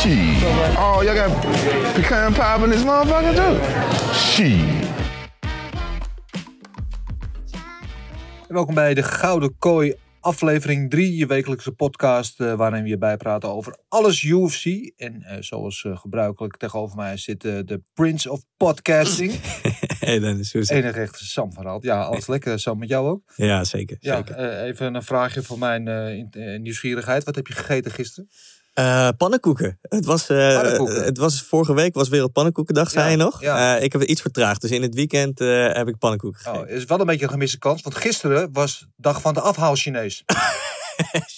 Shit. 0.00 0.42
Oh, 0.78 1.02
y'all 1.02 1.14
got 1.14 1.42
pecan 1.94 2.32
pie 2.32 2.64
in 2.64 2.70
this 2.70 2.84
motherfucker 2.84 3.34
too? 3.34 4.14
Shit. 4.14 4.88
Welkom 8.48 8.74
bij 8.74 8.94
de 8.94 9.02
Gouden 9.02 9.58
Kooi, 9.58 9.94
aflevering 10.20 10.90
3, 10.90 11.16
je 11.16 11.26
wekelijkse 11.26 11.72
podcast 11.72 12.40
eh, 12.40 12.54
waarin 12.54 12.82
we 12.82 12.88
je 12.88 12.98
bijpraten 12.98 13.48
over 13.48 13.76
alles 13.88 14.22
UFC. 14.22 14.64
En 14.96 15.22
eh, 15.22 15.36
zoals 15.40 15.84
eh, 15.84 15.96
gebruikelijk 15.96 16.56
tegenover 16.56 16.96
mij 16.96 17.16
zit 17.16 17.40
de 17.40 17.82
Prince 17.94 18.30
of 18.30 18.40
Podcasting. 18.56 19.32
Hey 20.00 20.18
Dennis, 20.18 20.52
hoe 20.52 20.60
is 20.60 20.68
het? 20.68 20.78
Enig 20.78 20.96
echte 20.96 21.24
Sam 21.24 21.52
van 21.52 21.64
Ralt. 21.64 21.82
Ja, 21.82 22.02
alles 22.02 22.26
lekker 22.26 22.60
Sam, 22.60 22.78
met 22.78 22.88
jou 22.88 23.08
ook? 23.08 23.32
Ja, 23.36 23.64
zeker. 23.64 23.96
Ja, 24.00 24.16
zeker. 24.16 24.62
even 24.62 24.94
een 24.94 25.02
vraagje 25.02 25.42
voor 25.42 25.58
mijn 25.58 25.82
nieuwsgierigheid. 26.62 27.24
Wat 27.24 27.34
heb 27.34 27.46
je 27.46 27.54
gegeten 27.54 27.90
gisteren? 27.90 28.28
Eh, 28.72 29.08
pannenkoeken. 29.16 29.78
Het 29.82 30.04
was, 30.04 30.28
eh, 30.28 30.54
Pannenkoeken. 30.54 31.04
het 31.04 31.18
was 31.18 31.42
vorige 31.42 31.74
week 31.74 31.94
was 31.94 32.08
Wereld 32.08 32.32
Pannenkoekendag, 32.32 32.90
zei 32.90 33.04
Ja, 33.04 33.10
je 33.10 33.16
nog? 33.16 33.40
ja. 33.40 33.76
Eh, 33.76 33.82
ik 33.84 33.92
heb 33.92 34.00
het 34.00 34.10
iets 34.10 34.20
vertraagd, 34.20 34.60
dus 34.60 34.70
in 34.70 34.82
het 34.82 34.94
weekend 34.94 35.38
heb 35.38 35.88
ik 35.88 35.98
pannenkoeken 35.98 36.40
Oh, 36.46 36.52
gegeten. 36.52 36.74
is 36.74 36.84
wel 36.84 37.00
een 37.00 37.06
beetje 37.06 37.24
een 37.24 37.30
gemiste 37.30 37.58
kans, 37.58 37.82
want 37.82 37.94
gisteren 37.94 38.48
was 38.52 38.86
dag 38.96 39.20
van 39.20 39.34
de 39.34 39.40
afhaal 39.40 39.74
Chinees. 39.74 40.22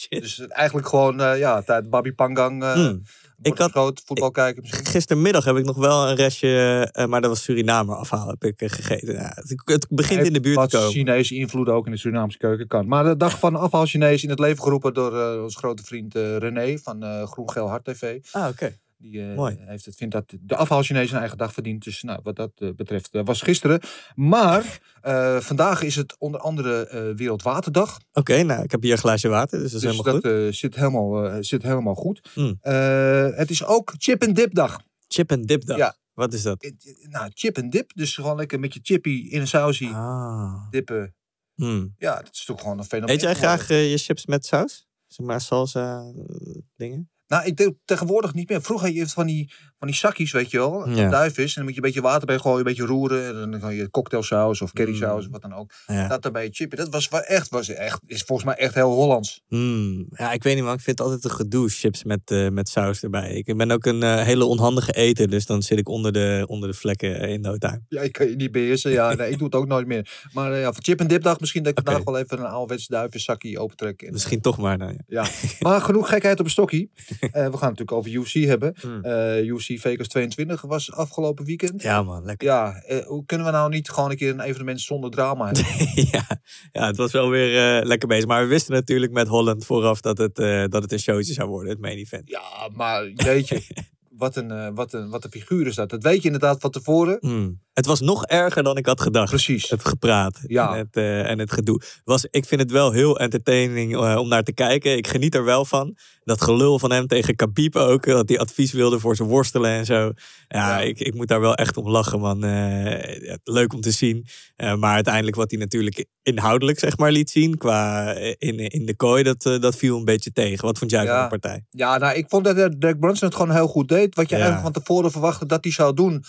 Dus 0.09 0.47
eigenlijk 0.49 0.89
gewoon, 0.89 1.39
ja, 1.39 1.63
tijd 1.63 1.91
Babi 1.91 2.13
Pangang, 2.13 2.63
Hmm. 2.75 3.03
Ik 3.43 3.59
had- 3.59 3.71
groot 3.71 4.03
voetbal 4.05 4.31
kijken 4.31 4.63
misschien. 4.63 4.87
Gistermiddag 4.87 5.45
heb 5.45 5.57
ik 5.57 5.65
nog 5.65 5.77
wel 5.77 6.09
een 6.09 6.15
restje, 6.17 6.89
eh, 6.93 7.07
maar 7.07 7.21
dat 7.21 7.31
was 7.31 7.43
Surinamer 7.43 7.97
afhaal, 7.97 8.29
heb 8.29 8.45
ik 8.45 8.61
eh, 8.61 8.69
gegeten. 8.71 9.15
Ja, 9.15 9.33
het, 9.35 9.63
het 9.65 9.87
begint 9.89 10.27
in 10.27 10.33
de 10.33 10.41
buurt 10.41 10.71
te 10.71 10.77
komen. 10.77 10.91
Chinese 10.93 11.35
invloed 11.35 11.69
ook 11.69 11.87
in 11.87 11.93
de 11.93 11.99
Surinaamse 11.99 12.39
keuken 12.39 12.67
kan. 12.67 12.87
Maar 12.89 13.05
de 13.05 13.17
dag 13.17 13.39
van 13.39 13.57
afhaal 13.57 13.87
Chinees 13.87 14.23
in 14.23 14.31
het 14.31 14.39
leven 14.39 14.63
geroepen 14.63 14.95
door 14.95 15.21
eh, 15.21 15.43
onze 15.43 15.59
grote 15.59 15.83
vriend 15.83 16.15
eh, 16.15 16.37
René 16.37 16.79
van 16.79 17.03
eh 17.03 17.27
Groen 17.27 17.51
Geel 17.51 17.69
Hart 17.69 17.85
TV. 17.85 18.19
Ah, 18.33 18.49
oké. 18.49 18.79
Die 19.03 19.33
eh, 19.33 19.47
heeft 19.69 19.85
het, 19.85 19.95
vindt 19.97 20.15
dat 20.15 20.33
de 20.41 20.57
afhaal 20.57 20.83
Chinees 20.83 21.11
een 21.13 21.19
eigen 21.19 21.39
dag 21.39 21.53
verdient. 21.53 21.85
Dus 21.85 22.03
nou, 22.03 22.21
wat 22.23 22.37
dat 22.37 22.51
eh, 22.55 22.69
betreft, 22.77 23.13
dat 23.13 23.27
was 23.27 23.43
gisteren. 23.43 23.81
Maar 24.15 24.81
eh, 25.01 25.37
vandaag 25.41 25.83
is 25.83 25.97
het 25.97 26.15
onder 26.19 26.41
andere 26.41 26.87
eh, 26.87 27.15
Wereldwaterdag. 27.17 27.99
Oké, 28.13 28.43
nou, 28.43 28.63
ik 28.63 28.71
heb 28.71 28.83
hier 28.83 28.93
een 28.93 28.99
glaasje 28.99 29.29
water, 29.29 29.59
dus 29.59 29.73
dat 29.73 29.83
is 29.83 29.89
Dus 29.89 29.97
helemaal 29.97 30.21
dat 30.21 30.33
goed. 30.33 30.41
eh, 30.47 30.53
zit, 30.53 30.75
helemaal, 30.75 31.25
eh, 31.25 31.37
zit 31.41 31.63
helemaal 31.63 31.95
goed. 31.95 32.31
Hmm. 32.35 32.57
Eh, 32.61 33.29
het 33.37 33.51
is 33.51 33.65
ook 33.65 33.95
chip 33.99 34.23
en 34.23 34.33
dip 34.35 34.55
dag. 34.55 34.81
Chip 35.09 35.31
en 35.31 35.43
dip 35.43 35.65
dag. 35.65 35.77
Ja. 35.77 35.97
Wat 36.15 36.33
is 36.33 36.43
dat? 36.43 36.63
Eh, 36.63 36.71
Nou, 37.09 37.31
chip 37.35 37.57
en 37.57 37.71
dip. 37.71 37.91
Dus 37.95 38.15
gewoon 38.15 38.37
lekker 38.37 38.61
met 38.61 38.75
je 38.75 38.81
chippy 38.83 39.27
in 39.31 39.41
een 39.41 39.49
sausie 39.49 39.89
Ah. 39.91 40.71
dippen. 40.71 41.15
Hmm. 41.55 41.95
Ja, 41.99 42.17
dat 42.17 42.33
is 42.33 42.45
toch 42.45 42.61
gewoon 42.61 42.79
een 42.79 42.85
fenomeen. 42.85 43.15
Eet 43.15 43.21
jij 43.21 43.35
graag 43.35 43.71
eh, 43.71 43.91
je 43.91 43.99
chips 43.99 44.27
met 44.27 44.47
saus? 44.47 44.87
Zeg 45.07 45.27
maar 45.27 45.41
salsa 45.41 46.13
eh, 46.17 46.55
dingen? 46.77 47.11
Nou, 47.33 47.45
ik 47.45 47.57
denk 47.57 47.75
tegenwoordig 47.85 48.35
niet 48.35 48.49
meer. 48.49 48.63
Vroeger 48.63 48.87
had 48.87 48.97
je 48.97 49.09
van 49.09 49.27
die, 49.27 49.53
van 49.79 49.89
die 49.89 49.97
zakjes, 49.97 50.33
weet 50.33 50.51
je 50.51 50.59
wel. 50.59 50.89
Ja. 50.89 51.11
Duifvis. 51.11 51.49
En 51.49 51.53
dan 51.55 51.65
moet 51.65 51.75
je 51.75 51.77
een 51.81 51.87
beetje 51.87 52.01
water 52.01 52.27
bij 52.27 52.39
gooien, 52.39 52.59
een 52.59 52.65
beetje 52.65 52.85
roeren. 52.85 53.43
En 53.43 53.51
dan 53.51 53.61
kan 53.61 53.75
je 53.75 53.91
cocktailsaus 53.91 54.63
of 54.63 54.73
currysaus, 54.73 55.25
Mm. 55.27 55.33
wat 55.33 55.43
dan 55.43 55.55
ook. 55.55 55.73
Ja. 55.87 56.09
Dat 56.09 56.25
erbij 56.25 56.49
chippen. 56.51 56.79
Dat 56.79 56.89
was 56.89 57.09
echt, 57.09 57.49
was 57.49 57.69
echt, 57.69 58.01
is 58.07 58.23
volgens 58.23 58.49
mij 58.49 58.57
echt 58.57 58.75
heel 58.75 58.91
Hollands. 58.91 59.43
Hmm, 59.49 60.07
ja, 60.11 60.33
ik 60.33 60.43
weet 60.43 60.55
niet, 60.55 60.65
man. 60.65 60.75
Ik 60.75 60.81
vind 60.81 60.99
het 60.99 61.07
altijd 61.07 61.25
een 61.25 61.37
gedoe, 61.39 61.69
chips 61.69 62.05
met, 62.05 62.21
eh, 62.25 62.49
met 62.49 62.69
saus 62.69 63.03
erbij. 63.03 63.33
Ik 63.33 63.57
ben 63.57 63.71
ook 63.71 63.85
een 63.85 64.03
eh, 64.03 64.23
hele 64.23 64.45
onhandige 64.45 64.93
eter, 64.93 65.29
dus 65.31 65.47
dan 65.47 65.63
zit 65.63 65.79
ik 65.79 65.89
onder 65.89 66.13
de, 66.13 66.45
onder 66.47 66.69
de 66.69 66.75
vlekken 66.77 67.21
eh, 67.21 67.33
in 67.33 67.41
no 67.41 67.57
time. 67.57 67.81
Ja, 67.89 68.01
ik 68.01 68.13
kan 68.13 68.29
je 68.29 68.37
niet 68.37 68.53
beheersen. 68.53 68.91
Ja, 68.91 69.15
nee, 69.15 69.31
ik 69.31 69.39
doe 69.39 69.47
het 69.47 69.57
ook 69.57 69.67
nooit 69.67 69.87
meer. 69.87 70.27
Maar 70.33 70.57
ja, 70.59 70.73
voor 70.73 70.83
chip 70.83 71.01
en 71.01 71.07
dip 71.07 71.23
dag 71.23 71.41
misschien 71.41 71.63
dat 71.63 71.79
ik 71.79 71.85
vandaag 71.85 72.05
wel 72.05 72.19
even 72.19 72.39
een 72.39 72.45
ouderwets 72.47 72.87
duivenzakje 72.87 73.59
opentrek. 73.59 74.03
En, 74.03 74.13
Misschien 74.13 74.41
toch 74.41 74.59
maar. 74.59 74.79
Ja. 74.79 74.95
Ja, 75.07 75.27
maar 75.61 75.81
genoeg 75.81 76.09
gekheid 76.09 76.39
op 76.39 76.45
een 76.45 76.51
stokkie. 76.51 76.91
Eh, 77.23 77.31
we 77.33 77.41
gaan 77.41 77.51
het 77.51 77.79
natuurlijk 77.79 77.93
over 77.93 78.11
UFC 78.11 78.33
hebben. 78.33 78.75
Hmm. 78.81 79.05
Eh, 79.05 79.45
UFC 79.45 79.81
Vegas 79.81 80.09
22 80.09 80.61
was 80.61 80.93
afgelopen 80.93 81.45
weekend. 81.45 81.83
ja, 81.83 82.03
man, 82.03 82.25
lekker. 82.25 82.49
Ja, 82.49 82.83
eh, 82.83 83.07
hoe 83.07 83.25
kunnen 83.27 83.47
we 83.47 83.53
nou 83.53 83.71
niet 83.71 83.91
gewoon 83.91 84.11
een 84.11 84.17
keer 84.17 84.31
een 84.31 84.41
evenement 84.41 84.81
zonder 84.81 85.11
drama 85.11 85.45
hebben? 85.45 85.65
ja, 86.13 86.27
ja, 86.73 86.87
het 86.87 86.97
was 86.97 87.13
wel 87.13 87.29
weer 87.29 87.85
lekker 87.85 88.09
bezig. 88.09 88.27
Maar 88.27 88.43
we 88.43 88.49
wisten 88.49 88.75
natuurlijk 88.75 89.13
met 89.13 89.29
Holland 89.29 89.67
vooraf 89.67 90.01
dat 90.01 90.19
het, 90.19 90.35
dat 90.71 90.83
het 90.83 90.93
een 90.93 90.99
showtje 90.99 91.33
zou 91.33 91.49
worden, 91.49 91.71
het 91.71 91.81
main 91.81 91.97
event. 91.97 92.29
Ja, 92.29 92.69
maar 92.73 93.09
jeetje, 93.09 93.63
wat 94.23 94.37
een, 94.37 94.75
wat, 94.75 94.93
een, 94.93 95.11
wat 95.11 95.25
een 95.25 95.31
figuur 95.31 95.67
is 95.67 95.75
dat. 95.75 95.91
Dat 95.91 96.03
weet 96.03 96.21
je 96.21 96.27
inderdaad 96.27 96.61
van 96.61 96.71
tevoren. 96.71 97.17
Hmm. 97.21 97.61
Het 97.73 97.87
was 97.87 98.01
nog 98.01 98.27
erger 98.27 98.63
dan 98.63 98.77
ik 98.77 98.87
had 98.87 99.01
gedacht. 99.01 99.29
Precies. 99.31 99.71
Het 99.71 99.85
gepraat 99.89 100.39
Ja. 100.47 100.73
en, 100.73 100.79
het, 100.79 100.97
eh, 100.97 101.31
en 101.31 101.39
het 101.39 101.53
gedoe. 101.53 101.83
Was, 102.05 102.27
ik 102.31 102.45
vind 102.45 102.61
het 102.61 102.71
wel 102.71 102.93
heel 102.93 103.19
entertaining 103.19 103.93
eh, 103.95 104.17
om 104.19 104.29
naar 104.29 104.43
te 104.43 104.53
kijken. 104.53 104.97
Ik 104.97 105.07
geniet 105.07 105.35
er 105.35 105.45
wel 105.45 105.65
van. 105.65 105.97
Dat 106.25 106.43
gelul 106.43 106.79
van 106.79 106.93
hem 106.93 107.07
tegen 107.07 107.37
Khabib 107.37 107.77
ook. 107.77 108.05
Dat 108.05 108.29
hij 108.29 108.39
advies 108.39 108.73
wilde 108.73 108.99
voor 109.01 109.17
zijn 109.17 109.29
worstelen 109.29 109.71
en 109.71 109.85
zo. 109.87 109.95
Ja, 109.95 110.13
Ja. 110.49 110.81
Ik, 110.81 110.99
ik 111.01 111.15
moet 111.15 111.29
daar 111.29 111.41
wel 111.41 111.55
echt 111.55 111.77
om 111.77 111.89
lachen, 111.89 112.21
man. 112.21 112.45
Eh, 112.45 113.37
leuk 113.45 113.73
om 113.73 113.81
te 113.81 113.91
zien. 113.91 114.27
Maar 114.57 114.95
uiteindelijk 114.95 115.37
wat 115.37 115.51
hij 115.51 115.61
natuurlijk 115.61 116.05
inhoudelijk 116.23 116.79
zeg 116.79 116.97
maar 116.99 117.13
liet 117.13 117.31
zien. 117.31 117.59
Qua 117.59 118.13
in, 118.39 118.59
in 118.59 118.87
de 118.87 118.97
kooi, 118.97 119.23
dat, 119.23 119.43
dat 119.43 119.77
viel 119.77 119.99
een 119.99 120.05
beetje 120.05 120.33
tegen. 120.33 120.65
Wat 120.65 120.79
vond 120.79 120.91
jij 120.91 121.05
Ja. 121.05 121.13
van 121.15 121.23
de 121.23 121.39
partij? 121.39 121.65
Ja, 121.71 121.99
nou, 121.99 122.17
ik 122.17 122.25
vond 122.29 122.45
dat 122.45 122.57
Derek 122.57 123.01
Brunson 123.01 123.29
het 123.29 123.37
gewoon 123.37 123.55
heel 123.55 123.69
goed 123.69 123.89
deed. 123.89 124.15
Wat 124.15 124.29
je 124.29 124.35
eigenlijk 124.35 124.65
van 124.65 124.73
tevoren 124.83 125.11
verwachtte 125.11 125.47
dat 125.47 125.65
hij 125.65 125.73
zou 125.73 125.95
doen, 125.95 126.25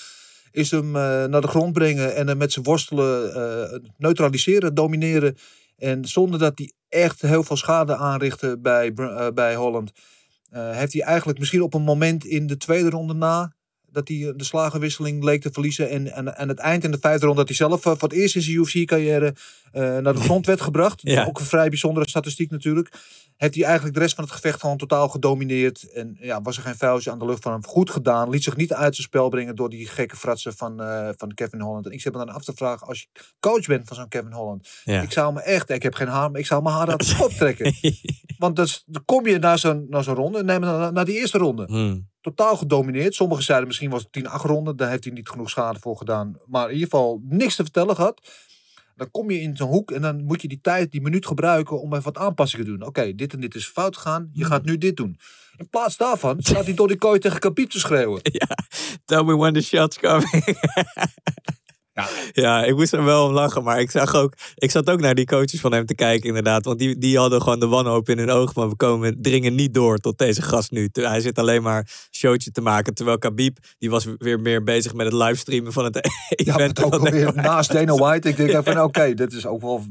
is 0.53 0.71
hem 0.71 0.95
eh, 0.95 1.25
naar 1.25 1.41
de 1.41 1.47
grond 1.47 1.73
brengen 1.73 2.15
en 2.15 2.27
hem 2.27 2.37
met 2.37 2.51
zijn 2.51 2.65
worstelen 2.65 3.35
eh, 3.35 3.79
neutraliseren, 3.97 4.73
domineren. 4.73 5.37
En 5.77 6.05
zonder 6.05 6.39
dat 6.39 6.57
hij 6.57 6.71
echt 6.89 7.21
heel 7.21 7.43
veel 7.43 7.55
schade 7.55 7.95
aanrichtte 7.95 8.57
bij, 8.59 8.93
eh, 8.93 9.27
bij 9.33 9.55
Holland, 9.55 9.91
heeft 10.51 10.93
hij 10.93 11.01
eigenlijk 11.01 11.39
misschien 11.39 11.61
op 11.61 11.73
een 11.73 11.81
moment 11.81 12.25
in 12.25 12.47
de 12.47 12.57
tweede 12.57 12.89
ronde 12.89 13.13
na, 13.13 13.53
dat 13.93 14.07
hij 14.07 14.17
eh, 14.27 14.33
de 14.35 14.43
slagenwisseling 14.43 15.23
leek 15.23 15.41
te 15.41 15.49
verliezen. 15.51 15.89
En, 15.89 16.13
en 16.13 16.37
aan 16.37 16.47
het 16.47 16.59
eind 16.59 16.83
in 16.83 16.91
de 16.91 16.97
vijfde 17.01 17.25
ronde 17.25 17.39
dat 17.45 17.47
hij 17.47 17.57
zelf 17.67 17.85
eh, 17.85 17.91
voor 17.97 18.09
het 18.09 18.17
eerst 18.17 18.35
in 18.35 18.41
zijn 18.41 18.55
UFC-carrière 18.57 19.35
eh, 19.71 19.81
naar 19.97 20.13
de 20.13 20.19
grond 20.27 20.45
werd 20.45 20.61
gebracht. 20.61 21.01
Ja. 21.03 21.25
Ook 21.25 21.39
een 21.39 21.45
vrij 21.45 21.69
bijzondere 21.69 22.09
statistiek 22.09 22.51
natuurlijk. 22.51 22.91
Heeft 23.37 23.55
hij 23.55 23.63
eigenlijk 23.63 23.93
de 23.95 24.01
rest 24.01 24.15
van 24.15 24.23
het 24.23 24.33
gevecht 24.33 24.59
gewoon 24.59 24.77
totaal 24.77 25.09
gedomineerd. 25.09 25.91
En 25.91 26.17
ja, 26.19 26.41
was 26.41 26.57
er 26.57 26.63
geen 26.63 26.75
vuiltje 26.75 27.11
aan 27.11 27.19
de 27.19 27.25
lucht 27.25 27.43
van 27.43 27.51
hem. 27.51 27.65
Goed 27.65 27.89
gedaan. 27.89 28.29
Liet 28.29 28.43
zich 28.43 28.55
niet 28.55 28.73
uit 28.73 28.95
zijn 28.95 29.07
spel 29.07 29.29
brengen 29.29 29.55
door 29.55 29.69
die 29.69 29.87
gekke 29.87 30.15
fratsen 30.15 30.53
van, 30.55 30.77
van 31.17 31.33
Kevin 31.33 31.61
Holland. 31.61 31.85
En 31.85 31.91
ik 31.91 32.01
zit 32.01 32.11
me 32.13 32.17
dan 32.25 32.29
af 32.35 32.43
te 32.43 32.53
vragen, 32.55 32.87
als 32.87 32.99
je 33.01 33.07
coach 33.39 33.65
bent 33.65 33.87
van 33.87 33.95
zo'n 33.95 34.07
Kevin 34.07 34.31
Holland. 34.31 34.67
Ja. 34.83 35.01
Ik 35.01 35.11
zou 35.11 35.33
me 35.33 35.41
echt, 35.41 35.69
ik 35.69 35.83
heb 35.83 35.93
geen 35.93 36.07
haar, 36.07 36.31
maar 36.31 36.39
ik 36.39 36.45
zou 36.45 36.61
mijn 36.63 36.75
haar 36.75 36.87
uit 36.89 37.07
de 37.07 37.15
kop 37.19 37.31
trekken. 37.31 37.73
Want 38.37 38.55
dat 38.55 38.67
is- 38.67 38.83
dan 38.85 39.05
kom 39.05 39.27
je 39.27 39.39
naar 39.39 39.59
zo'n, 39.59 39.87
zo'n 39.89 40.15
ronde. 40.15 40.43
Neem 40.43 40.59
naar, 40.59 40.93
naar 40.93 41.05
die 41.05 41.15
eerste 41.15 41.37
ronde. 41.37 41.65
Hmm. 41.65 42.11
Totaal 42.23 42.57
gedomineerd. 42.57 43.15
Sommigen 43.15 43.43
zeiden 43.43 43.67
misschien 43.67 43.89
was 43.89 44.05
het 44.11 44.27
10-8 44.41 44.45
ronde. 44.45 44.75
Daar 44.75 44.89
heeft 44.89 45.03
hij 45.03 45.13
niet 45.13 45.29
genoeg 45.29 45.49
schade 45.49 45.79
voor 45.79 45.97
gedaan. 45.97 46.37
Maar 46.45 46.67
in 46.67 46.73
ieder 46.73 46.89
geval 46.89 47.21
niks 47.23 47.55
te 47.55 47.63
vertellen 47.63 47.95
gehad. 47.95 48.21
Dan 48.95 49.11
kom 49.11 49.31
je 49.31 49.41
in 49.41 49.55
zo'n 49.55 49.69
hoek 49.69 49.91
en 49.91 50.01
dan 50.01 50.23
moet 50.23 50.41
je 50.41 50.47
die 50.47 50.61
tijd, 50.61 50.91
die 50.91 51.01
minuut 51.01 51.25
gebruiken 51.25 51.81
om 51.81 51.91
even 51.91 52.03
wat 52.03 52.17
aanpassingen 52.17 52.65
te 52.65 52.71
doen. 52.71 52.87
Oké, 52.87 53.15
dit 53.15 53.33
en 53.33 53.39
dit 53.39 53.55
is 53.55 53.67
fout 53.67 53.95
gegaan. 53.97 54.29
Je 54.33 54.45
gaat 54.45 54.65
nu 54.65 54.77
dit 54.77 54.95
doen. 54.95 55.19
In 55.57 55.69
plaats 55.69 55.97
daarvan 55.97 56.41
staat 56.41 56.65
hij 56.65 56.73
door 56.73 56.87
die 56.87 56.97
kooi 56.97 57.19
tegen 57.19 57.39
Kapiep 57.39 57.69
te 57.69 57.79
schreeuwen. 57.79 58.21
Ja, 58.31 58.57
tell 59.05 59.23
me 59.23 59.35
when 59.35 59.53
the 59.53 59.61
shots 59.61 59.99
coming. 59.99 60.43
Ja. 61.93 62.07
ja, 62.31 62.63
ik 62.63 62.75
moest 62.75 62.93
er 62.93 63.03
wel 63.03 63.25
om 63.27 63.31
lachen. 63.33 63.63
Maar 63.63 63.79
ik 63.79 63.91
zag 63.91 64.15
ook, 64.15 64.33
ik 64.55 64.71
zat 64.71 64.89
ook 64.89 64.99
naar 64.99 65.15
die 65.15 65.25
coaches 65.25 65.59
van 65.59 65.71
hem 65.73 65.85
te 65.85 65.95
kijken, 65.95 66.27
inderdaad. 66.27 66.65
Want 66.65 66.79
die, 66.79 66.97
die 66.97 67.17
hadden 67.17 67.41
gewoon 67.41 67.59
de 67.59 67.67
wanhoop 67.67 68.09
in 68.09 68.17
hun 68.17 68.29
ogen. 68.29 68.53
Maar 68.55 68.69
we 68.69 68.75
komen, 68.75 69.21
dringen 69.21 69.55
niet 69.55 69.73
door 69.73 69.97
tot 69.97 70.17
deze 70.17 70.41
gast 70.41 70.71
nu. 70.71 70.89
Hij 70.91 71.19
zit 71.21 71.37
alleen 71.39 71.61
maar 71.61 71.89
showtje 72.11 72.51
te 72.51 72.61
maken. 72.61 72.93
Terwijl 72.93 73.17
Khabib, 73.17 73.57
die 73.77 73.89
was 73.89 74.07
weer 74.17 74.39
meer 74.39 74.63
bezig 74.63 74.93
met 74.93 75.05
het 75.05 75.15
livestreamen 75.15 75.73
van 75.73 75.83
het 75.83 75.95
Ja, 76.29 76.53
event. 76.55 76.77
maar 76.77 76.85
ook 76.85 76.93
alweer 76.93 77.27
ik- 77.27 77.35
naast 77.35 77.71
Dana 77.71 77.93
White. 77.95 78.27
Ik 78.29 78.37
denk 78.37 78.49
even 78.57 78.63
van 78.63 78.81
oké, 78.81 79.13
dit 79.13 79.33
is 79.33 79.45
ook 79.45 79.61
wel 79.61 79.85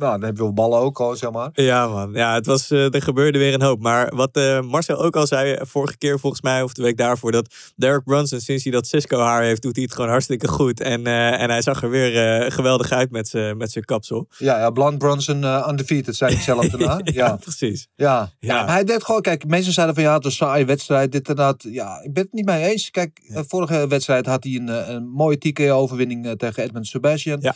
Nou, 0.00 0.12
dan 0.12 0.24
hebben 0.24 0.46
we 0.46 0.52
ballen 0.52 0.78
ook 0.78 1.00
al, 1.00 1.16
zeg 1.16 1.30
maar. 1.30 1.50
Ja, 1.52 1.88
man. 1.88 2.12
Ja, 2.12 2.34
het 2.34 2.46
was, 2.46 2.70
eh, 2.70 2.94
er 2.94 3.02
gebeurde 3.02 3.38
weer 3.38 3.54
een 3.54 3.62
hoop. 3.62 3.80
Maar 3.80 4.14
wat 4.14 4.36
eh, 4.36 4.60
Marcel 4.60 4.96
ook 4.96 5.16
al 5.16 5.26
zei 5.26 5.52
eh, 5.52 5.66
vorige 5.66 5.98
keer, 5.98 6.18
volgens 6.18 6.42
mij, 6.42 6.62
of 6.62 6.72
de 6.72 6.82
week 6.82 6.96
daarvoor, 6.96 7.32
dat 7.32 7.54
Derek 7.76 8.04
Brunson, 8.04 8.40
sinds 8.40 8.62
hij 8.62 8.72
dat 8.72 8.86
Cisco-haar 8.86 9.42
heeft, 9.42 9.62
doet 9.62 9.74
hij 9.74 9.84
het 9.84 9.94
gewoon 9.94 10.10
hartstikke 10.10 10.48
goed. 10.48 10.80
En, 10.80 11.06
en 11.06 11.50
hij 11.50 11.62
zag 11.62 11.82
er 11.82 11.90
weer 11.90 12.52
geweldig 12.52 12.90
uit 12.90 13.10
met 13.10 13.28
zijn 13.28 13.56
met 13.56 13.72
zijn 13.72 13.84
kapsel. 13.84 14.28
Ja, 14.38 14.58
ja 14.58 14.70
Blunt 14.70 14.98
Bronson 14.98 15.42
uh, 15.42 15.66
undefeated, 15.70 16.16
zei 16.16 16.34
hij 16.34 16.42
zelf 16.42 16.68
daarna. 16.70 17.00
ja, 17.04 17.12
ja. 17.12 17.36
precies. 17.36 17.88
Ja. 17.94 18.32
Ja. 18.38 18.66
hij 18.66 18.84
deed 18.84 19.04
gewoon, 19.04 19.20
kijk, 19.20 19.46
mensen 19.46 19.72
zeiden 19.72 19.94
van 19.94 20.04
ja, 20.04 20.14
het 20.14 20.24
was 20.24 20.40
een 20.40 20.46
saaie 20.46 20.64
wedstrijd, 20.64 21.12
dit 21.12 21.28
en 21.28 21.36
dat. 21.36 21.66
Ja, 21.68 22.02
ik 22.02 22.12
ben 22.12 22.22
het 22.22 22.32
niet 22.32 22.44
mee 22.44 22.70
eens. 22.70 22.90
Kijk, 22.90 23.20
vorige 23.32 23.86
wedstrijd 23.86 24.26
had 24.26 24.44
hij 24.44 24.54
een, 24.54 24.94
een 24.94 25.08
mooie 25.08 25.38
TKO-overwinning 25.38 26.38
tegen 26.38 26.62
Edmund 26.62 26.86
Sebastian. 26.86 27.38
Ja. 27.40 27.54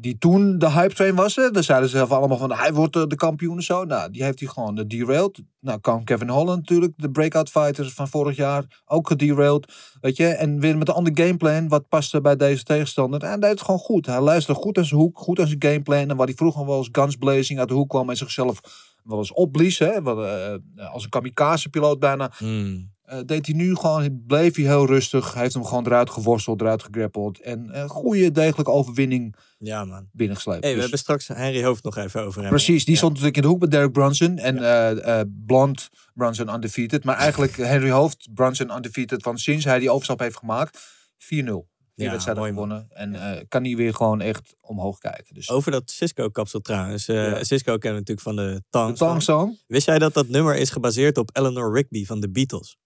Die 0.00 0.18
toen 0.18 0.58
de 0.58 0.70
hype 0.70 0.94
train 0.94 1.14
was. 1.14 1.36
Hè. 1.36 1.50
Daar 1.50 1.62
zeiden 1.62 1.88
ze 1.88 1.96
zelf 1.96 2.10
allemaal 2.10 2.38
van 2.38 2.52
hij 2.52 2.72
wordt 2.72 2.92
de 2.92 3.16
kampioen 3.16 3.56
en 3.56 3.62
zo. 3.62 3.84
Nou, 3.84 4.10
die 4.10 4.22
heeft 4.24 4.40
hij 4.40 4.48
gewoon 4.48 4.78
eh, 4.78 4.84
derailed. 4.86 5.42
Nou, 5.60 5.80
kwam 5.80 6.04
Kevin 6.04 6.28
Holland 6.28 6.58
natuurlijk, 6.58 6.92
de 6.96 7.10
breakout 7.10 7.50
fighter 7.50 7.90
van 7.90 8.08
vorig 8.08 8.36
jaar, 8.36 8.82
ook 8.84 9.08
gederailed. 9.08 9.72
Weet 10.00 10.16
je, 10.16 10.26
en 10.26 10.60
weer 10.60 10.78
met 10.78 10.88
een 10.88 10.94
ander 10.94 11.24
gameplan 11.24 11.68
wat 11.68 11.88
paste 11.88 12.20
bij 12.20 12.36
deze 12.36 12.62
tegenstander. 12.62 13.22
En 13.22 13.28
hij 13.28 13.38
deed 13.38 13.50
het 13.50 13.60
gewoon 13.60 13.80
goed. 13.80 14.06
Hij 14.06 14.20
luisterde 14.20 14.60
goed 14.60 14.78
aan 14.78 14.84
zijn 14.84 15.00
hoek, 15.00 15.18
goed 15.18 15.40
aan 15.40 15.46
zijn 15.46 15.62
gameplan. 15.62 16.10
En 16.10 16.16
waar 16.16 16.26
hij 16.26 16.36
vroeger 16.36 16.66
wel 16.66 16.78
eens 16.78 16.88
guns 16.92 17.16
blazing 17.16 17.58
uit 17.58 17.68
de 17.68 17.74
hoek 17.74 17.88
kwam 17.88 18.10
en 18.10 18.16
zichzelf 18.16 18.60
wel 19.02 19.18
eens 19.18 19.32
opblies. 19.32 19.78
Hè, 19.78 20.02
wat, 20.02 20.18
eh, 20.24 20.92
als 20.92 21.04
een 21.04 21.10
kamikaze-piloot 21.10 21.98
bijna. 21.98 22.32
Hmm. 22.36 22.96
Eh, 23.08 23.18
deed 23.26 23.46
hij 23.46 23.54
nu 23.54 23.74
gewoon, 23.76 24.22
bleef 24.26 24.56
hij 24.56 24.64
heel 24.64 24.86
rustig. 24.86 25.32
Hij 25.32 25.42
heeft 25.42 25.54
hem 25.54 25.64
gewoon 25.64 25.86
eruit 25.86 26.10
geworsteld, 26.10 26.60
eruit 26.60 26.82
gegrappeld. 26.82 27.40
En 27.40 27.80
een 27.80 27.88
goede, 27.88 28.30
degelijke 28.32 28.70
overwinning 28.70 29.34
Ja, 29.58 29.84
man. 29.84 30.08
binnengesleept. 30.12 30.60
Hey, 30.62 30.68
we 30.70 30.74
Dus- 30.74 30.82
hebben 30.82 30.98
straks 31.00 31.28
Henry 31.28 31.64
Hoofd 31.64 31.84
nog 31.84 31.96
even 31.96 32.22
over 32.22 32.40
hem. 32.40 32.50
Precies, 32.50 32.84
die 32.84 32.92
Ja. 32.92 32.98
stond 32.98 33.12
natuurlijk 33.12 33.36
in 33.36 33.42
de 33.42 33.48
hoek 33.48 33.60
met 33.60 33.70
Derek 33.70 33.92
Brunson. 33.92 34.38
En 34.38 34.58
eh, 34.58 35.20
eh, 35.20 35.26
Blond 35.46 35.88
Brunson 36.14 36.48
undefeated. 36.54 37.04
Maar 37.04 37.16
eigenlijk 37.16 37.56
Henry 37.56 37.90
Hoofd, 37.90 38.28
Brunson 38.34 38.70
undefeated. 38.76 39.22
Van 39.22 39.38
sinds 39.38 39.64
hij 39.64 39.78
die 39.78 39.90
overstap 39.90 40.18
heeft 40.18 40.36
gemaakt, 40.36 40.78
4-0. 41.18 41.68
Vier 41.94 42.06
Ja, 42.06 42.12
wedstrijden 42.12 42.42
mooi, 42.42 42.54
man. 42.54 42.68
gewonnen. 42.68 42.90
En 42.96 43.34
eh, 43.36 43.44
kan 43.48 43.64
hij 43.64 43.76
weer 43.76 43.94
gewoon 43.94 44.20
echt 44.20 44.56
omhoog 44.60 44.98
kijken. 44.98 45.34
Dus 45.34 45.50
Over 45.50 45.70
dat 45.72 45.90
Cisco-kapsel 45.90 46.60
trouwens. 46.60 47.08
Eh, 47.08 47.14
Ja. 47.16 47.44
Cisco 47.44 47.78
kennen 47.78 48.04
we 48.04 48.12
natuurlijk 48.12 48.20
van 48.20 48.36
de. 48.36 48.62
Tang 48.96 49.22
Song? 49.22 49.58
Wist 49.66 49.86
jij 49.86 49.98
dat 49.98 50.14
dat 50.14 50.28
nummer 50.28 50.56
is 50.56 50.70
gebaseerd 50.70 51.18
op 51.18 51.30
Eleanor 51.32 51.74
Rigby 51.74 52.04
van 52.04 52.20
de 52.20 52.30
Beatles? 52.30 52.76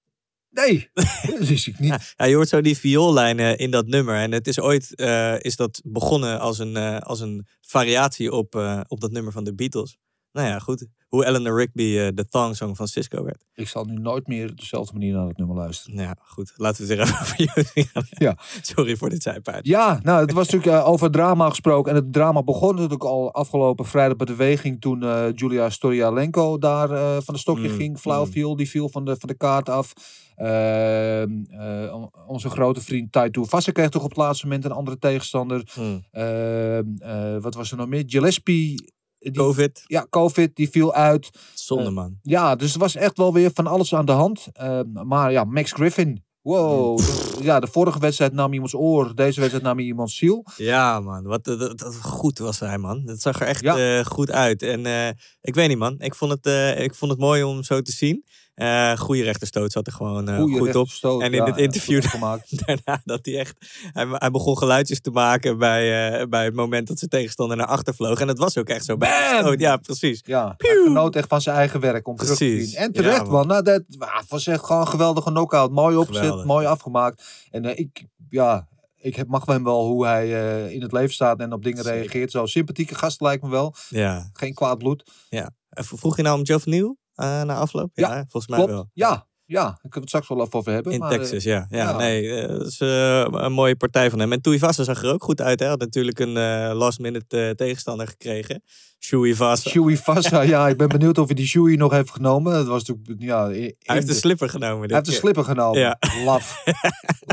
Nee, 0.53 0.91
dat 1.39 1.49
wist 1.49 1.67
ik 1.67 1.79
niet. 1.79 1.91
Ja, 2.17 2.25
je 2.25 2.35
hoort 2.35 2.49
zo 2.49 2.61
die 2.61 2.77
vioollijnen 2.77 3.59
in 3.59 3.71
dat 3.71 3.87
nummer. 3.87 4.17
En 4.17 4.33
het 4.33 4.47
is 4.47 4.61
ooit 4.61 4.95
eh, 4.95 5.35
is 5.41 5.57
dat 5.57 5.81
begonnen 5.85 6.41
als 6.41 6.59
een, 6.59 6.77
eh, 6.77 6.99
als 6.99 7.21
een 7.21 7.47
variatie 7.61 8.33
op, 8.33 8.55
eh, 8.55 8.81
op 8.87 9.01
dat 9.01 9.11
nummer 9.11 9.33
van 9.33 9.45
de 9.45 9.55
Beatles. 9.55 9.99
Nou 10.33 10.49
ja, 10.49 10.59
goed. 10.59 10.87
Hoe 11.09 11.25
Eleanor 11.27 11.59
Rigby 11.59 11.99
eh, 11.99 12.09
de 12.15 12.27
Thong 12.29 12.57
Song 12.57 12.75
van 12.75 12.89
Cisco 12.89 13.25
werd. 13.25 13.45
Ik 13.55 13.69
zal 13.69 13.85
nu 13.85 13.99
nooit 13.99 14.27
meer 14.27 14.51
op 14.51 14.59
dezelfde 14.61 14.93
manier 14.93 15.15
naar 15.15 15.27
het 15.27 15.37
nummer 15.37 15.57
luisteren. 15.57 15.97
Nou 15.97 16.09
ja, 16.09 16.17
goed. 16.21 16.53
Laten 16.57 16.87
we 16.87 16.95
het 16.95 17.03
even 17.03 17.15
over 17.21 17.37
jullie 17.37 17.91
gaan. 17.93 18.07
Ja. 18.09 18.37
Sorry 18.63 18.97
voor 18.97 19.09
dit 19.09 19.23
zijpaard. 19.23 19.67
Ja, 19.67 20.01
nou, 20.03 20.21
het 20.21 20.33
was 20.33 20.49
natuurlijk 20.49 20.83
eh, 20.83 20.89
over 20.89 21.11
drama 21.11 21.49
gesproken. 21.49 21.91
En 21.91 21.97
het 21.97 22.13
drama 22.13 22.43
begon 22.43 22.75
natuurlijk 22.75 23.05
al 23.05 23.33
afgelopen 23.33 23.85
vrijdag 23.85 24.17
bij 24.17 24.27
de 24.27 24.35
weging. 24.35 24.81
Toen 24.81 25.03
eh, 25.03 25.25
Julia 25.35 25.71
Storialenko 25.71 26.59
daar 26.59 26.91
eh, 26.91 27.17
van 27.21 27.35
de 27.35 27.41
stokje 27.41 27.69
Mm, 27.69 27.77
ging. 27.77 27.99
Flauw 27.99 28.25
mm. 28.25 28.31
viel, 28.31 28.57
die 28.57 28.69
viel 28.69 28.89
van 28.89 29.05
de, 29.05 29.17
van 29.19 29.29
de 29.29 29.37
kaart 29.37 29.69
af. 29.69 29.93
Ehm, 30.35 31.31
eh, 31.49 31.95
on- 31.95 32.11
onze 32.27 32.49
grote 32.51 32.81
vriend 32.81 33.13
Taito 33.13 33.45
Vassa 33.45 33.73
kreeg 33.73 33.89
toch 33.89 34.03
op 34.03 34.09
het 34.09 34.19
laatste 34.19 34.47
moment 34.47 34.65
een 34.65 34.71
andere 34.73 34.99
tegenstander. 34.99 35.71
Hmm. 35.75 36.05
Ehm, 36.11 36.85
eh, 36.99 37.37
wat 37.41 37.55
was 37.55 37.71
er 37.71 37.77
nog 37.77 37.89
meer? 37.89 38.03
Gillespie. 38.07 38.93
Die, 39.19 39.33
Covid. 39.33 39.83
Ja, 39.87 40.07
COVID, 40.11 40.57
die 40.57 40.71
viel 40.71 40.95
uit. 40.95 41.31
Zonde 41.55 41.85
Eh, 41.85 41.91
man. 41.91 42.19
Ja, 42.23 42.57
dus 42.57 42.73
er 42.75 42.79
was 42.81 42.95
echt 42.95 43.17
wel 43.17 43.33
weer 43.33 43.51
van 43.55 43.67
alles 43.67 43.95
aan 43.95 44.07
de 44.07 44.13
hand. 44.13 44.47
Ehm, 44.53 44.85
maar 45.07 45.33
ja, 45.33 45.45
Max 45.45 45.73
Griffin. 45.73 46.25
Wow. 46.41 47.01
Ja, 47.41 47.61
de 47.61 47.67
vorige 47.67 47.99
wedstrijd 47.99 48.33
nam 48.33 48.53
iemands 48.53 48.75
oor. 48.75 49.15
Deze 49.15 49.39
wedstrijd 49.41 49.65
nam 49.65 49.79
iemands 49.79 50.17
ziel. 50.17 50.45
Ja, 50.57 51.01
man. 51.01 51.23
Wat 51.23 51.45
dat, 51.45 51.59
dat- 51.59 51.79
dat- 51.79 51.97
goed 51.97 52.39
was 52.39 52.61
hij, 52.61 52.79
man. 52.79 53.05
Dat 53.05 53.21
zag 53.21 53.41
er 53.41 53.47
echt 53.47 53.61
Ja. 53.63 53.99
eh, 53.99 54.05
goed 54.05 54.31
uit. 54.31 54.63
En 54.63 54.87
eh, 54.87 55.09
ik 55.41 55.55
weet 55.55 55.69
niet, 55.69 55.79
man. 55.79 55.95
Ik 55.99 56.15
vond 56.15 56.31
het, 56.33 56.47
eh, 56.47 56.81
ik 56.81 56.95
vond 56.95 57.11
het 57.11 57.21
mooi 57.21 57.43
om 57.43 57.63
zo 57.63 57.81
te 57.81 57.93
zien. 57.93 58.25
Eh 58.55 58.97
goede 58.97 59.23
rechterstoot 59.23 59.73
zat 59.73 59.87
er 59.87 59.93
gewoon 59.93 60.29
eh, 60.29 60.43
goed 60.43 60.75
op. 60.77 60.89
En 61.03 61.33
in 61.33 61.33
ja, 61.33 61.45
het 61.45 61.57
interview 61.57 62.05
gemaakt. 62.05 62.57
daarna 62.67 63.01
dat 63.05 63.19
hij 63.23 63.39
echt... 63.39 63.57
Hij, 63.93 64.07
hij 64.11 64.31
begon 64.31 64.59
geluidjes 64.59 65.01
te 65.01 65.11
maken 65.11 65.59
bij, 65.59 66.11
eh, 66.21 66.27
bij 66.29 66.45
het 66.45 66.55
moment 66.55 66.89
dat 66.89 66.99
zijn 66.99 67.11
tegenstander 67.11 67.57
naar 67.57 67.67
achter 67.67 67.95
vloog. 67.95 68.21
En 68.21 68.29
het 68.29 68.39
was 68.39 68.59
ook 68.59 68.69
echt 68.69 68.85
zo. 68.85 68.97
Bij. 68.97 69.55
Ja, 69.59 69.77
precies. 69.77 70.21
Ja, 70.25 70.55
genoot 70.59 71.17
echt 71.17 71.29
van 71.29 71.41
zijn 71.41 71.57
eigen 71.57 71.81
werk 71.81 72.09
om 72.09 72.17
terug 72.17 72.37
te 72.37 72.45
Precies. 72.45 72.71
zien. 72.71 72.79
En 72.79 72.93
terecht, 72.93 73.17
Ja, 73.27 73.33
man. 73.33 73.47
Nou, 73.47 73.63
dat 73.63 73.83
ah, 73.99 74.23
was 74.29 74.47
echt 74.47 74.65
gewoon 74.65 74.81
een 74.81 74.89
geweldige 74.89 75.31
knockout. 75.31 75.71
Mooi 75.71 76.05
Geweldig. 76.05 76.45
mooi 76.45 76.67
afgemaakt. 76.67 77.23
En 77.51 77.79
ik, 77.79 78.05
ja, 78.31 78.69
ik 78.97 79.17
heb- 79.17 79.29
mag 79.29 79.47
hem 79.47 79.65
wel 79.65 79.87
hoe 79.87 80.07
hij 80.07 80.29
in 80.73 80.83
het 80.83 80.93
leven 80.93 81.15
staat 81.15 81.41
en 81.41 81.53
op 81.53 81.63
dingen 81.63 81.83
reageert. 81.83 82.31
Zo 82.31 82.47
sympathieke 82.47 82.95
gast 82.95 83.21
lijkt 83.21 83.43
me 83.43 83.49
wel. 83.51 83.75
Ja. 83.89 84.31
Geen 84.33 84.55
kwaad 84.55 84.79
bloed. 84.79 85.11
ja. 85.29 85.51
Vroeg 85.75 86.17
je 86.17 86.23
nou 86.23 86.39
om 86.39 86.47
Geoff 86.47 86.67
Nieuw 86.67 86.97
na 87.15 87.55
afloop? 87.55 87.91
Ja, 87.95 88.09
volgens 88.29 88.47
mij 88.47 88.59
Klopt. 88.59 88.73
wel. 88.73 88.91
Ja, 88.93 89.27
ja. 89.45 89.79
Ik 89.83 89.91
kan 89.91 90.01
het 90.01 90.09
straks 90.11 90.29
wel 90.29 90.41
even 90.41 90.53
over 90.53 90.73
hebben. 90.73 90.93
In 90.93 90.99
maar, 90.99 91.13
eh, 91.13 91.19
Texas, 91.19 91.45
ja. 91.45 91.67
ja. 91.71 91.79
ja. 91.79 91.97
Nee, 91.97 92.35
eh, 92.35 92.49
dat 92.49 92.67
is 92.67 92.81
eh, 92.81 93.25
een 93.31 93.53
mooie 93.53 93.77
partij 93.77 94.11
van 94.11 94.19
hem. 94.19 94.33
En 94.33 94.41
Tuivasa 94.41 94.85
zag 94.85 95.03
er 95.03 95.13
ook 95.13 95.25
goed 95.25 95.41
uit. 95.41 95.59
Hij 95.61 95.69
had 95.69 95.79
natuurlijk 95.79 96.19
een 96.19 96.37
eh, 96.37 96.71
last-minute 96.75 97.47
eh, 97.47 97.51
tegenstander 97.51 98.07
gekregen. 98.09 98.63
Shui 98.99 99.35
Vasa. 99.35 99.71
Shui 99.71 99.97
Vassa, 99.97 100.41
ja, 100.41 100.69
ik 100.69 100.77
ben 100.77 100.89
benieuwd 100.89 101.19
of 101.19 101.27
hij 101.27 101.35
die 101.35 101.47
Shui 101.47 101.77
nog 101.77 101.93
heeft 101.93 102.11
genomen. 102.11 102.53
Dat 102.53 102.67
was 102.67 102.85
natuurlijk, 102.85 103.23
ja... 103.23 103.47
Hij 103.49 103.75
heeft 103.79 104.07
de 104.07 104.13
de- 104.13 104.19
slipper 104.19 104.49
genomen. 104.49 104.87
hij 104.87 104.95
heeft 104.97 105.07
de 105.09 105.13
slipper 105.13 105.45
genomen. 105.45 105.81
Ja. 105.81 105.99
Laf. 106.25 106.65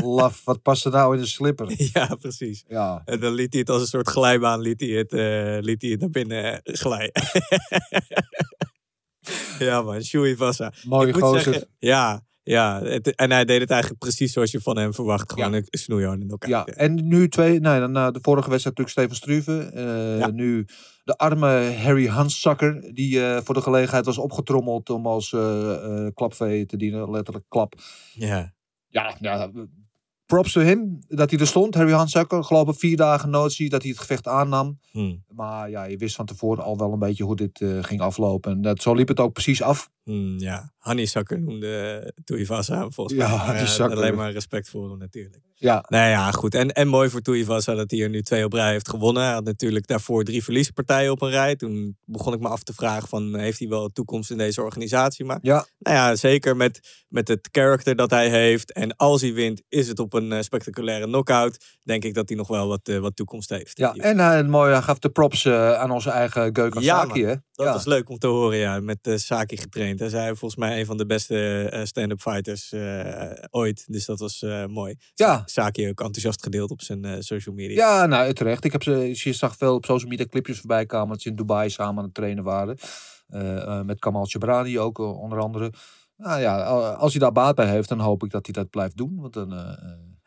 Laf. 0.04 0.44
Wat 0.44 0.62
past 0.62 0.84
er 0.84 0.90
nou 0.90 1.14
in 1.14 1.20
een 1.20 1.26
slipper? 1.28 1.68
Ja, 1.92 2.14
precies. 2.20 2.64
Ja. 2.68 3.02
En 3.04 3.20
dan 3.20 3.32
liet 3.32 3.50
hij 3.52 3.60
het 3.60 3.70
als 3.70 3.80
een 3.80 3.86
soort 3.88 4.08
glijbaan 4.08 4.60
liet 4.60 4.80
hij 4.80 4.88
het, 4.88 5.12
eh, 5.12 5.56
liet 5.60 5.82
hij 5.82 5.90
het 5.90 6.00
naar 6.00 6.10
binnen 6.10 6.62
eh, 6.62 6.74
glijden. 6.74 7.22
ja 9.58 9.82
man, 9.82 10.02
Shui 10.02 10.30
Ik 10.30 10.38
moet 10.38 11.16
gozer. 11.22 11.40
zeggen, 11.42 11.68
ja, 11.78 12.20
ja. 12.42 12.82
Het- 12.82 13.14
en 13.14 13.30
hij 13.30 13.44
deed 13.44 13.60
het 13.60 13.70
eigenlijk 13.70 14.00
precies 14.00 14.32
zoals 14.32 14.50
je 14.50 14.60
van 14.60 14.78
hem 14.78 14.94
verwacht. 14.94 15.32
Gewoon 15.32 15.52
Ja. 15.52 15.56
een 15.58 15.66
snoeihard 15.70 16.20
in 16.20 16.30
elkaar. 16.30 16.50
Ja, 16.50 16.64
en 16.64 17.08
nu 17.08 17.28
twee, 17.28 17.60
nee, 17.60 17.80
dan, 17.80 17.92
na 17.92 18.10
de 18.10 18.18
vorige 18.22 18.50
wedstrijd 18.50 18.78
natuurlijk 18.78 19.16
Steven 19.16 19.42
Struve. 19.42 19.70
Eh, 19.74 20.18
Ja. 20.18 20.26
Nu 20.30 20.64
de 21.04 21.16
arme 21.16 21.72
Harry 21.82 22.06
Hanszakker, 22.08 22.94
die 22.94 23.24
eh, 23.26 23.40
voor 23.44 23.54
de 23.54 23.62
gelegenheid 23.62 24.04
was 24.04 24.18
opgetrommeld 24.18 24.90
om 24.90 25.06
als 25.06 25.32
eh, 25.32 26.06
klapvee 26.14 26.66
te 26.66 26.76
dienen, 26.76 27.10
letterlijk 27.10 27.44
klap. 27.48 27.74
ja. 28.14 28.52
Ja, 28.92 29.16
ja, 29.20 29.50
props 30.30 30.52
to 30.52 30.60
him 30.60 30.98
dat 31.08 31.30
hij 31.30 31.38
er 31.38 31.46
stond, 31.46 31.74
Harry 31.74 31.92
Hanszakker. 31.92 32.44
Geloof 32.44 32.68
ik 32.68 32.78
vier 32.78 32.96
dagen 32.96 33.30
notie 33.30 33.68
dat 33.68 33.82
hij 33.82 33.90
het 33.90 34.00
gevecht 34.00 34.26
aannam. 34.26 34.78
Hm. 34.90 35.16
Maar 35.28 35.70
ja, 35.70 35.84
je 35.84 35.96
wist 35.96 36.14
van 36.14 36.26
tevoren 36.26 36.64
al 36.64 36.78
wel 36.78 36.92
een 36.92 36.98
beetje 36.98 37.24
hoe 37.24 37.36
dit 37.36 37.60
eh, 37.60 37.78
ging 37.80 38.00
aflopen. 38.00 38.52
En 38.52 38.62
dat, 38.62 38.82
zo 38.82 38.94
liep 38.94 39.08
het 39.08 39.20
ook 39.20 39.32
precies 39.32 39.62
af. 39.62 39.90
Hm, 40.04 40.38
ja, 40.38 40.72
Honeysucker 40.78 41.40
noemde 41.40 42.14
Tuivasa 42.24 42.78
hem 42.78 42.92
volgens 42.92 43.16
Ja, 43.18 43.28
mij. 43.28 43.36
Maar, 43.36 43.46
eh, 43.46 43.52
Honeysucker. 43.52 43.96
Alleen 43.96 44.14
maar 44.14 44.32
respect 44.32 44.68
voor 44.68 44.88
hem 44.88 44.98
natuurlijk. 44.98 45.42
Ja, 45.54 45.84
Nou 45.88 46.08
ja, 46.08 46.30
goed. 46.30 46.54
En, 46.54 46.72
en 46.72 46.88
mooi 46.88 47.10
voor 47.10 47.20
Tuivasa 47.20 47.74
dat 47.74 47.90
hij 47.90 48.00
er 48.00 48.08
nu 48.08 48.22
twee 48.22 48.44
op 48.44 48.52
rij 48.52 48.70
heeft 48.70 48.88
gewonnen. 48.88 49.22
Hij 49.22 49.32
had 49.32 49.44
natuurlijk 49.44 49.86
daarvoor 49.86 50.24
drie 50.24 50.44
verliespartijen 50.44 51.12
op 51.12 51.22
een 51.22 51.30
rij. 51.30 51.56
Toen 51.56 51.96
begon 52.04 52.32
ik 52.32 52.40
me 52.40 52.48
af 52.48 52.62
te 52.62 52.72
vragen 52.72 53.08
van, 53.08 53.38
heeft 53.38 53.58
hij 53.58 53.68
wel 53.68 53.84
een 53.84 53.92
toekomst 53.92 54.30
in 54.30 54.38
deze 54.38 54.62
organisatie? 54.62 55.24
Maar 55.24 55.38
ja, 55.42 55.66
nou 55.78 55.96
ja, 55.96 56.16
zeker 56.16 56.56
met, 56.56 57.04
met 57.08 57.28
het 57.28 57.50
karakter 57.50 57.96
dat 57.96 58.10
hij 58.10 58.30
heeft. 58.30 58.72
En 58.72 58.96
als 58.96 59.20
hij 59.20 59.32
wint, 59.32 59.62
is 59.68 59.88
het 59.88 59.98
op 59.98 60.12
een 60.12 60.19
eh, 60.28 60.40
spectaculaire 60.40 61.04
knockout. 61.06 61.78
Denk 61.82 62.04
ik 62.04 62.14
dat 62.14 62.28
hij 62.28 62.38
nog 62.38 62.48
wel 62.48 62.68
wat, 62.68 62.88
eh, 62.88 62.98
wat 62.98 63.16
toekomst 63.16 63.50
heeft. 63.50 63.78
ja. 63.78 63.94
en 63.94 64.18
hij 64.18 64.42
mooi, 64.44 64.72
hij 64.72 64.82
gaf 64.82 64.98
de 64.98 65.08
props 65.10 65.44
eh, 65.44 65.72
aan 65.74 65.90
onze 65.90 66.10
eigen 66.10 66.42
Geuken 66.54 66.82
Ja, 66.82 67.00
Saki, 67.00 67.24
hè? 67.24 67.34
Dat 67.52 67.66
ja. 67.66 67.72
was 67.72 67.84
leuk 67.84 68.08
om 68.08 68.18
te 68.18 68.26
horen, 68.26 68.58
ja. 68.58 68.80
Met 68.80 68.98
eh, 69.02 69.16
Saki 69.16 69.56
getraind. 69.56 69.98
Hij 70.00 70.08
zei 70.08 70.26
volgens 70.36 70.56
mij 70.56 70.80
een 70.80 70.86
van 70.86 70.96
de 70.96 71.06
beste 71.06 71.68
eh, 71.70 71.84
stand-up 71.84 72.20
fighters 72.20 72.72
eh, 72.72 73.30
ooit. 73.50 73.84
Dus 73.86 74.04
dat 74.06 74.18
was 74.18 74.42
eh, 74.42 74.66
mooi. 74.66 74.96
Ja. 75.14 75.42
Saki 75.44 75.88
ook 75.88 76.00
enthousiast 76.00 76.42
gedeeld 76.42 76.70
op 76.70 76.82
zijn 76.82 77.04
eh, 77.04 77.12
social 77.18 77.54
media. 77.54 77.76
Ja, 77.76 78.06
nou 78.06 78.32
terecht. 78.32 78.64
Ik 78.64 78.72
heb 78.72 78.82
ze, 78.82 79.10
je 79.24 79.32
zag 79.32 79.56
veel 79.56 79.74
op 79.74 79.84
social 79.84 80.10
media 80.10 80.26
clipjes 80.26 80.58
voorbij 80.58 80.86
komen 80.86 81.08
dat 81.08 81.20
ze 81.22 81.28
in 81.28 81.36
Dubai 81.36 81.70
samen 81.70 81.98
aan 81.98 82.04
het 82.04 82.14
trainen 82.14 82.44
waren. 82.44 82.76
Eh, 83.28 83.56
eh, 83.62 83.84
met 83.84 83.98
Kamal 83.98 84.24
Chabrani 84.26 84.78
ook 84.78 84.98
eh, 84.98 85.20
onder 85.20 85.38
andere. 85.38 85.72
Nou 86.16 86.40
ja, 86.40 86.62
al- 86.62 86.84
als 86.84 87.12
hij 87.12 87.20
daar 87.20 87.32
baat 87.32 87.54
bij 87.54 87.66
heeft, 87.66 87.88
dan 87.88 88.00
hoop 88.00 88.24
ik 88.24 88.30
dat 88.30 88.44
hij 88.46 88.54
dat 88.54 88.70
blijft 88.70 88.96
doen. 88.96 89.16
Want 89.20 89.32
dan 89.32 89.52
eh, 89.52 89.58
eh, 89.58 89.76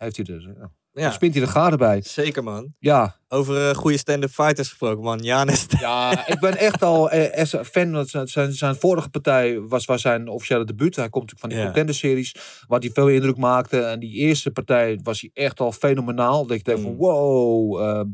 heeft 0.04 0.18
hij 0.18 0.26
er, 0.36 0.56
ja. 0.60 0.72
Ja, 0.94 1.12
spint 1.12 1.34
hij 1.34 1.44
de 1.44 1.50
garen 1.50 1.78
bij. 1.78 2.02
zeker 2.02 2.44
man. 2.44 2.74
Ja, 2.80 3.16
Over 3.34 3.70
eh, 3.70 3.76
goede 3.76 3.98
stand-up 3.98 4.30
fighters 4.30 4.68
gesproken, 4.68 5.04
man. 5.04 5.20
Janis. 5.20 5.66
Ja, 5.80 6.28
ik 6.28 6.40
ben 6.40 6.58
echt 6.58 6.84
al 6.84 7.10
eh, 7.10 7.44
een 7.52 7.66
fan. 7.66 7.92
Want 7.92 8.10
zijn, 8.10 8.28
zijn, 8.28 8.54
zijn 8.54 8.76
vorige 8.76 9.10
partij 9.10 9.60
was, 9.60 9.86
was 9.86 10.02
zijn 10.02 10.28
officiële 10.28 10.66
debuut. 10.66 10.96
Hij 10.96 11.10
komt 11.10 11.24
natuurlijk 11.32 11.40
van 11.40 11.50
die 11.50 11.58
Ja. 11.58 11.64
contender-series. 11.66 12.36
Waar 12.68 12.80
hij 12.80 12.90
veel 12.94 13.10
indruk 13.10 13.38
maakte. 13.38 13.82
En 13.82 14.00
die 14.00 14.12
eerste 14.12 14.52
partij 14.52 15.00
was 15.04 15.22
hij 15.22 15.30
echt 15.34 15.60
al 15.60 15.72
fenomenaal. 15.72 16.46
Dat 16.46 16.58
ik 16.58 16.64
dacht 16.66 16.82
van 16.82 16.92
Mm. 16.92 16.98
wow. 16.98 17.82
ehm, 17.82 18.08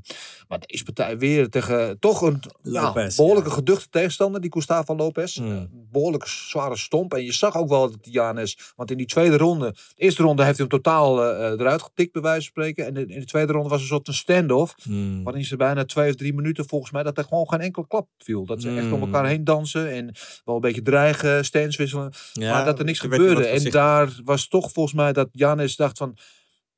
maar 0.47 0.59
deze 0.65 0.83
partij 0.83 1.17
weer 1.17 1.49
tegen 1.49 1.99
toch 1.99 2.21
een 2.21 2.41
ja, 2.61 2.93
behoorlijke 2.93 3.49
ja. 3.49 3.55
geduchte 3.55 3.89
tegenstander. 3.89 4.41
Die 4.41 4.51
Gustavo 4.51 4.95
Lopez. 4.95 5.37
Mm. 5.37 5.69
Een 5.91 6.21
zware 6.25 6.77
stomp. 6.77 7.13
En 7.13 7.23
je 7.23 7.33
zag 7.33 7.55
ook 7.57 7.69
wel 7.69 7.89
dat 7.91 7.97
Janis. 8.01 8.57
Want 8.75 8.91
in 8.91 8.97
die 8.97 9.05
tweede 9.05 9.37
ronde. 9.37 9.71
De 9.71 10.03
eerste 10.03 10.23
ronde 10.23 10.43
heeft 10.43 10.57
hij 10.57 10.67
hem 10.69 10.81
totaal 10.81 11.23
eh, 11.23 11.45
eh, 11.47 11.59
eruit 11.59 11.81
getikt 11.81 12.11
bij 12.13 12.21
wijze 12.21 12.41
van 12.41 12.63
spreken. 12.63 12.85
En 12.85 12.97
in 12.97 13.09
in 13.09 13.19
de 13.19 13.25
tweede 13.25 13.51
ronde 13.53 13.69
was 13.69 13.81
een 13.81 13.87
soort 13.87 14.07
een 14.07 14.13
standoff. 14.13 14.75
Hmm. 15.09 15.23
Waarin 15.23 15.45
ze 15.45 15.55
bijna 15.55 15.85
twee 15.85 16.09
of 16.09 16.15
drie 16.15 16.33
minuten 16.33 16.67
volgens 16.67 16.91
mij 16.91 17.03
dat 17.03 17.17
er 17.17 17.23
gewoon 17.23 17.49
geen 17.49 17.59
enkele 17.59 17.87
klap 17.87 18.07
viel. 18.17 18.45
Dat 18.45 18.61
ze 18.61 18.69
echt 18.75 18.91
om 18.91 18.99
Mm. 18.99 19.01
elkaar 19.01 19.25
heen 19.25 19.43
dansen 19.43 19.91
en 19.91 20.15
wel 20.45 20.55
een 20.55 20.61
beetje 20.61 20.81
dreigen, 20.81 21.45
stands 21.45 21.77
wisselen. 21.77 22.13
Ja, 22.33 22.51
maar 22.53 22.65
dat 22.65 22.79
er 22.79 22.85
niks 22.85 22.99
gebeurde. 22.99 23.45
En 23.45 23.71
daar 23.71 24.19
was 24.23 24.47
toch 24.47 24.71
volgens 24.71 24.95
mij 24.95 25.13
dat 25.13 25.29
Janis 25.31 25.75
dacht 25.75 25.97
van... 25.97 26.17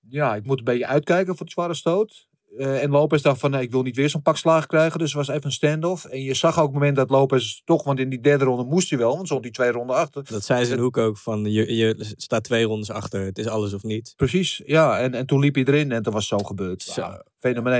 Ja, 0.09 0.35
ik 0.35 0.45
moet 0.45 0.57
een 0.57 0.63
beetje 0.63 0.87
uitkijken 0.87 1.35
voor 1.35 1.45
die 1.45 1.53
zware 1.53 1.73
stoot. 1.73 2.29
Eh, 2.57 2.83
en 2.83 2.89
Lopez 2.89 3.21
dacht 3.21 3.39
van, 3.39 3.51
nee, 3.51 3.61
ik 3.61 3.71
wil 3.71 3.81
niet 3.81 3.95
weer 3.95 4.09
zo'n 4.09 4.21
pak 4.21 4.37
slagen 4.37 4.67
krijgen. 4.67 4.99
Dus 4.99 5.13
het 5.13 5.25
was 5.25 5.35
even 5.35 5.45
een 5.45 5.51
standoff. 5.51 6.05
En 6.05 6.21
je 6.21 6.33
zag 6.33 6.51
ook 6.51 6.57
op 6.57 6.63
het 6.63 6.73
moment 6.73 6.95
dat 6.95 7.09
Lopez 7.09 7.61
toch, 7.65 7.83
want 7.83 7.99
in 7.99 8.09
die 8.09 8.19
derde 8.19 8.45
ronde 8.45 8.63
moest 8.63 8.89
hij 8.89 8.99
wel. 8.99 9.15
Want 9.15 9.25
stond 9.25 9.43
die 9.43 9.51
twee 9.51 9.71
ronden 9.71 9.95
achter. 9.95 10.23
Dat 10.29 10.43
zei 10.43 10.69
de 10.69 10.81
hoek 10.81 10.97
ook, 10.97 11.17
van 11.17 11.51
je, 11.51 11.75
je 11.75 12.13
staat 12.17 12.43
twee 12.43 12.65
rondes 12.65 12.91
achter, 12.91 13.21
het 13.25 13.37
is 13.37 13.47
alles 13.47 13.73
of 13.73 13.83
niet. 13.83 14.13
Precies, 14.15 14.61
ja. 14.65 14.99
En, 14.99 15.13
en 15.13 15.25
toen 15.25 15.39
liep 15.39 15.55
hij 15.55 15.63
erin 15.63 15.91
en 15.91 16.03
toen 16.03 16.13
was 16.13 16.27
zo 16.27 16.37
gebeurd. 16.37 16.81
Zo. 16.81 17.01
Ja. 17.01 17.23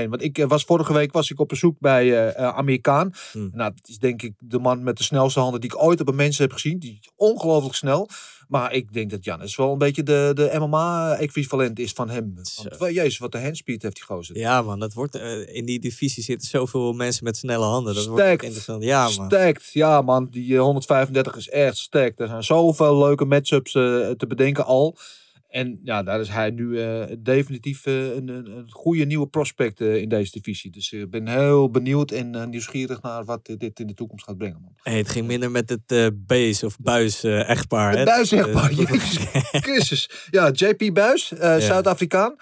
Want 0.08 0.22
ik 0.22 0.38
eh, 0.38 0.48
was 0.48 0.64
vorige 0.64 0.92
week 0.92 1.12
was 1.12 1.30
ik 1.30 1.40
op 1.40 1.48
bezoek 1.48 1.76
bij 1.78 2.32
eh 2.32 2.46
Amerikaan. 2.56 3.12
Hmm. 3.32 3.50
Nou, 3.52 3.72
dat 3.74 3.88
is 3.88 3.98
denk 3.98 4.22
ik 4.22 4.34
de 4.38 4.58
man 4.58 4.82
met 4.82 4.96
de 4.96 5.04
snelste 5.04 5.40
handen 5.40 5.60
die 5.60 5.70
ik 5.70 5.82
ooit 5.82 6.00
op 6.00 6.08
een 6.08 6.14
mens 6.14 6.38
heb 6.38 6.52
gezien. 6.52 6.78
Die 6.78 6.98
is 7.00 7.10
ongelooflijk 7.16 7.74
snel. 7.74 8.08
Maar 8.52 8.72
ik 8.72 8.92
denk 8.92 9.10
dat 9.10 9.24
Jannes 9.24 9.56
wel 9.56 9.72
een 9.72 9.78
beetje 9.78 10.02
de, 10.02 10.30
de 10.34 10.58
MMA-equivalent 10.58 11.78
is 11.78 11.92
van 11.92 12.10
hem. 12.10 12.32
Want, 12.34 12.78
wel, 12.78 12.90
jezus, 12.90 13.18
wat 13.18 13.32
de 13.32 13.40
handspeed 13.40 13.82
heeft 13.82 13.94
die 13.94 14.04
gozer. 14.04 14.38
Ja 14.38 14.62
man, 14.62 14.78
dat 14.78 14.92
wordt, 14.92 15.14
eh, 15.14 15.54
in 15.54 15.64
die 15.64 15.80
divisie 15.80 16.22
zitten 16.22 16.48
zoveel 16.48 16.92
mensen 16.92 17.24
met 17.24 17.36
snelle 17.36 17.64
handen. 17.64 17.94
Dat 17.94 18.06
wordt 18.06 18.20
Stacked. 18.20 18.34
echt 18.34 18.44
interessant. 18.44 18.82
Ja 18.82 19.02
man. 19.02 19.10
Stacked, 19.10 19.72
ja 19.72 20.02
man. 20.02 20.28
Die 20.30 20.54
eh, 20.54 20.60
135 20.60 21.36
is 21.36 21.48
echt 21.48 21.76
stacked. 21.76 22.20
Er 22.20 22.28
zijn 22.28 22.44
zoveel 22.44 22.98
leuke 22.98 23.24
matchups 23.24 23.74
eh, 23.74 23.82
te 24.10 24.26
bedenken 24.28 24.64
al. 24.64 24.96
En 25.52 25.80
ja, 25.84 26.02
daar 26.02 26.20
is 26.20 26.28
hij 26.28 26.50
nu 26.50 26.80
eh, 26.80 27.02
definitief 27.18 27.86
eh, 27.86 28.14
een, 28.14 28.28
een, 28.28 28.56
een 28.56 28.70
goede 28.70 29.04
nieuwe 29.04 29.26
prospect 29.26 29.80
eh, 29.80 29.96
in 29.96 30.08
deze 30.08 30.32
divisie. 30.32 30.70
Dus 30.70 30.92
ik 30.92 31.10
ben 31.10 31.28
heel 31.28 31.70
benieuwd 31.70 32.10
en 32.10 32.50
nieuwsgierig 32.50 33.02
naar 33.02 33.24
wat 33.24 33.50
dit 33.58 33.80
in 33.80 33.86
de 33.86 33.94
toekomst 33.94 34.24
gaat 34.24 34.38
brengen. 34.38 34.60
Man. 34.60 34.72
Hey, 34.82 34.96
het 34.96 35.08
ging 35.08 35.26
minder 35.26 35.50
met 35.50 35.68
het 35.68 36.12
Bees 36.26 36.62
of 36.62 36.78
Buis 36.78 37.24
echtpaar. 37.24 37.92
hè? 37.92 37.98
Het 37.98 38.06
Buis, 38.06 38.30
Jezus 38.30 39.16
Christus. 39.66 40.28
Ja, 40.30 40.50
JP 40.50 40.94
Buis, 40.94 41.32
eh, 41.32 41.56
Zuid-Afrikaan. 41.56 42.36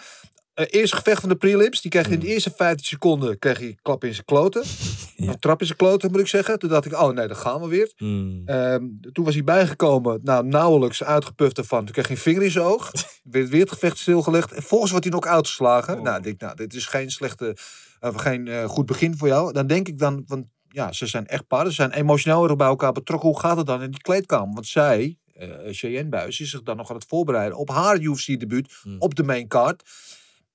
Eh, 0.60 0.66
eerste 0.80 0.96
gevecht 0.96 1.20
van 1.20 1.28
de 1.28 1.36
prelims. 1.36 1.80
Die 1.80 1.90
kreeg 1.90 2.08
in 2.08 2.20
de 2.20 2.26
eerste 2.26 2.52
15 2.56 2.86
seconden 2.86 3.38
kreeg 3.38 3.58
hij 3.58 3.78
klap 3.82 4.04
in 4.04 4.12
zijn 4.14 4.24
kloten. 4.24 4.62
Ja. 5.16 5.28
Een 5.28 5.38
trap 5.38 5.60
in 5.60 5.66
zijn 5.66 5.78
kloten, 5.78 6.10
moet 6.10 6.20
ik 6.20 6.26
zeggen. 6.26 6.58
Toen 6.58 6.68
dacht 6.68 6.84
ik, 6.86 6.92
oh 6.92 7.10
nee, 7.10 7.26
dan 7.26 7.36
gaan 7.36 7.60
we 7.60 7.68
weer. 7.68 7.92
hmm. 7.96 8.42
Ehm, 8.46 8.84
toen 9.12 9.24
was 9.24 9.34
hij 9.34 9.44
bijgekomen, 9.44 10.20
nou 10.22 10.46
nauwelijks 10.46 11.02
uitgeput 11.04 11.58
ervan. 11.58 11.84
Toen 11.84 11.92
kreeg 11.92 12.06
hij 12.06 12.16
een 12.16 12.22
vinger 12.22 12.42
in 12.42 12.50
zijn 12.50 12.64
oog. 12.64 12.90
Werd 13.22 13.48
weer 13.48 13.60
het 13.60 13.70
gevecht 13.72 13.98
stilgelegd. 13.98 14.52
En 14.52 14.62
volgens 14.62 14.90
wordt 14.90 15.06
hij 15.06 15.14
nog 15.14 15.24
uitgeslagen. 15.26 16.02
Nou, 16.02 16.16
ik 16.16 16.22
denk, 16.22 16.40
nou, 16.40 16.56
dit 16.56 16.74
is 16.74 16.86
geen 16.86 17.10
slechte, 17.10 17.56
eh, 18.00 18.18
geen 18.18 18.48
eh, 18.48 18.64
goed 18.64 18.86
begin 18.86 19.16
voor 19.16 19.28
jou. 19.28 19.52
Dan 19.52 19.66
denk 19.66 19.88
ik 19.88 19.98
dan, 19.98 20.24
want 20.26 20.46
ja, 20.68 20.92
ze 20.92 21.06
zijn 21.06 21.26
echt 21.26 21.46
paren. 21.46 21.66
Ze 21.70 21.74
zijn 21.74 21.92
emotioneel 21.92 22.44
erg 22.44 22.56
bij 22.56 22.66
elkaar 22.66 22.92
betrokken. 22.92 23.28
Hoe 23.28 23.40
gaat 23.40 23.56
het 23.56 23.66
dan 23.66 23.82
in 23.82 23.90
die 23.90 24.00
kleedkamer? 24.02 24.54
Want 24.54 24.66
zij, 24.66 25.18
eh 25.34 25.48
Cheyenne 25.70 26.08
Buis, 26.08 26.40
is 26.40 26.50
zich 26.50 26.62
dan 26.62 26.76
nog 26.76 26.90
aan 26.90 26.96
het 26.96 27.06
voorbereiden 27.08 27.58
op 27.58 27.68
haar 27.70 27.98
UFC-debuut 28.00 28.78
Hmm. 28.82 28.96
op 28.98 29.14
de 29.14 29.22
main 29.22 29.48
card. 29.48 29.82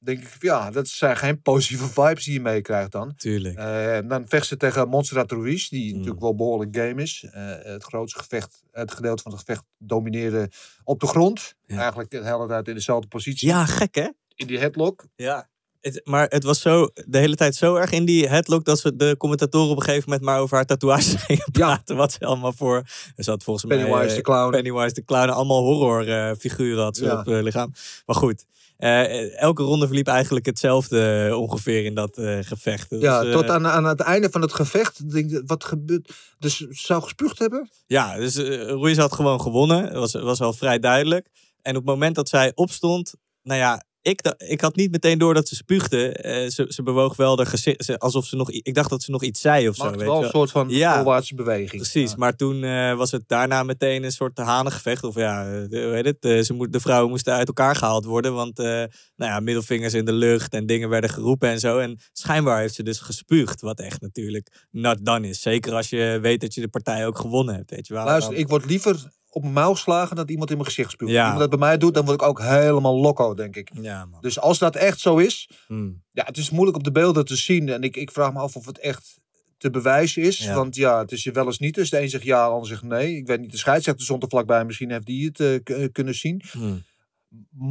Denk 0.05 0.19
ik, 0.23 0.35
ja, 0.39 0.71
dat 0.71 0.87
zijn 0.87 1.17
geen 1.17 1.41
positieve 1.41 1.87
vibes 1.87 2.23
die 2.23 2.33
je 2.33 2.41
meekrijgt 2.41 2.91
dan. 2.91 3.15
Tuurlijk. 3.15 3.57
Eh, 3.57 3.97
dan 4.09 4.27
vecht 4.27 4.47
ze 4.47 4.57
tegen 4.57 4.87
Montserrat 4.89 5.31
Ruiz, 5.31 5.67
die 5.69 5.89
Mm. 5.91 5.97
natuurlijk 5.97 6.21
wel 6.21 6.35
behoorlijk 6.35 6.75
game 6.77 7.01
is. 7.01 7.25
Eh, 7.31 7.51
het 7.63 7.83
grootste 7.83 8.19
gevecht, 8.19 8.63
het 8.71 8.93
gedeelte 8.93 9.21
van 9.23 9.31
het 9.31 9.39
gevecht 9.41 9.63
domineerde 9.77 10.49
op 10.83 10.99
de 10.99 11.07
grond. 11.07 11.55
Ja. 11.65 11.77
Eigenlijk 11.77 12.09
de 12.09 12.23
hele 12.25 12.47
tijd 12.47 12.67
in 12.67 12.73
dezelfde 12.73 13.07
positie. 13.07 13.47
Ja, 13.47 13.65
gek 13.65 13.95
hè? 13.95 14.07
In 14.35 14.47
die 14.47 14.59
headlock. 14.59 15.05
Ja. 15.15 15.49
Het, 15.85 16.01
maar 16.03 16.27
het 16.29 16.43
was 16.43 16.61
zo, 16.61 16.87
de 17.05 17.17
hele 17.17 17.35
tijd 17.35 17.55
zo 17.55 17.75
erg 17.75 17.91
in 17.91 18.05
die 18.05 18.27
headlock 18.27 18.65
dat 18.65 18.79
ze 18.79 18.95
de 18.95 19.15
commentatoren 19.17 19.69
op 19.69 19.77
een 19.77 19.83
gegeven 19.83 20.09
moment 20.09 20.25
maar 20.27 20.39
over 20.39 20.55
haar 20.55 20.65
tatoeages 20.65 21.15
gingen 21.25 21.51
praten. 21.51 21.95
Wat 21.95 22.11
ze 22.11 22.19
allemaal 22.19 22.53
voor. 22.53 22.75
Er 23.15 23.23
zat 23.23 23.43
volgens 23.43 23.65
mij. 23.65 23.77
Pennywise 23.77 24.09
eh, 24.09 24.15
de 24.15 24.21
clown. 24.21 24.51
Pennywise 24.51 24.93
de 24.93 25.03
clown. 25.03 25.29
Allemaal 25.29 25.63
horrorfiguren 25.63 26.83
had 26.83 26.97
ze 26.97 27.03
Ja. 27.05 27.19
op 27.19 27.25
het 27.25 27.43
lichaam. 27.43 27.73
Maar 28.05 28.15
goed. 28.15 28.45
eh, 28.77 29.41
elke 29.41 29.63
ronde 29.63 29.85
verliep 29.85 30.07
eigenlijk 30.07 30.45
hetzelfde 30.45 31.25
eh, 31.29 31.39
ongeveer 31.39 31.85
in 31.85 31.93
dat 31.95 32.17
eh, 32.17 32.37
gevecht. 32.41 32.89
Dus, 32.89 33.01
Ja, 33.01 33.23
eh, 33.23 33.31
tot 33.31 33.49
aan, 33.49 33.67
aan 33.67 33.83
het 33.85 33.99
einde 33.99 34.29
van 34.29 34.41
het 34.41 34.53
gevecht. 34.53 35.11
Denk 35.11 35.41
wat 35.45 35.63
gebeurt? 35.63 36.11
Dus 36.39 36.57
ze 36.57 36.67
zou 36.71 37.01
gespuugd 37.03 37.39
hebben? 37.39 37.69
Ja, 37.87 38.15
dus 38.17 38.35
eh 38.35 38.45
Ruiz 38.67 38.97
had 38.97 39.13
gewoon 39.13 39.41
gewonnen. 39.41 39.83
Dat 39.93 40.11
was, 40.11 40.23
was 40.23 40.41
al 40.41 40.53
vrij 40.53 40.79
duidelijk. 40.79 41.27
En 41.61 41.71
op 41.71 41.81
het 41.81 41.85
moment 41.93 42.15
dat 42.15 42.29
zij 42.29 42.51
opstond, 42.55 43.13
nou 43.43 43.59
ja, 43.59 43.83
ik, 44.07 44.35
ik 44.37 44.61
had 44.61 44.75
niet 44.75 44.91
meteen 44.91 45.17
door 45.17 45.33
dat 45.33 45.47
ze 45.47 45.55
spuugde. 45.55 46.11
Eh, 46.11 46.49
ze, 46.49 46.65
ze 46.67 46.83
bewoog 46.83 47.15
wel 47.15 47.35
de 47.35 47.45
gezicht, 47.45 47.99
alsof 47.99 48.25
ze 48.25 48.35
nog, 48.35 48.51
ik 48.51 48.73
dacht 48.73 48.89
dat 48.89 49.03
ze 49.03 49.11
nog 49.11 49.23
iets 49.23 49.41
zei 49.41 49.69
of 49.69 49.75
zo. 49.75 49.89
Weet 49.91 50.01
wel 50.01 50.23
een 50.23 50.29
soort 50.29 50.51
van 50.51 50.69
Ja. 50.69 50.95
voorwaartse 50.95 51.35
beweging. 51.35 51.81
Precies, 51.81 52.09
Ja. 52.09 52.15
maar 52.17 52.35
toen 52.35 52.63
eh, 52.63 52.93
was 52.97 53.11
het 53.11 53.23
daarna 53.27 53.63
meteen 53.63 54.03
een 54.03 54.11
soort 54.11 54.37
hanengevecht. 54.37 55.03
Of 55.03 55.15
ja, 55.15 55.45
eh, 55.69 55.91
heet 55.91 56.05
het? 56.05 56.17
eh, 56.19 56.39
ze 56.41 56.53
moet, 56.53 56.73
de 56.73 56.79
vrouwen 56.79 57.09
moesten 57.09 57.33
uit 57.33 57.47
elkaar 57.47 57.75
gehaald 57.75 58.05
worden. 58.05 58.33
Want 58.33 58.57
nou 58.57 58.89
ja, 59.15 59.39
middelvingers 59.39 59.93
in 59.93 60.05
de 60.05 60.13
lucht 60.13 60.53
en 60.53 60.65
dingen 60.65 60.89
werden 60.89 61.09
geroepen 61.09 61.49
en 61.49 61.59
zo. 61.59 61.77
En 61.77 61.99
schijnbaar 62.13 62.59
heeft 62.59 62.75
ze 62.75 62.83
dus 62.83 62.99
gespuugd. 62.99 63.61
Wat 63.61 63.79
echt 63.79 64.01
natuurlijk 64.01 64.65
not 64.71 65.05
done 65.05 65.27
is. 65.27 65.41
Zeker 65.41 65.73
als 65.73 65.89
je 65.89 66.19
weet 66.21 66.41
dat 66.41 66.53
je 66.53 66.61
de 66.61 66.67
partij 66.67 67.07
ook 67.07 67.17
gewonnen 67.19 67.55
hebt. 67.55 67.71
Weet 67.71 67.87
je 67.87 67.93
wel. 67.93 68.05
Luister, 68.05 68.33
ik 68.33 68.47
word 68.47 68.65
liever 68.65 69.11
op 69.35 69.41
mijn 69.41 69.53
mouw 69.53 69.73
geslagen 69.73 70.15
dan 70.15 70.29
iemand 70.29 70.49
in 70.49 70.55
mijn 70.55 70.67
gezicht 70.67 70.91
spuugt. 70.91 71.11
Ja. 71.11 71.17
Als 71.17 71.31
iemand 71.31 71.51
dat 71.51 71.59
bij 71.59 71.69
mij 71.69 71.77
doet, 71.77 71.93
dan 71.93 72.05
word 72.05 72.21
ik 72.21 72.27
ook 72.27 72.41
helemaal 72.41 72.95
loco, 72.95 73.33
denk 73.33 73.55
ik. 73.55 73.69
Ja, 73.81 74.05
man. 74.05 74.21
Dus 74.21 74.39
als 74.39 74.59
dat 74.59 74.75
echt 74.75 74.99
zo 74.99 75.17
is, 75.17 75.49
Hmm. 75.67 76.03
Ja, 76.11 76.23
het 76.25 76.37
is 76.37 76.49
moeilijk 76.49 76.77
op 76.77 76.83
de 76.83 76.91
beelden 76.91 77.25
te 77.25 77.35
zien. 77.35 77.69
En 77.69 77.81
ik, 77.81 77.95
ik 77.95 78.11
vraag 78.11 78.33
me 78.33 78.39
af 78.39 78.55
of 78.55 78.65
het 78.65 78.79
echt 78.79 79.19
te 79.57 79.69
bewijzen 79.69 80.21
is. 80.21 80.37
Ja. 80.37 80.55
Want 80.55 80.75
ja, 80.75 80.99
het 80.99 81.11
is 81.11 81.23
je 81.23 81.31
wel 81.31 81.45
eens 81.45 81.59
niet. 81.59 81.75
Dus 81.75 81.89
de 81.89 82.01
een 82.01 82.09
zegt 82.09 82.23
ja, 82.23 82.45
de 82.45 82.51
ander 82.51 82.67
zegt 82.67 82.83
nee. 82.83 83.15
Ik 83.15 83.27
weet 83.27 83.39
niet, 83.39 83.51
de 83.51 83.57
scheidsrechter 83.57 84.05
stond 84.05 84.23
er 84.23 84.29
vlakbij. 84.29 84.65
Misschien 84.65 84.91
heeft 84.91 85.05
die 85.05 85.25
het 85.25 85.39
eh, 85.39 85.83
eh, 85.83 85.91
kunnen 85.91 86.15
zien. 86.15 86.43
Hmm. 86.51 86.83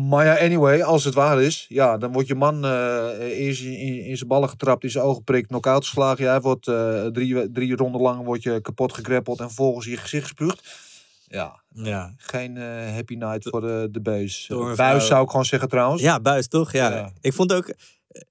Maar 0.09 0.25
ja, 0.25 0.39
anyway, 0.39 0.83
als 0.83 1.05
het 1.05 1.15
waar 1.15 1.43
is, 1.43 1.67
ja, 1.69 1.99
dan 1.99 2.13
wordt 2.13 2.29
je 2.29 2.35
man 2.35 2.65
eh, 2.65 3.47
eerst 3.47 3.63
in, 3.63 3.79
in, 3.79 4.05
in 4.05 4.17
zijn 4.17 4.29
ballen 4.29 4.49
getrapt, 4.49 4.85
in 4.85 4.91
zijn 4.91 5.05
ogen 5.05 5.25
prikt, 5.25 5.47
knock-out 5.47 5.85
geslagen. 5.85 6.25
Jij 6.25 6.41
wordt 6.41 6.65
drie, 7.13 7.51
drie 7.51 7.77
ronden 7.77 8.01
lang 8.01 8.25
wordt 8.25 8.43
je 8.43 8.61
kapot 8.61 8.93
gegreppeld 8.93 9.41
en 9.41 9.47
vervolgens 9.47 9.87
in 9.87 9.93
je 9.93 9.99
gezicht 9.99 10.23
gespuugd. 10.23 10.93
Ja, 11.35 11.61
Ja. 11.69 12.15
geen 12.17 12.57
eh, 12.57 12.93
happy 12.95 13.15
night 13.15 13.49
voor 13.49 13.61
de, 13.61 13.89
de 13.91 14.01
beus. 14.01 14.47
Door 14.49 14.71
een 14.71 14.77
Buis 14.77 14.97
vrouw. 14.97 15.09
zou 15.09 15.25
ik 15.25 15.31
gewoon 15.31 15.45
zeggen 15.45 15.69
trouwens. 15.69 16.03
ja, 16.03 16.21
buis 16.21 16.49
toch? 16.49 16.73
Ja. 16.73 17.13
Ik 17.21 17.33
vond 17.33 17.53
ook. 17.53 17.75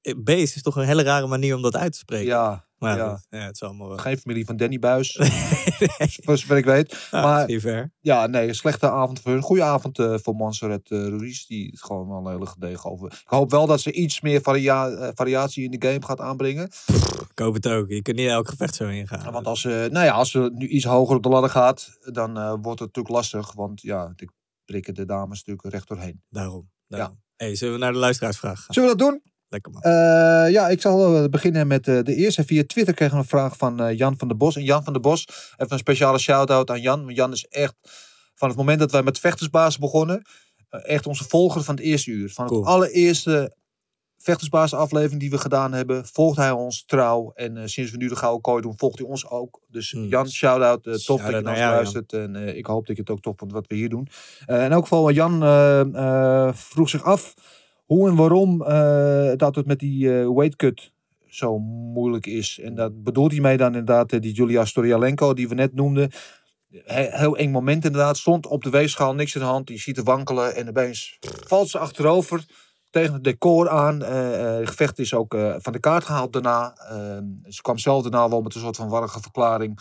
Eh, 0.01 0.13
Beest 0.17 0.55
is 0.55 0.61
toch 0.61 0.75
een 0.75 0.85
hele 0.85 1.03
rare 1.03 1.27
manier 1.27 1.55
om 1.55 1.61
dat 1.61 1.75
uit 1.75 1.91
te 1.91 1.97
spreken. 1.97 2.25
ja, 2.25 2.67
maar 2.77 2.97
ja. 2.97 3.21
ja. 3.29 3.39
ja, 3.39 3.45
het 3.45 3.55
is 3.55 3.63
allemaal 3.63 3.87
wel. 3.87 3.97
geen 3.97 4.17
familie 4.17 4.45
van 4.45 4.57
Danny 4.57 4.79
Buis. 4.79 5.19
Voor 6.23 6.37
zover 6.37 6.57
ik 6.57 6.65
weet. 6.65 7.07
Ja, 7.11 7.21
maar 7.21 7.35
misschien 7.35 7.61
ver. 7.61 7.91
ja, 7.99 8.27
nee, 8.27 8.47
een 8.47 8.55
slechte 8.55 8.89
avond 8.89 9.19
voor 9.19 9.31
hun. 9.31 9.41
Goede 9.41 9.63
avond 9.63 9.99
eh, 9.99 10.15
voor 10.21 10.35
Montserrat 10.35 10.89
uh, 10.89 11.07
Ruiz. 11.07 11.45
Die 11.45 11.67
het 11.71 11.83
gewoon 11.83 12.07
wel 12.07 12.17
een 12.17 12.31
hele 12.31 12.45
gedegen 12.45 12.91
over. 12.91 13.11
Ik 13.11 13.29
hoop 13.29 13.51
wel 13.51 13.65
dat 13.65 13.81
ze 13.81 13.91
iets 13.91 14.21
meer 14.21 14.41
varia 14.41 15.11
variatie 15.13 15.63
in 15.63 15.71
de 15.71 15.87
game 15.87 16.05
gaat 16.05 16.19
aanbrengen. 16.19 16.69
Ik 17.29 17.39
hoop 17.39 17.53
het 17.53 17.67
ook. 17.67 17.89
Je 17.89 18.01
kunt 18.01 18.17
niet 18.17 18.27
elk 18.27 18.49
gevecht 18.49 18.75
zo 18.75 18.87
ingaan. 18.87 19.31
Want 19.31 19.45
als 19.45 19.61
ze, 19.61 19.87
nou 19.91 20.05
ja, 20.05 20.11
als 20.11 20.31
ze 20.31 20.51
nu 20.53 20.67
iets 20.67 20.85
hoger 20.85 21.15
op 21.15 21.23
de 21.23 21.29
ladder 21.29 21.49
gaat, 21.49 21.97
dan 22.11 22.33
wordt 22.33 22.79
het 22.79 22.95
natuurlijk 22.95 23.15
lastig. 23.15 23.53
Want 23.53 23.81
ja, 23.81 24.13
die 24.15 24.29
prikken 24.65 24.93
de 24.93 25.05
dames 25.05 25.37
natuurlijk 25.37 25.73
recht 25.73 25.87
doorheen. 25.87 26.21
Daarom. 26.29 26.69
daarom. 26.87 27.21
Hey, 27.35 27.55
zullen 27.55 27.73
we 27.73 27.79
naar 27.79 27.93
de 27.93 27.97
luisteraarsvraag? 27.97 28.65
Zullen 28.67 28.89
we 28.89 28.95
dat 28.95 29.07
doen? 29.09 29.32
Lekker 29.53 29.71
man. 29.71 29.81
Eh, 29.81 30.51
ja, 30.51 30.69
ik 30.69 30.81
zal 30.81 31.15
eh, 31.15 31.29
beginnen 31.29 31.67
met 31.67 31.87
eh, 31.87 31.99
de 32.03 32.15
eerste. 32.15 32.43
Via 32.43 32.63
Twitter 32.67 32.93
kregen 32.93 33.15
we 33.15 33.21
een 33.21 33.27
vraag 33.27 33.57
van 33.57 33.95
Jan 33.95 34.17
van 34.17 34.27
der 34.27 34.37
Bos. 34.37 34.55
En 34.55 34.63
Jan 34.63 34.83
van 34.83 34.93
der 34.93 35.01
Bos 35.01 35.27
heeft 35.57 35.71
een 35.71 35.77
speciale 35.77 36.19
shout-out 36.19 36.69
aan 36.69 36.81
Jan. 36.81 37.03
Want 37.03 37.15
Jan 37.15 37.31
is 37.31 37.45
echt, 37.45 37.75
van 38.35 38.47
het 38.47 38.57
moment 38.57 38.79
dat 38.79 38.91
wij 38.91 39.03
met 39.03 39.19
vechtersbaas 39.19 39.77
begonnen, 39.77 40.21
echt 40.69 41.07
onze 41.07 41.23
volger 41.23 41.63
van 41.63 41.75
het 41.75 41.83
eerste 41.83 42.11
uur. 42.11 42.29
Van 42.29 42.47
Cool. 42.47 42.59
het 42.59 42.69
allereerste 42.69 43.55
vechtersbaas 44.17 44.73
aflevering 44.73 45.19
die 45.19 45.29
we 45.29 45.37
gedaan 45.37 45.73
hebben, 45.73 46.05
volgt 46.05 46.37
hij 46.37 46.51
ons 46.51 46.85
trouw. 46.85 47.31
En 47.35 47.69
sinds 47.69 47.91
we 47.91 47.97
nu 47.97 48.07
de 48.07 48.15
Gouden 48.15 48.41
Kooi 48.41 48.61
doen, 48.61 48.77
volgt 48.77 48.99
hij 48.99 49.07
ons 49.07 49.27
ook. 49.27 49.61
Dus 49.67 49.91
Hmm. 49.91 50.05
Jan, 50.05 50.29
shout-out. 50.29 50.83
tof 50.83 51.21
dat 51.21 51.31
je 51.31 51.41
naar 51.41 51.53
ons 51.53 51.59
luistert. 51.59 52.13
En 52.13 52.35
ik 52.57 52.65
hoop 52.65 52.85
dat 52.85 52.95
je 52.95 53.01
het 53.01 53.11
ook 53.11 53.21
tof 53.21 53.37
vond 53.37 53.51
wat 53.51 53.67
we 53.67 53.75
hier 53.75 53.89
doen. 53.89 54.07
In 54.45 54.55
elk 54.55 54.83
geval, 54.83 55.11
Jan 55.11 55.39
vroeg 56.53 56.89
zich 56.89 57.03
af 57.03 57.33
hoe 57.93 58.09
en 58.09 58.15
waarom 58.15 58.61
eh, 58.61 59.23
het 59.25 59.43
altijd 59.43 59.65
met 59.65 59.79
die 59.79 60.19
eh 60.19 60.29
weight 60.29 60.55
cut 60.55 60.91
zo 61.27 61.59
moeilijk 61.59 62.25
is. 62.25 62.59
En 62.63 62.75
dat 62.75 63.03
bedoelt 63.03 63.31
hij 63.31 63.41
mee 63.41 63.57
dan 63.57 63.67
inderdaad 63.67 64.11
eh, 64.11 64.19
die 64.19 64.33
Julia 64.33 64.65
Storialenko 64.65 65.33
die 65.33 65.47
we 65.47 65.55
net 65.55 65.73
noemden. 65.75 66.11
He- 66.69 67.17
Heel 67.17 67.37
eng 67.37 67.51
moment 67.51 67.85
inderdaad. 67.85 68.17
Stond 68.17 68.45
op 68.47 68.63
de 68.63 68.69
weegschaal, 68.69 69.13
niks 69.13 69.35
in 69.35 69.41
de 69.41 69.47
hand. 69.47 69.69
Je 69.69 69.77
ziet 69.77 69.95
haar 69.95 70.05
wankelen 70.05 70.55
en 70.55 70.69
opeens 70.69 71.17
valt 71.47 71.69
ze 71.69 71.77
achterover 71.77 72.45
tegen 72.89 73.13
het 73.13 73.23
decor 73.23 73.69
aan. 73.69 73.99
Het 73.99 74.69
gevecht 74.69 74.99
is 74.99 75.13
ook 75.13 75.35
van 75.57 75.73
de 75.73 75.79
kaart 75.79 76.03
gehaald 76.03 76.33
daarna. 76.33 76.75
Eh, 76.89 77.17
ze 77.47 77.61
kwam 77.61 77.77
zelf 77.77 78.01
daarna 78.01 78.29
wel 78.29 78.41
met 78.41 78.55
een 78.55 78.61
soort 78.61 78.75
van 78.75 78.89
warrige 78.89 79.19
verklaring. 79.21 79.79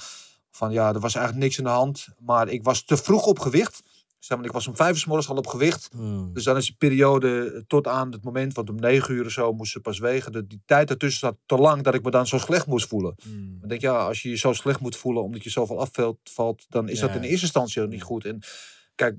Van 0.51 0.73
ja, 0.73 0.89
er 0.95 1.01
was 1.01 1.15
eigenlijk 1.15 1.45
niks 1.45 1.59
in 1.59 1.65
de 1.65 1.71
hand. 1.71 2.07
Maar 2.19 2.49
ik 2.49 2.63
was 2.65 2.85
te 2.85 2.97
vroeg 2.97 3.27
op 3.27 3.39
gewicht. 3.39 3.83
Zeg 4.25 4.39
maar, 4.39 4.47
ik 4.47 4.53
was 4.53 4.67
om 4.67 4.77
vijf 4.77 4.91
uur 4.91 4.99
's 5.01 5.05
morgens 5.07 5.29
al 5.29 5.37
op 5.37 5.47
gewicht. 5.47 5.89
Hmm. 5.93 6.33
Dus 6.33 6.45
dan 6.45 6.57
is 6.57 6.67
de 6.67 6.75
periode 6.79 7.65
tot 7.67 7.87
aan 7.87 8.13
het 8.13 8.25
moment, 8.25 8.55
want 8.55 8.71
om 8.71 8.77
negen 8.77 9.15
uur 9.15 9.25
of 9.25 9.31
zo 9.33 9.53
moest 9.53 9.73
ze 9.73 9.81
pas 9.81 9.99
wegen. 9.99 10.33
De, 10.33 10.47
die 10.47 10.63
tijd 10.67 10.91
ertussen 10.91 11.21
zat 11.29 11.37
te 11.47 11.57
lang 11.57 11.83
dat 11.83 11.95
ik 11.95 12.03
me 12.03 12.11
dan 12.11 12.27
zo 12.27 12.39
slecht 12.39 12.67
moest 12.67 12.89
voelen. 12.89 13.15
Hmm. 13.23 13.59
Ik 13.63 13.69
denk, 13.69 13.81
ja, 13.81 14.07
als 14.07 14.23
je 14.23 14.29
je 14.29 14.37
zo 14.37 14.53
slecht 14.53 14.81
moet 14.81 14.97
voelen 14.97 15.23
omdat 15.23 15.43
je 15.45 15.51
zoveel 15.51 15.81
afvalt, 15.81 16.19
valt, 16.23 16.65
dan 16.69 16.89
is 16.89 17.01
dat 17.01 17.15
in 17.15 17.23
eerste 17.23 17.45
instantie 17.45 17.83
ook 17.83 17.89
niet 17.89 18.03
goed. 18.03 18.25
En 18.25 18.43
kijk, 18.95 19.17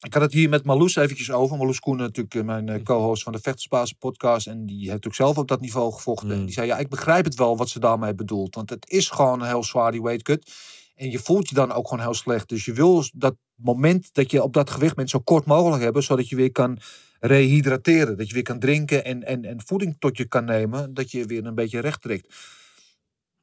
ik 0.00 0.12
had 0.12 0.22
het 0.22 0.32
hier 0.32 0.48
met 0.48 0.64
Marloes 0.64 0.96
eventjes 0.96 1.30
over. 1.30 1.56
Marloes 1.56 1.80
Koen, 1.80 1.96
natuurlijk 1.96 2.34
eh, 2.34 2.42
mijn 2.42 2.68
eh, 2.68 2.82
co-host 2.82 3.22
van 3.22 3.32
de 3.32 3.38
Vechtersbaas 3.38 3.92
podcast. 3.92 4.46
En 4.46 4.66
die 4.66 4.76
heeft 4.76 4.86
natuurlijk 4.88 5.14
zelf 5.14 5.38
op 5.38 5.48
dat 5.48 5.60
niveau 5.60 5.92
gevochten. 5.92 6.30
En 6.30 6.38
Mm. 6.38 6.44
die 6.44 6.54
zei, 6.54 6.66
ja, 6.66 6.78
ik 6.78 6.88
begrijp 6.88 7.24
het 7.24 7.34
wel 7.34 7.56
wat 7.56 7.68
ze 7.68 7.78
daarmee 7.80 8.14
bedoelt. 8.14 8.54
Want 8.54 8.70
het 8.70 8.90
is 8.90 9.10
gewoon 9.10 9.40
een 9.40 9.46
heel 9.46 9.64
zwaar, 9.64 9.92
die 9.92 10.02
weight 10.02 10.22
cut. 10.22 10.52
En 10.94 11.10
je 11.10 11.18
voelt 11.18 11.48
je 11.48 11.54
dan 11.54 11.72
ook 11.72 11.88
gewoon 11.88 12.04
heel 12.04 12.14
slecht. 12.14 12.48
Dus 12.48 12.64
je 12.64 12.72
wil 12.72 13.04
dat 13.12 13.34
moment 13.56 14.14
dat 14.14 14.30
je 14.30 14.42
op 14.42 14.52
dat 14.52 14.70
gewicht 14.70 14.96
bent 14.96 15.10
zo 15.10 15.18
kort 15.20 15.44
mogelijk 15.44 15.82
hebben. 15.82 16.02
Zodat 16.02 16.28
je 16.28 16.36
weer 16.36 16.52
kan 16.52 16.78
rehydrateren. 17.20 18.16
Dat 18.16 18.28
je 18.28 18.34
weer 18.34 18.42
kan 18.42 18.58
drinken 18.58 19.04
en, 19.04 19.24
en, 19.24 19.44
en 19.44 19.62
voeding 19.66 19.96
tot 19.98 20.16
je 20.16 20.24
kan 20.24 20.44
nemen. 20.44 20.94
Dat 20.94 21.10
je 21.10 21.24
weer 21.24 21.46
een 21.46 21.54
beetje 21.54 21.80
recht 21.80 22.02
trekt. 22.02 22.34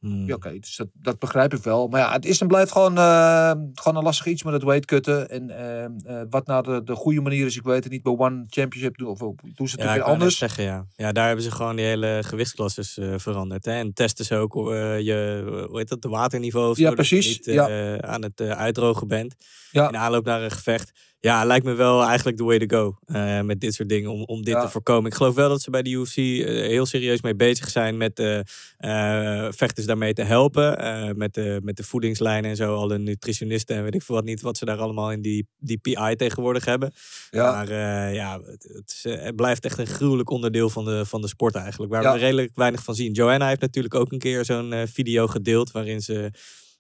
Hmm. 0.04 0.28
Ja, 0.28 0.36
oké, 0.36 0.60
dus 0.60 0.76
dat, 0.76 0.88
dat 0.94 1.20
begrijp 1.20 1.54
ik 1.54 1.64
wel. 1.64 1.88
Maar 1.88 2.00
ja, 2.00 2.12
het 2.12 2.26
is 2.26 2.42
en 2.42 2.48
blijft 2.48 2.72
gewoon, 2.72 2.98
eh, 2.98 3.52
gewoon 3.74 3.98
een 3.98 4.04
lastig 4.04 4.26
iets 4.26 4.44
met 4.44 4.54
het 4.54 4.64
weightcutten. 4.64 5.30
En 5.30 5.50
eh, 5.50 5.84
eh, 5.86 6.28
wat 6.30 6.48
nou 6.48 6.64
de, 6.64 6.84
de 6.84 6.96
goede 6.96 7.22
manier 7.22 7.46
is, 7.46 7.58
ik 7.58 7.64
weet 7.64 7.84
het 7.84 7.92
niet. 7.92 8.04
Bij 8.04 8.16
One 8.18 8.46
Championship 8.50 8.98
doen, 8.98 9.08
of 9.08 9.22
of 9.22 9.36
doen 9.56 9.68
ze 9.68 9.76
het 9.76 9.84
Ja, 9.84 9.92
weer 9.92 9.98
wou 9.98 9.98
net 9.98 10.06
anders. 10.06 10.38
zeggen, 10.38 10.64
ja. 10.64 10.86
ja, 10.96 11.12
daar 11.12 11.26
hebben 11.26 11.44
ze 11.44 11.52
gewoon 11.52 11.76
die 11.76 11.86
hele 11.86 12.20
gewichtsklasses 12.26 13.00
veranderd. 13.16 13.66
Hè? 13.66 13.72
En 13.72 13.94
testen 13.94 14.26
ze 14.26 14.36
ook 14.36 14.54
je, 14.54 15.66
hoe 15.70 15.78
heet 15.78 15.90
dat, 15.90 16.02
de 16.02 16.10
waterniveau. 16.10 16.70
of 16.70 16.78
Ja, 16.78 16.84
dat 16.84 17.08
je 17.08 17.16
precies, 17.16 17.38
niet 17.38 17.46
ja. 17.46 18.02
aan 18.02 18.22
het 18.24 18.42
uitdrogen 18.42 19.08
bent. 19.08 19.36
Ja. 19.72 19.88
In 19.88 19.98
aanloop 19.98 20.26
naar 20.26 20.42
een 20.42 20.52
gevecht. 20.52 20.92
Ja, 21.26 21.46
lijkt 21.46 21.66
me 21.66 21.74
wel 21.74 22.04
eigenlijk 22.04 22.38
the 22.38 22.44
way 22.44 22.60
to 22.60 22.78
go. 22.78 22.98
eh, 23.06 23.42
met 23.42 23.60
dit 23.62 23.74
soort 23.74 23.90
dingen, 23.90 24.12
om, 24.12 24.24
om 24.24 24.44
dit 24.44 24.54
Ja. 24.54 24.62
te 24.62 24.70
voorkomen. 24.70 25.12
Ik 25.12 25.18
geloof 25.18 25.36
wel 25.36 25.50
dat 25.50 25.62
ze 25.62 25.70
bij 25.70 25.82
de 25.82 25.90
UFC 25.90 26.18
eh, 26.18 26.46
heel 26.46 26.86
serieus 26.86 27.22
mee 27.22 27.36
bezig 27.36 27.70
zijn 27.70 27.98
met 27.98 28.20
eh, 28.20 29.48
vechters 29.50 29.86
daarmee 29.86 30.14
te 30.14 30.22
helpen. 30.24 30.62
met, 31.18 31.34
de, 31.34 31.60
met 31.64 31.78
de 31.78 31.84
voedingslijnen 31.84 32.50
en 32.50 32.56
zo. 32.56 32.76
Alle 32.76 32.98
nutritionisten 32.98 33.76
en 33.76 33.84
weet 33.84 33.94
ik 33.96 34.02
veel 34.02 34.16
wat 34.16 34.24
niet. 34.24 34.42
Wat 34.42 34.58
ze 34.58 34.66
daar 34.66 34.78
allemaal 34.78 35.12
in 35.12 35.22
die, 35.22 35.48
die 35.60 35.78
PI 35.78 36.16
tegenwoordig 36.16 36.66
hebben. 36.66 36.94
Ja. 37.30 37.52
Maar 37.52 37.74
ja, 38.14 38.40
het, 38.46 38.64
het, 38.74 39.02
is, 39.04 39.04
het 39.20 39.36
blijft 39.36 39.66
echt 39.66 39.78
een 39.78 39.88
gruwelijk 39.88 40.30
onderdeel 40.30 40.70
van 40.70 40.86
de, 40.86 41.06
van 41.06 41.22
de 41.22 41.28
sport 41.28 41.56
eigenlijk. 41.56 41.92
Waar 41.92 42.04
Ja. 42.04 42.14
we 42.14 42.20
redelijk 42.20 42.52
weinig 42.56 42.84
van 42.84 42.96
zien. 42.96 43.12
Joanna 43.12 43.48
heeft 43.48 43.62
natuurlijk 43.62 43.96
ook 43.96 44.12
een 44.12 44.20
keer 44.20 44.46
zo'n 44.46 44.74
video 44.88 45.28
gedeeld. 45.28 45.72
Waarin 45.72 46.02
ze 46.02 46.32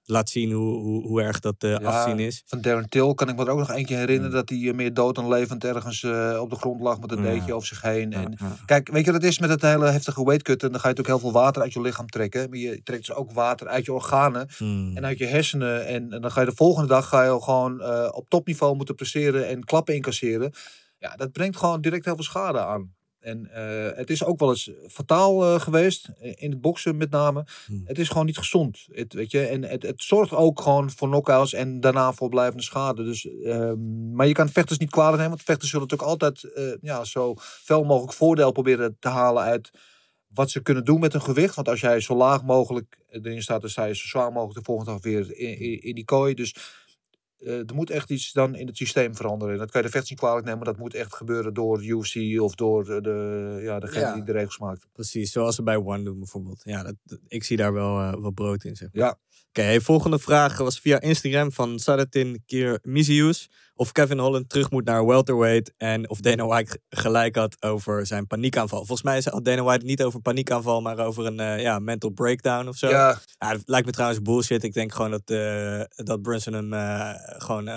laat 0.06 0.30
zien 0.30 0.52
hoe, 0.52 0.80
hoe, 0.82 1.08
hoe 1.08 1.22
erg 1.22 1.40
dat 1.40 1.56
Ja, 1.58 1.78
afzien 1.78 2.20
is. 2.20 2.44
Van 2.46 2.62
Darren 2.62 2.90
Till 2.90 3.14
kan 3.14 3.30
ik 3.30 3.36
me 3.36 3.46
er 3.46 3.52
ook 3.52 3.58
nog 3.60 3.72
eentje 3.72 3.96
herinneren. 3.96 4.30
Mm. 4.32 4.36
Dat 4.36 4.50
hij 4.50 4.68
eh, 4.68 4.74
meer 4.74 4.94
dood 4.94 5.16
dan 5.16 5.28
levend 5.28 5.64
ergens 5.64 6.04
eh, 6.04 6.38
op 6.42 6.50
de 6.50 6.56
grond 6.56 6.82
lag 6.82 7.00
met 7.00 7.12
een 7.12 7.24
Ja. 7.24 7.30
deetje 7.32 7.54
over 7.54 7.68
zich 7.68 7.82
heen. 7.82 8.10
Ja, 8.12 8.22
En. 8.24 8.38
Kijk, 8.66 8.90
weet 8.92 9.06
je 9.06 9.12
wat 9.12 9.22
het 9.22 9.32
is 9.32 9.40
met 9.40 9.50
het 9.50 9.62
hele 9.62 9.86
heftige 9.90 10.24
weightcutten? 10.24 10.72
Dan 10.72 10.80
ga 10.80 10.88
je 10.90 10.94
natuurlijk 10.96 11.22
heel 11.22 11.32
veel 11.32 11.42
water 11.42 11.62
uit 11.62 11.74
je 11.74 11.82
lichaam 11.82 12.08
trekken. 12.08 12.50
Maar 12.50 12.60
je 12.60 12.82
trekt 12.84 13.06
dus 13.06 13.16
ook 13.16 13.32
water 13.32 13.68
uit 13.68 13.86
je 13.86 13.94
organen. 13.94 14.48
Hmm. 14.58 14.98
en 14.98 15.06
uit 15.06 15.18
je 15.18 15.26
hersenen. 15.26 15.86
En, 15.86 16.12
en 16.12 16.22
dan 16.22 16.32
ga 16.32 16.40
je 16.40 16.46
de 16.46 16.56
volgende 16.56 16.88
dag 16.88 17.08
ga 17.08 17.24
je 17.24 17.42
gewoon 17.42 17.84
op 18.14 18.30
topniveau 18.30 18.76
moeten 18.76 18.96
presteren 18.96 19.48
en 19.48 19.64
klappen 19.64 19.96
incasseren. 19.96 20.52
Ja, 21.00 21.16
dat 21.16 21.32
brengt 21.32 21.58
gewoon 21.58 21.82
direct 21.82 22.06
heel 22.06 22.16
veel 22.16 22.24
schade 22.24 22.60
aan. 22.60 22.94
En 23.24 23.50
eh, 23.52 23.98
het 23.98 24.10
is 24.10 24.24
ook 24.24 24.40
wel 24.40 24.50
eens 24.50 24.72
fataal 24.88 25.44
eh, 25.44 25.62
geweest, 25.62 26.10
eh, 26.20 26.34
in 26.36 26.52
het 26.52 26.62
boksen 26.62 26.98
met 26.98 27.10
name. 27.10 27.46
Hmm. 27.66 27.82
Het 27.86 28.00
is 28.00 28.08
gewoon 28.08 28.26
niet 28.26 28.38
gezond, 28.38 28.88
het, 28.92 29.14
weet 29.14 29.32
je. 29.32 29.46
En 29.46 29.64
het, 29.64 29.84
het 29.84 30.04
zorgt 30.04 30.32
ook 30.32 30.62
gewoon 30.62 30.92
voor 30.92 31.08
knockouts 31.08 31.54
en 31.54 31.80
daarna 31.80 32.14
voor 32.14 32.30
blijvende 32.30 32.64
schade. 32.64 33.04
Dus, 33.04 33.28
ehm, 33.44 34.14
maar 34.14 34.28
je 34.28 34.34
kan 34.34 34.50
vechters 34.50 34.80
niet 34.80 34.90
kwalijk 34.90 35.16
nemen, 35.16 35.30
want 35.30 35.44
vechters 35.44 35.72
zullen 35.72 35.88
natuurlijk 35.90 36.10
altijd 36.10 36.54
ja, 36.82 37.04
zo 37.04 37.34
veel 37.38 37.84
mogelijk 37.84 38.14
voordeel 38.14 38.52
proberen 38.52 38.98
te 39.00 39.10
halen 39.10 39.44
uit 39.44 39.72
wat 40.34 40.52
ze 40.52 40.62
kunnen 40.62 40.86
doen 40.86 41.00
met 41.00 41.14
hun 41.14 41.22
gewicht. 41.22 41.56
Want 41.56 41.70
als 41.70 41.80
jij 41.80 42.00
zo 42.00 42.16
laag 42.16 42.44
mogelijk 42.44 42.98
erin 43.10 43.42
staat, 43.42 43.62
dan 43.62 43.70
sta 43.70 43.86
je 43.86 43.96
zo 43.96 44.08
zwaar 44.08 44.32
mogelijk 44.32 44.58
de 44.58 44.66
volgende 44.66 44.92
dag 44.92 45.02
weer 45.02 45.38
in, 45.38 45.60
in, 45.60 45.82
in 45.82 45.96
die 45.96 46.06
kooi. 46.06 46.34
Dus 46.34 46.56
er 47.46 47.76
moet 47.76 47.90
echt 47.90 48.10
iets 48.10 48.32
dan 48.32 48.56
in 48.56 48.68
het 48.68 48.78
systeem 48.78 49.16
veranderen. 49.16 49.54
En 49.54 49.60
dat 49.60 49.72
kan 49.72 49.82
je 49.82 49.86
de 49.86 49.92
vechters 49.92 50.10
niet 50.12 50.20
kwalijk 50.20 50.46
nemen, 50.46 50.60
maar 50.64 50.74
dat 50.74 50.82
moet 50.82 50.94
echt 50.94 51.16
gebeuren 51.16 51.54
door 51.54 51.84
UFC 51.84 52.42
of 52.42 52.56
door 52.56 52.86
de, 53.02 53.60
ja, 53.64 53.80
degene 53.80 54.00
Ja. 54.00 54.14
die 54.14 54.24
de 54.24 54.32
regels 54.32 54.58
maakt. 54.60 54.88
Precies, 54.94 55.32
zoals 55.32 55.56
ze 55.56 55.64
bij 55.64 55.78
One 55.78 56.04
doen 56.04 56.18
bijvoorbeeld. 56.20 56.62
Ja, 56.66 56.84
dat, 56.84 56.96
ik 57.28 57.44
zie 57.44 57.58
daar 57.58 57.74
wel 57.74 58.00
eh, 58.00 58.14
wat 58.18 58.34
brood 58.34 58.64
in. 58.64 58.76
Zeg. 58.76 58.90
maar. 58.92 59.04
Ja. 59.06 59.18
Oké, 59.50 59.62
hey, 59.62 59.82
volgende 59.82 60.20
vraag 60.20 60.58
was 60.58 60.80
via 60.80 61.02
Instagram 61.02 61.52
van 61.52 61.80
Sadatin 61.80 62.44
Kirmizius. 62.46 63.50
Of 63.76 63.92
Kevin 63.92 64.20
Holland 64.20 64.50
terug 64.50 64.72
moet 64.72 64.86
naar 64.86 65.06
welterweight. 65.06 65.74
En 65.78 66.10
of 66.10 66.20
Dana 66.20 66.46
White 66.46 66.80
gelijk 66.90 67.36
had 67.36 67.62
over 67.62 68.06
zijn 68.06 68.28
paniekaanval. 68.28 68.78
Volgens 68.78 69.02
mij 69.02 69.22
had 69.24 69.46
Dana 69.46 69.64
White 69.64 69.86
niet 69.86 70.04
over 70.04 70.22
paniekaanval, 70.22 70.82
maar 70.82 71.00
over 71.00 71.26
een 71.26 71.40
eh, 71.40 71.62
ja, 71.62 71.80
mental 71.80 72.10
breakdown 72.10 72.68
of 72.68 72.78
zo. 72.78 72.90
Ja, 72.90 73.20
Ja, 73.38 73.50
het 73.50 73.62
lijkt 73.66 73.86
me 73.86 73.92
trouwens 73.92 74.22
bullshit. 74.22 74.64
Ik 74.64 74.74
denk 74.74 74.94
gewoon 74.94 75.12
dat, 75.12 75.22
eh, 75.26 75.82
dat 76.06 76.22
Brunson 76.22 76.54
hem 76.54 76.74
eh, 76.74 77.14
gewoon 77.18 77.70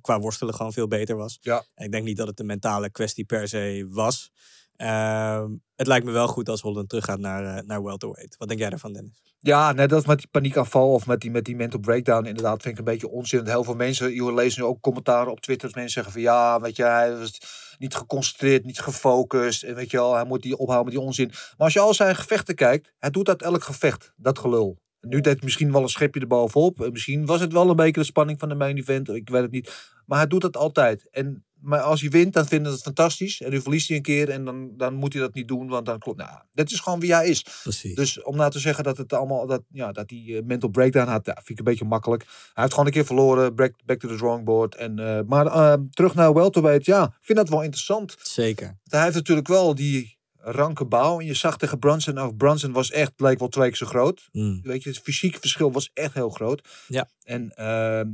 qua 0.00 0.20
worstelen 0.20 0.54
gewoon 0.54 0.72
veel 0.72 0.88
beter 0.88 1.16
was. 1.16 1.38
Ja. 1.40 1.64
Ik 1.74 1.90
denk 1.90 2.04
niet 2.04 2.16
dat 2.16 2.26
het 2.26 2.40
een 2.40 2.46
mentale 2.46 2.90
kwestie 2.90 3.24
per 3.24 3.48
se 3.48 3.86
was. 3.90 4.30
Ehm, 4.76 5.50
het 5.74 5.86
lijkt 5.86 6.04
me 6.04 6.10
wel 6.10 6.28
goed 6.28 6.48
als 6.48 6.60
Holland 6.60 6.88
teruggaat 6.88 7.18
naar, 7.18 7.56
eh, 7.56 7.62
naar 7.62 7.82
welterweight. 7.82 8.36
Wat 8.36 8.48
denk 8.48 8.60
jij 8.60 8.70
daarvan, 8.70 8.92
Dennis? 8.92 9.22
Ja, 9.38 9.72
net 9.72 9.92
als 9.92 10.06
met 10.06 10.18
die 10.18 10.28
paniekaanval 10.30 10.92
of 10.92 11.06
met 11.06 11.20
die, 11.20 11.30
met 11.30 11.44
die 11.44 11.56
mental 11.56 11.80
breakdown. 11.80 12.26
Inderdaad, 12.26 12.62
vind 12.62 12.74
ik 12.74 12.78
een 12.78 12.92
beetje 12.92 13.08
onzin. 13.08 13.46
Heel 13.46 13.64
veel 13.64 13.74
mensen, 13.74 14.14
je 14.14 14.34
leest 14.34 14.58
nu 14.58 14.64
ook 14.64 14.80
commentaren 14.80 15.32
op 15.32 15.40
Twitter. 15.40 15.66
Dat 15.66 15.76
mensen 15.76 15.94
zeggen 15.94 16.12
van 16.12 16.22
ja, 16.22 16.60
weet 16.60 16.76
je, 16.76 16.82
hij 16.82 17.16
was 17.16 17.40
niet 17.78 17.94
geconcentreerd, 17.94 18.64
niet 18.64 18.80
gefocust. 18.80 19.62
En 19.62 19.74
weet 19.74 19.90
je 19.90 19.96
wel, 19.96 20.14
hij 20.14 20.24
moet 20.24 20.42
die 20.42 20.56
ophouden 20.56 20.84
met 20.84 20.94
die 20.94 21.04
onzin. 21.04 21.28
Maar 21.28 21.54
als 21.56 21.72
je 21.72 21.80
al 21.80 21.94
zijn 21.94 22.16
gevechten 22.16 22.54
kijkt, 22.54 22.92
hij 22.98 23.10
doet 23.10 23.26
dat 23.26 23.42
elk 23.42 23.62
gevecht. 23.62 24.12
Dat 24.16 24.38
gelul. 24.38 24.78
Nu 25.00 25.20
deed 25.20 25.34
het 25.34 25.42
misschien 25.42 25.72
wel 25.72 25.82
een 25.82 25.88
schepje 25.88 26.20
erbovenop. 26.20 26.80
En 26.80 26.92
Misschien 26.92 27.26
was 27.26 27.40
het 27.40 27.52
wel 27.52 27.70
een 27.70 27.76
beetje 27.76 28.00
de 28.00 28.06
spanning 28.06 28.38
van 28.38 28.48
de 28.48 28.54
main 28.54 28.76
event. 28.76 29.08
Ik 29.08 29.28
weet 29.28 29.42
het 29.42 29.50
niet. 29.50 29.94
Maar 30.06 30.18
hij 30.18 30.26
doet 30.26 30.40
dat 30.40 30.56
altijd. 30.56 31.08
En 31.10 31.45
maar 31.60 31.80
als 31.80 32.00
hij 32.00 32.10
wint, 32.10 32.32
dan 32.32 32.46
vinden 32.46 32.66
ze 32.66 32.74
het 32.74 32.84
fantastisch. 32.84 33.40
En 33.40 33.50
nu 33.50 33.60
verliest 33.60 33.88
hij 33.88 33.96
een 33.96 34.02
keer 34.02 34.30
en 34.30 34.44
dan, 34.44 34.70
dan 34.76 34.94
moet 34.94 35.12
hij 35.12 35.22
dat 35.22 35.34
niet 35.34 35.48
doen. 35.48 35.68
Want 35.68 35.86
dan 35.86 35.98
klopt. 35.98 36.18
Nou, 36.18 36.30
dat 36.52 36.70
is 36.70 36.80
gewoon 36.80 37.00
wie 37.00 37.14
hij 37.14 37.28
is. 37.28 37.44
Precies. 37.62 37.94
Dus 37.94 38.22
om 38.22 38.36
nou 38.36 38.50
te 38.50 38.58
zeggen 38.58 38.84
dat 38.84 38.96
het 38.96 39.12
allemaal 39.12 39.46
dat, 39.46 39.62
ja, 39.70 39.92
dat 39.92 40.08
die 40.08 40.36
eh, 40.36 40.44
mental 40.44 40.68
breakdown 40.68 41.08
had, 41.08 41.24
vind 41.24 41.48
ik 41.48 41.58
een 41.58 41.64
beetje 41.64 41.84
makkelijk. 41.84 42.22
Hij 42.22 42.52
heeft 42.54 42.70
gewoon 42.70 42.86
een 42.86 42.92
keer 42.92 43.06
verloren, 43.06 43.54
back, 43.54 43.72
back 43.84 43.98
to 43.98 44.08
the 44.08 44.16
drawing 44.16 44.44
board. 44.44 44.74
En, 44.74 44.98
eh, 44.98 45.20
maar 45.26 45.46
eh, 45.46 45.74
terug 45.90 46.14
naar 46.14 46.34
welterweight, 46.34 46.86
ja, 46.86 47.04
ik 47.04 47.24
vind 47.24 47.38
dat 47.38 47.48
wel 47.48 47.62
interessant. 47.62 48.16
Zeker. 48.22 48.78
Hij 48.84 49.02
heeft 49.02 49.14
natuurlijk 49.14 49.48
wel 49.48 49.74
die 49.74 50.18
ranke 50.36 50.84
bouw. 50.84 51.20
En 51.20 51.26
je 51.26 51.34
zag 51.34 51.58
tegen 51.58 51.78
Brunson, 51.78 52.14
nou, 52.14 52.34
Brunson 52.34 52.72
was 52.72 52.90
echt, 52.90 53.12
leek 53.16 53.38
wel 53.38 53.48
twee 53.48 53.68
keer 53.68 53.76
zo 53.76 53.86
groot. 53.86 54.28
Mm. 54.32 54.60
Weet 54.62 54.82
je, 54.82 54.88
het 54.88 54.98
fysiek 54.98 55.36
verschil 55.40 55.72
was 55.72 55.90
echt 55.92 56.14
heel 56.14 56.30
groot. 56.30 56.68
Ja. 56.88 57.08
En 57.22 57.52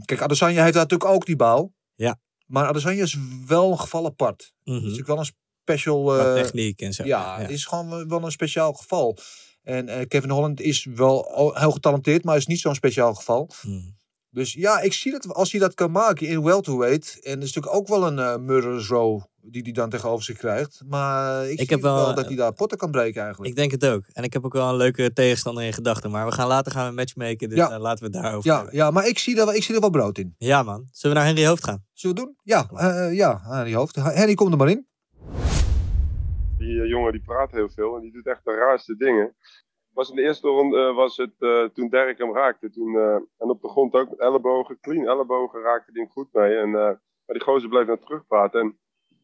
kijk, 0.04 0.22
Adesanya 0.22 0.62
heeft 0.62 0.74
natuurlijk 0.76 1.10
ook 1.10 1.26
die 1.26 1.36
bouw. 1.36 1.72
Ja. 1.94 2.18
Maar 2.52 2.66
Adesanya 2.66 3.02
is 3.02 3.16
wel 3.46 3.70
een 3.70 3.78
geval 3.78 4.06
apart. 4.06 4.52
Mhm. 4.64 4.74
Het 4.74 4.84
is 4.84 4.88
natuurlijk 4.90 5.08
wel 5.08 5.18
een 5.18 5.32
special... 5.62 6.18
Eh, 6.18 6.34
techniek 6.34 6.80
en 6.80 6.92
zo. 6.92 7.04
ja, 7.04 7.38
het 7.38 7.50
is 7.50 7.64
gewoon 7.64 8.08
wel 8.08 8.24
een 8.24 8.30
speciaal 8.30 8.72
geval. 8.72 9.18
En 9.62 9.88
eh, 9.88 10.08
Kevin 10.08 10.30
Holland 10.30 10.60
is 10.60 10.84
wel 10.84 11.52
heel 11.54 11.70
getalenteerd, 11.70 12.24
maar 12.24 12.36
is 12.36 12.46
niet 12.46 12.60
zo'n 12.60 12.74
speciaal 12.74 13.14
geval. 13.14 13.50
Mm. 13.62 13.96
Dus 14.34 14.52
ja, 14.52 14.80
ik 14.80 14.92
zie 14.92 15.10
dat 15.12 15.34
als 15.34 15.50
hij 15.50 15.60
dat 15.60 15.74
kan 15.74 15.90
maken 15.90 16.26
in 16.26 16.42
welterweight. 16.42 17.18
En 17.22 17.34
dat 17.34 17.48
is 17.48 17.54
natuurlijk 17.54 17.74
ook 17.82 17.88
wel 17.88 18.06
een 18.06 18.18
eh 18.18 18.36
murderous 18.36 18.88
row 18.88 19.20
die 19.44 19.62
hij 19.62 19.72
dan 19.72 19.90
tegenover 19.90 20.24
zich 20.24 20.36
krijgt. 20.36 20.82
Maar 20.88 21.44
ik, 21.44 21.50
Ik 21.50 21.58
zie 21.58 21.66
heb 21.68 21.80
wel, 21.80 21.94
wel, 21.94 22.14
dat 22.14 22.26
hij 22.26 22.36
daar 22.36 22.52
potten 22.52 22.78
kan 22.78 22.90
breken 22.90 23.20
eigenlijk. 23.22 23.50
Ik 23.50 23.56
denk 23.56 23.70
het 23.70 23.86
ook. 23.86 24.04
En 24.12 24.22
ik 24.24 24.32
heb 24.32 24.44
ook 24.44 24.52
wel 24.52 24.68
een 24.68 24.76
leuke 24.76 25.12
tegenstander 25.12 25.64
in 25.64 25.72
gedachten. 25.72 26.10
Maar 26.10 26.26
we 26.26 26.32
gaan 26.32 26.48
later 26.48 26.72
gaan 26.72 26.82
we 26.82 26.88
een 26.88 26.94
match 26.94 27.16
maken. 27.16 27.48
Dus 27.48 27.58
Ja. 27.58 27.70
eh, 27.70 27.80
laten 27.80 27.98
we 27.98 28.16
het 28.16 28.22
daarover 28.22 28.50
ja, 28.50 28.56
hebben. 28.56 28.74
ja, 28.76 28.90
maar 28.90 29.06
ik 29.06 29.18
zie, 29.18 29.38
er 29.38 29.44
wel, 29.44 29.54
ik 29.54 29.62
zie 29.62 29.74
er 29.74 29.80
wel 29.80 29.90
brood 29.90 30.18
in. 30.18 30.34
Ja, 30.38 30.62
man. 30.62 30.88
Zullen 30.90 31.16
we 31.16 31.22
naar 31.22 31.32
Henry 31.32 31.48
Hoofd 31.48 31.64
gaan? 31.64 31.84
Zullen 31.92 32.16
we 32.16 32.22
het 32.22 32.30
doen? 32.30 32.40
Ja, 32.42 32.68
eh, 33.08 33.16
ja 33.16 33.40
Henry 33.44 33.74
Hoofd. 33.74 33.94
Henry, 33.96 34.34
kom 34.34 34.50
er 34.50 34.56
maar 34.58 34.70
in. 34.70 34.86
Die 36.58 36.80
eh, 36.82 36.88
jongen 36.88 37.12
die 37.12 37.22
praat 37.22 37.50
heel 37.50 37.68
veel 37.74 37.96
en 37.96 38.00
die 38.02 38.12
doet 38.12 38.26
echt 38.26 38.44
de 38.44 38.54
raarste 38.54 38.96
dingen. 38.96 39.34
Was 39.92 40.10
in 40.10 40.16
de 40.16 40.22
eerste 40.22 40.48
ronde 40.48 40.78
eh, 40.78 40.94
was 40.94 41.16
het 41.16 41.34
eh, 41.38 41.64
toen 41.64 41.88
Derek 41.88 42.18
hem 42.18 42.34
raakte. 42.34 42.70
Toen, 42.70 42.96
eh, 42.96 43.14
en 43.14 43.50
op 43.50 43.62
de 43.62 43.68
grond 43.68 43.94
ook 43.94 44.10
met 44.10 44.18
ellebogen, 44.18 44.80
clean 44.80 45.06
ellebogen 45.06 45.60
raakte 45.60 45.90
hij 45.92 46.02
hem 46.02 46.10
goed 46.10 46.32
mee. 46.32 46.56
En, 46.56 46.70
maar 46.70 47.36
die 47.36 47.40
gozer 47.40 47.68
bleef 47.68 47.86
naar 47.86 47.98
terugpraten. 47.98 48.60
En 48.60 48.78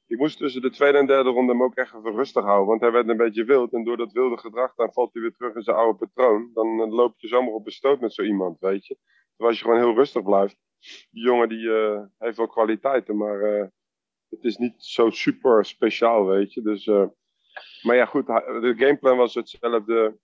ik 0.06 0.18
moest 0.18 0.38
tussen 0.38 0.62
de 0.62 0.70
tweede 0.70 0.98
en 0.98 1.06
derde 1.06 1.30
ronde 1.30 1.52
hem 1.52 1.62
ook 1.62 1.74
echt 1.74 1.94
even 1.94 2.14
rustig 2.14 2.44
houden. 2.44 2.66
Want 2.66 2.80
hij 2.80 2.92
werd 2.92 3.08
een 3.08 3.16
beetje 3.16 3.44
wild. 3.44 3.72
En 3.72 3.84
door 3.84 3.96
dat 3.96 4.12
wilde 4.12 4.38
gedrag, 4.38 4.74
dan 4.74 4.92
valt 4.92 5.12
hij 5.12 5.22
weer 5.22 5.32
terug 5.32 5.54
in 5.54 5.62
zijn 5.62 5.76
oude 5.76 5.98
patroon. 5.98 6.50
Dan 6.54 6.90
loop 6.90 7.14
je 7.16 7.28
zomaar 7.28 7.52
op 7.52 7.66
een 7.66 7.72
stoot 7.72 8.00
met 8.00 8.14
zo 8.14 8.22
iemand, 8.22 8.60
weet 8.60 8.86
je. 8.86 8.96
Terwijl 9.28 9.48
als 9.48 9.58
je 9.58 9.64
gewoon 9.64 9.80
heel 9.80 9.94
rustig 9.94 10.22
blijft. 10.22 10.56
Die 11.10 11.22
jongen 11.22 11.48
die 11.48 11.70
heeft 12.18 12.36
wel 12.36 12.46
kwaliteiten, 12.46 13.16
maar 13.16 13.40
het 14.28 14.44
is 14.44 14.56
niet 14.56 14.84
zo 14.84 15.10
super 15.10 15.64
speciaal, 15.64 16.26
weet 16.26 16.52
je. 16.52 16.62
Dus, 16.62 16.86
maar 17.82 17.96
ja, 17.96 18.04
goed, 18.04 18.26
de 18.26 18.74
gameplan 18.76 19.16
was 19.16 19.34
hetzelfde. 19.34 20.18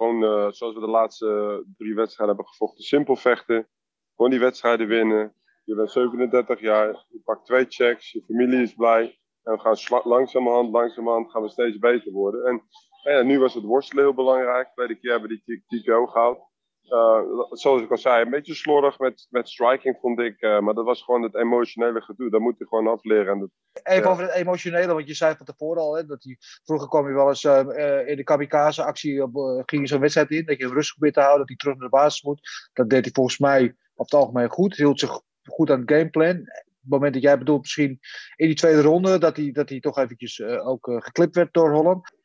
Gewoon 0.00 0.24
eh, 0.24 0.50
zoals 0.50 0.74
we 0.74 0.80
de 0.80 0.86
laatste 0.86 1.64
drie 1.76 1.94
wedstrijden 1.94 2.36
hebben 2.36 2.52
gevochten. 2.52 2.84
Simpel 2.84 3.16
vechten. 3.16 3.68
Gewoon 4.16 4.30
die 4.30 4.40
wedstrijden 4.40 4.86
winnen. 4.86 5.34
Je 5.64 5.74
bent 5.74 5.90
37 5.90 6.60
jaar. 6.60 7.06
Je 7.08 7.20
pakt 7.24 7.46
twee 7.46 7.64
checks. 7.68 8.12
Je 8.12 8.22
familie 8.22 8.62
is 8.62 8.74
blij. 8.74 9.18
En 9.42 9.52
we 9.52 9.58
gaan 9.58 10.00
langzamerhand, 10.04 10.70
langzamerhand 10.70 11.30
gaan 11.30 11.42
we 11.42 11.48
steeds 11.48 11.78
beter 11.78 12.12
worden. 12.12 12.44
En 12.44 12.62
nou 13.02 13.16
ja, 13.16 13.22
nu 13.22 13.38
was 13.38 13.54
het 13.54 13.64
worstelen 13.64 14.04
heel 14.04 14.14
belangrijk. 14.14 14.72
Tweede 14.72 14.98
keer 14.98 15.10
hebben 15.10 15.30
we 15.30 15.40
die 15.44 15.82
TKO 15.82 16.06
gehaald. 16.06 16.49
Eh, 16.90 17.20
zoals 17.50 17.82
ik 17.82 17.90
al 17.90 17.98
zei, 17.98 18.24
een 18.24 18.30
beetje 18.30 18.54
slordig 18.54 18.98
met, 18.98 19.26
met 19.30 19.48
striking 19.48 19.96
vond 20.00 20.18
ik. 20.20 20.40
eh, 20.40 20.60
maar 20.60 20.74
dat 20.74 20.84
was 20.84 21.02
gewoon 21.02 21.22
het 21.22 21.34
emotionele 21.34 22.00
gedoe. 22.00 22.30
Dat 22.30 22.40
moet 22.40 22.58
je 22.58 22.66
gewoon 22.66 22.86
afleren. 22.88 23.32
En 23.32 23.38
dat, 23.40 23.48
Even 23.82 24.02
Ja. 24.02 24.08
over 24.10 24.24
het 24.24 24.34
emotionele, 24.34 24.94
want 24.94 25.06
je 25.08 25.14
zei 25.14 25.34
van 25.36 25.46
tevoren 25.46 25.82
al, 25.82 25.96
hè, 25.96 26.06
dat 26.06 26.22
hij, 26.22 26.36
vroeger 26.64 26.88
kwam 26.88 27.08
je 27.08 27.14
wel 27.14 27.28
eens 27.28 27.44
eh, 27.44 28.08
in 28.08 28.16
de 28.16 28.24
kamikaze-actie, 28.24 29.28
ging 29.66 29.82
je 29.82 29.86
zo'n 29.86 30.00
wedstrijd 30.00 30.30
in, 30.30 30.44
dat 30.44 30.56
je 30.58 30.64
hem 30.64 30.72
rustig 30.74 30.94
probeert 30.94 31.14
te 31.14 31.20
houden, 31.20 31.38
dat 31.38 31.48
hij 31.48 31.56
terug 31.56 31.74
naar 31.74 31.88
de 31.88 31.96
basis 31.96 32.22
moet. 32.22 32.40
Dat 32.72 32.90
deed 32.90 33.04
hij 33.04 33.12
volgens 33.14 33.38
mij 33.38 33.74
op 33.94 34.04
het 34.04 34.14
algemeen 34.20 34.48
goed, 34.48 34.76
hield 34.76 35.00
zich 35.00 35.20
goed 35.44 35.70
aan 35.70 35.80
het 35.80 35.90
gameplan. 35.90 36.36
Op 36.38 36.86
het 36.86 36.90
moment 36.90 37.14
dat 37.14 37.22
jij 37.22 37.38
bedoelt, 37.38 37.60
misschien 37.60 37.98
in 38.36 38.46
die 38.46 38.56
tweede 38.56 38.82
ronde, 38.82 39.18
dat 39.18 39.36
hij, 39.36 39.50
dat 39.52 39.68
hij 39.68 39.80
toch 39.80 39.98
eventjes 39.98 40.42
ook 40.42 40.90
geklipt 41.02 41.34
werd 41.34 41.52
door 41.52 41.72
Holland. 41.72 42.18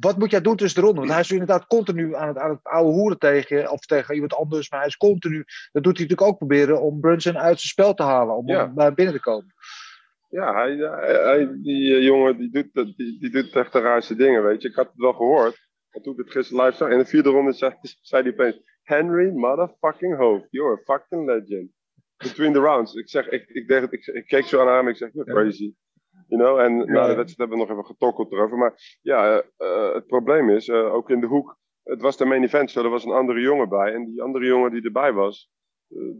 Wat 0.00 0.18
moet 0.18 0.30
jij 0.30 0.40
doen 0.40 0.56
tussen 0.56 0.80
de 0.80 0.86
ronden? 0.86 1.02
Want 1.02 1.14
hij 1.14 1.24
is 1.24 1.30
inderdaad 1.30 1.66
continu 1.66 2.14
aan 2.14 2.28
het, 2.28 2.38
aan 2.38 2.50
het 2.50 2.62
oude 2.62 2.90
hoeren 2.92 3.18
tegen 3.18 3.70
of 3.70 3.80
tegen 3.80 4.14
iemand 4.14 4.34
anders, 4.34 4.70
maar 4.70 4.78
hij 4.78 4.88
is 4.88 4.96
continu, 4.96 5.44
dat 5.72 5.82
doet 5.82 5.98
hij 5.98 6.06
natuurlijk 6.06 6.22
ook 6.22 6.38
proberen 6.38 6.82
om 6.82 7.00
Brunson 7.00 7.38
uit 7.38 7.60
zijn 7.60 7.68
spel 7.68 7.94
te 7.94 8.02
halen, 8.02 8.36
om 8.36 8.48
Ja. 8.48 8.72
bij 8.72 8.94
binnen 8.94 9.14
te 9.14 9.20
komen. 9.20 9.54
Ja, 10.28 10.54
hij, 10.54 10.76
hij, 10.76 11.58
die 11.62 11.94
eh, 11.96 12.02
jongen 12.04 12.36
die 12.38 12.50
doet, 12.50 12.96
die, 12.96 13.18
die 13.20 13.30
doet 13.30 13.56
echt 13.56 13.72
de 13.72 13.80
raarste 13.80 14.16
dingen, 14.16 14.42
weet 14.44 14.62
je. 14.62 14.68
Ik 14.68 14.74
had 14.74 14.86
het 14.86 14.96
wel 14.96 15.12
gehoord. 15.12 15.68
En 15.90 16.02
toen 16.02 16.12
ik 16.12 16.18
het 16.18 16.30
gisteren 16.30 16.64
live 16.64 16.76
zag, 16.76 16.90
in 16.90 16.98
de 16.98 17.04
vierde 17.04 17.28
ronde 17.30 17.52
zei, 17.52 17.74
zei 18.00 18.22
hij 18.22 18.32
opeens... 18.32 18.60
Henry 18.82 19.30
motherfucking 19.30 20.16
Hoofd, 20.16 20.46
you're 20.50 20.72
a 20.72 20.82
fucking 20.84 21.26
legend. 21.26 21.70
Between 22.16 22.52
the 22.52 22.60
rounds. 22.60 22.94
Ik 22.94 23.08
zeg, 23.08 23.28
ik, 23.28 23.48
ik, 23.48 23.68
deed 23.68 23.92
ik, 23.92 24.06
ik 24.06 24.26
keek 24.26 24.44
zo 24.44 24.60
aan 24.60 24.76
hem 24.76 24.88
ik 24.88 24.96
zeg, 24.96 25.12
you're 25.12 25.32
crazy. 25.32 25.74
You 26.32 26.44
know, 26.44 26.58
en 26.58 26.76
na 26.76 27.06
de 27.06 27.14
wedstrijd 27.14 27.36
hebben 27.36 27.58
we 27.58 27.64
nog 27.64 27.70
even 27.70 27.84
getokkeld 27.84 28.32
erover. 28.32 28.58
Maar 28.58 28.98
ja, 29.02 29.30
eh, 29.38 29.44
eh, 29.56 29.94
het 29.94 30.06
probleem 30.06 30.50
is, 30.50 30.68
eh, 30.68 30.94
ook 30.94 31.10
in 31.10 31.20
de 31.20 31.26
hoek... 31.26 31.56
Het 31.82 32.00
was 32.00 32.16
de 32.16 32.24
main 32.24 32.42
event, 32.42 32.70
zo 32.70 32.82
er 32.82 32.90
was 32.90 33.04
een 33.04 33.12
andere 33.12 33.40
jongen 33.40 33.68
bij. 33.68 33.92
En 33.94 34.04
die 34.04 34.22
andere 34.22 34.44
jongen 34.46 34.70
die 34.70 34.82
erbij 34.82 35.12
was... 35.12 35.50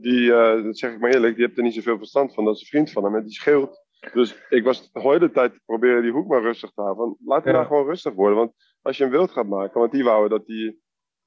Die, 0.01 0.29
dat 0.63 0.79
zeg 0.79 0.93
ik 0.93 1.01
maar 1.01 1.11
eerlijk, 1.11 1.35
die 1.37 1.45
heeft 1.45 1.57
er 1.57 1.63
niet 1.65 1.75
zoveel 1.75 1.99
verstand 1.99 2.35
van. 2.35 2.45
Dat 2.45 2.55
is 2.55 2.61
een 2.61 2.67
vriend 2.67 2.91
van 2.91 3.05
hem 3.05 3.15
en 3.15 3.23
die 3.23 3.33
scheelt. 3.33 3.81
Dus 4.13 4.47
ik 4.49 4.65
was 4.65 4.93
de 4.93 5.01
hele 5.01 5.31
tijd 5.31 5.53
te 5.53 5.61
proberen 5.65 6.03
die 6.03 6.11
hoek 6.13 6.29
maar 6.29 6.43
rustig 6.43 6.71
te 6.71 6.81
houden. 6.83 7.17
Laat 7.25 7.45
hem 7.45 7.53
nou 7.55 7.67
gewoon 7.67 7.87
rustig 7.87 8.13
worden. 8.15 8.37
Want 8.37 8.53
als 8.83 8.97
je 8.97 9.03
hem 9.03 9.13
wild 9.13 9.31
gaat 9.31 9.47
maken, 9.47 9.81
want 9.81 9.93
die 9.93 10.05
wouden 10.05 10.39
dat 10.39 10.47
hij 10.47 10.77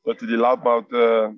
dat 0.01 0.19
die, 0.19 0.27
die 0.27 0.37
loudmouth 0.37 0.91
eh, 0.91 1.29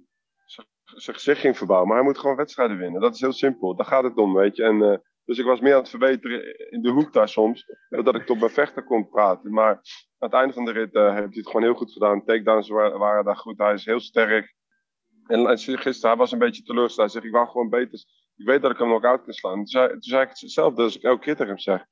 z- 0.45 0.59
zijn 0.83 1.15
gezicht 1.15 1.39
ging 1.39 1.57
verbouwen. 1.57 1.87
Maar 1.87 1.97
hij 1.97 2.05
moet 2.07 2.17
gewoon 2.17 2.35
wedstrijden 2.35 2.77
winnen. 2.77 3.01
Dat 3.01 3.13
is 3.13 3.21
heel 3.21 3.31
simpel. 3.33 3.75
Daar 3.75 3.85
gaat 3.85 4.03
het 4.03 4.17
om, 4.17 4.33
weet 4.33 4.55
je. 4.55 4.63
En, 4.63 5.01
dus 5.27 5.37
ik 5.37 5.45
was 5.45 5.59
meer 5.59 5.73
aan 5.73 5.79
het 5.79 5.89
verbeteren 5.89 6.71
in 6.71 6.81
de 6.81 6.89
hoek 6.89 7.13
daar 7.13 7.29
soms. 7.29 7.65
Dat 7.89 8.15
ik 8.15 8.25
tot 8.25 8.39
mijn 8.39 8.51
vechter 8.51 8.83
kon 8.83 9.09
praten. 9.09 9.53
Maar 9.53 9.73
aan 9.73 10.29
het 10.29 10.33
einde 10.33 10.53
van 10.53 10.65
de 10.65 10.71
rit 10.71 10.93
eh, 10.93 11.03
heeft 11.03 11.17
hij 11.17 11.29
het 11.31 11.45
gewoon 11.45 11.63
heel 11.63 11.73
goed 11.73 11.91
gedaan. 11.91 12.25
Takedowns 12.25 12.69
waren, 12.69 13.25
daar 13.25 13.35
goed. 13.35 13.57
Hij 13.57 13.73
is 13.73 13.85
heel 13.85 13.99
sterk. 13.99 14.55
En 15.25 15.57
zei 15.57 15.77
gisteren, 15.77 16.09
hij 16.09 16.19
was 16.19 16.31
een 16.31 16.39
beetje 16.39 16.63
teleurgesteld. 16.63 17.11
Hij 17.11 17.21
zegt, 17.21 17.25
ik 17.25 17.39
wou 17.39 17.47
gewoon 17.47 17.69
beter. 17.69 17.99
Ik 18.35 18.45
weet 18.45 18.61
dat 18.61 18.71
ik 18.71 18.77
hem 18.77 18.87
nog 18.87 19.03
uit 19.03 19.23
kan 19.23 19.33
slaan. 19.33 19.55
Toen 19.55 19.67
zei, 19.67 19.89
toen 19.89 20.01
zei 20.01 20.23
ik 20.23 20.29
hetzelfde 20.29 20.83
als 20.83 20.95
ik 20.95 21.03
elke 21.03 21.23
keer 21.23 21.35
tegen 21.35 21.47
hem 21.47 21.59
zeg. 21.59 21.85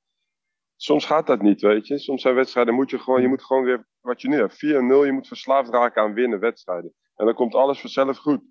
Soms 0.76 1.06
gaat 1.06 1.28
dat 1.28 1.42
niet, 1.42 1.62
weet 1.62 1.88
je. 1.88 2.00
Soms 2.00 2.22
zijn 2.22 2.36
wedstrijden, 2.36 2.74
moet 2.74 2.90
je 2.90 3.00
gewoon, 3.00 3.22
je 3.22 3.28
moet 3.28 3.44
gewoon 3.44 3.64
weer, 3.64 3.88
wat 4.02 4.22
je 4.22 4.28
nu 4.28 4.38
hebt, 4.38 4.56
4-0. 4.56 4.58
Je 5.06 5.12
moet 5.12 5.28
verslaafd 5.28 5.70
raken 5.70 6.02
aan 6.02 6.14
winnen 6.14 6.40
wedstrijden. 6.40 6.94
En 7.16 7.26
dan 7.26 7.36
komt 7.36 7.56
alles 7.56 7.80
vanzelf 7.80 8.18
goed. 8.18 8.42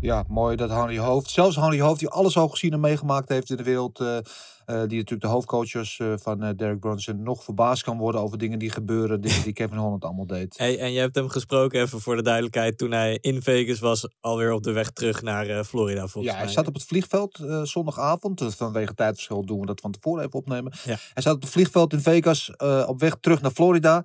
Ja, 0.00 0.24
mooi 0.28 0.56
dat 0.56 0.70
Henry 0.70 0.98
Hoofd, 0.98 1.30
zelfs 1.30 1.56
Henry 1.56 1.80
Hoofd, 1.80 1.98
die 1.98 2.08
alles 2.08 2.36
al 2.36 2.48
gezien 2.48 2.72
en 2.72 2.80
meegemaakt 2.80 3.28
heeft 3.28 3.50
in 3.50 3.56
de 3.56 3.62
wereld, 3.62 4.00
eh, 4.00 4.16
eh, 4.16 4.22
die 4.64 4.76
natuurlijk 4.76 5.20
de 5.20 5.26
hoofdcoaches 5.26 5.98
eh, 5.98 6.12
van 6.16 6.54
Derek 6.56 6.80
Brunson, 6.80 7.22
nog 7.22 7.44
verbaasd 7.44 7.82
kan 7.82 7.98
worden 7.98 8.20
over 8.20 8.38
dingen 8.38 8.58
die 8.58 8.70
gebeuren, 8.70 9.20
dingen 9.20 9.42
die 9.42 9.52
Kevin 9.52 9.76
Holland 9.76 10.04
allemaal 10.04 10.26
deed. 10.26 10.58
Hey, 10.58 10.78
en 10.78 10.92
je 10.92 10.98
hebt 11.00 11.14
hem 11.14 11.28
gesproken, 11.28 11.80
even 11.80 12.00
voor 12.00 12.16
de 12.16 12.22
duidelijkheid, 12.22 12.78
toen 12.78 12.90
hij 12.90 13.18
in 13.20 13.42
Vegas 13.42 13.78
was, 13.78 14.08
alweer 14.20 14.52
op 14.52 14.62
de 14.62 14.72
weg 14.72 14.90
terug 14.90 15.22
naar 15.22 15.64
Florida 15.64 16.06
volgens 16.06 16.24
Ja, 16.24 16.32
mij. 16.32 16.44
hij 16.44 16.52
zat 16.52 16.66
op 16.66 16.74
het 16.74 16.84
vliegveld 16.84 17.44
zondagavond. 17.62 18.38
Dus 18.38 18.54
vanwege 18.54 18.94
tijdverschil 18.94 19.44
doen 19.44 19.60
we 19.60 19.66
dat 19.66 19.80
van 19.80 19.92
tevoren 19.92 20.24
even 20.24 20.38
opnemen. 20.38 20.72
Ja. 20.84 20.96
Hij 21.14 21.22
zat 21.22 21.34
op 21.34 21.40
het 21.42 21.50
vliegveld 21.50 21.92
in 21.92 22.00
Vegas 22.00 22.56
op 22.86 23.00
weg 23.00 23.16
terug 23.20 23.40
naar 23.42 23.50
Florida. 23.50 24.04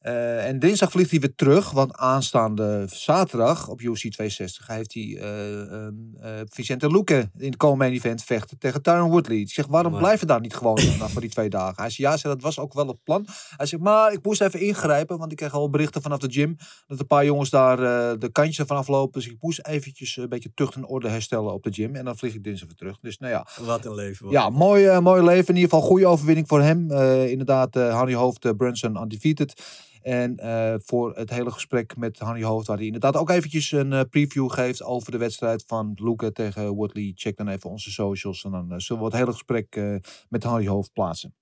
Eh, 0.00 0.46
en 0.46 0.58
dinsdag 0.58 0.90
vliegt 0.90 1.10
hij 1.10 1.20
weer 1.20 1.34
terug, 1.34 1.70
want 1.70 1.96
aanstaande 1.96 2.84
zaterdag 2.92 3.68
op 3.68 3.80
UFC 3.80 4.00
260 4.10 4.66
heeft 4.66 4.94
hij 4.94 5.16
ehm, 5.20 5.92
eh, 6.20 6.30
Vicente 6.48 6.90
Luque 6.90 7.30
in 7.38 7.46
het 7.46 7.56
komende 7.56 7.94
event 7.94 8.22
vechten 8.22 8.58
tegen 8.58 8.82
Tyron 8.82 9.10
Woodley. 9.10 9.36
Ik 9.36 9.50
zeg, 9.50 9.66
waarom 9.66 9.92
Maar- 9.92 10.00
blijven 10.00 10.26
daar 10.26 10.40
niet 10.40 10.54
gewoon 10.54 10.78
voor 10.78 11.20
die 11.20 11.30
twee 11.30 11.48
dagen? 11.48 11.82
Hij 11.82 11.90
zei, 11.90 12.08
ja, 12.08 12.16
zei, 12.16 12.34
dat 12.34 12.42
was 12.42 12.58
ook 12.58 12.72
wel 12.74 12.86
het 12.86 13.02
plan. 13.04 13.26
Hij 13.56 13.66
zegt, 13.66 13.82
maar 13.82 14.12
ik 14.12 14.24
moest 14.24 14.40
even 14.40 14.60
ingrijpen, 14.60 15.18
want 15.18 15.30
ik 15.30 15.36
kreeg 15.36 15.52
al 15.52 15.70
berichten 15.70 16.02
vanaf 16.02 16.18
de 16.18 16.30
gym 16.32 16.56
dat 16.86 17.00
een 17.00 17.06
paar 17.06 17.24
jongens 17.24 17.50
daar 17.50 17.76
de 18.18 18.28
kantjes 18.32 18.58
ervan 18.58 18.76
aflopen. 18.76 19.20
Dus 19.20 19.30
ik 19.30 19.36
moest 19.40 19.66
eventjes 19.66 20.16
een 20.16 20.28
beetje 20.28 20.50
tucht 20.54 20.74
en 20.74 20.86
orde 20.86 21.08
herstellen 21.08 21.52
op 21.52 21.62
de 21.62 21.72
gym. 21.72 21.94
En 21.96 22.04
dan 22.04 22.16
vlieg 22.16 22.34
ik 22.34 22.44
dinsdag 22.44 22.68
weer 22.68 22.76
terug. 22.76 22.98
Dus 23.00 23.18
nou 23.18 23.32
ja, 23.32 23.46
Wat 23.64 23.84
een 23.84 23.94
leven. 23.94 24.24
wat 24.24 24.34
ja, 24.34 24.46
een- 24.46 24.52
mooi, 24.52 25.00
mooi 25.00 25.22
leven. 25.22 25.48
In 25.54 25.60
ieder 25.60 25.70
geval 25.70 25.88
goede 25.88 26.06
overwinning 26.06 26.48
voor 26.48 26.60
hem. 26.62 26.92
Inderdaad, 27.26 27.74
Harry 27.74 28.14
Hoofd, 28.14 28.56
Brunson 28.56 28.96
undefeated. 29.02 29.62
En 30.02 30.36
eh, 30.36 30.74
voor 30.84 31.16
het 31.16 31.30
hele 31.30 31.50
gesprek 31.50 31.96
met 31.96 32.18
Harry 32.18 32.42
Hoofd, 32.42 32.66
waar 32.66 32.76
hij 32.76 32.86
inderdaad 32.86 33.16
ook 33.16 33.30
eventjes 33.30 33.72
een 33.72 33.92
eh, 33.92 34.00
preview 34.10 34.50
geeft 34.50 34.82
over 34.82 35.10
de 35.12 35.18
wedstrijd 35.18 35.64
van 35.66 35.92
Luca 35.94 36.30
tegen 36.30 36.68
Woodley. 36.68 37.12
Check 37.14 37.36
dan 37.36 37.48
even 37.48 37.70
onze 37.70 37.90
socials 37.90 38.44
en 38.44 38.50
dan 38.50 38.72
eh, 38.72 38.78
zullen 38.78 39.02
we 39.02 39.08
het 39.08 39.18
hele 39.18 39.32
gesprek 39.32 39.80
met 40.28 40.42
Harry 40.42 40.66
Hoofd 40.68 40.92
plaatsen. 40.92 41.34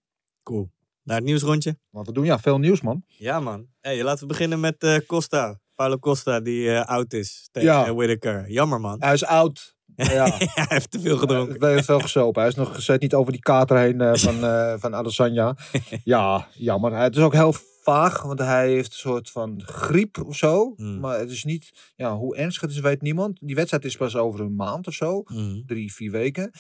Cool. 0.43 0.71
Naar 1.03 1.17
het 1.17 1.25
nieuwsrondje. 1.25 1.79
Wat 1.91 2.07
we 2.07 2.13
doen, 2.13 2.25
ja, 2.25 2.39
veel 2.39 2.59
nieuws 2.59 2.81
man. 2.81 3.03
Ja, 3.07 3.41
man. 3.41 3.67
Hey, 3.81 4.03
laten 4.03 4.21
we 4.21 4.27
beginnen 4.27 4.61
met 4.61 5.03
Costa. 5.07 5.61
Paulo 5.75 5.99
Costa, 5.99 6.41
die 6.41 6.79
oud 6.79 7.13
is 7.13 7.49
tegen 7.53 7.69
Ja. 7.69 7.95
Whittaker. 7.95 8.51
Jammer, 8.51 8.81
man. 8.81 9.03
Hij 9.03 9.13
is 9.13 9.25
oud. 9.25 9.77
Ja. 9.97 10.25
hij 10.39 10.65
heeft 10.69 10.91
te 10.91 11.01
veel 11.01 11.17
gedronken. 11.17 11.61
Hij 11.61 11.73
heeft 11.73 11.85
veel 11.85 12.01
gesopen. 12.01 12.41
Hij 12.41 12.51
is 12.51 12.57
nog 12.57 12.75
gezet 12.75 13.01
niet 13.01 13.15
over 13.15 13.33
die 13.33 13.41
kater 13.41 13.79
heen 13.79 13.99
van, 14.19 14.45
eh 14.45 14.75
van 14.77 14.95
Adesanya. 14.95 15.57
ja, 16.05 16.49
jammer. 16.55 16.97
Het 16.97 17.17
is 17.17 17.23
ook 17.23 17.33
heel 17.33 17.55
vaag, 17.93 18.23
want 18.23 18.39
hij 18.39 18.69
heeft 18.71 18.93
een 18.93 18.99
soort 18.99 19.31
van 19.31 19.63
griep 19.65 20.25
of 20.27 20.37
zo. 20.37 20.73
Hmm. 20.77 21.01
Maar 21.01 21.19
het 21.19 21.31
is 21.31 21.45
niet, 21.45 21.93
ja, 21.97 22.17
hoe 22.17 22.37
ernstig 22.37 22.63
het 22.63 22.71
is, 22.71 22.81
weet 22.81 23.03
niemand. 23.03 23.39
Die 23.41 23.55
wedstrijd 23.55 23.85
is 23.85 23.97
pas 23.97 24.17
over 24.17 24.41
een 24.41 24.55
maand 24.57 24.87
of 24.87 24.95
zo. 24.95 25.23
Mhm. 25.27 25.61
Drie, 25.67 25.93
vier 25.93 26.11
weken. 26.11 26.51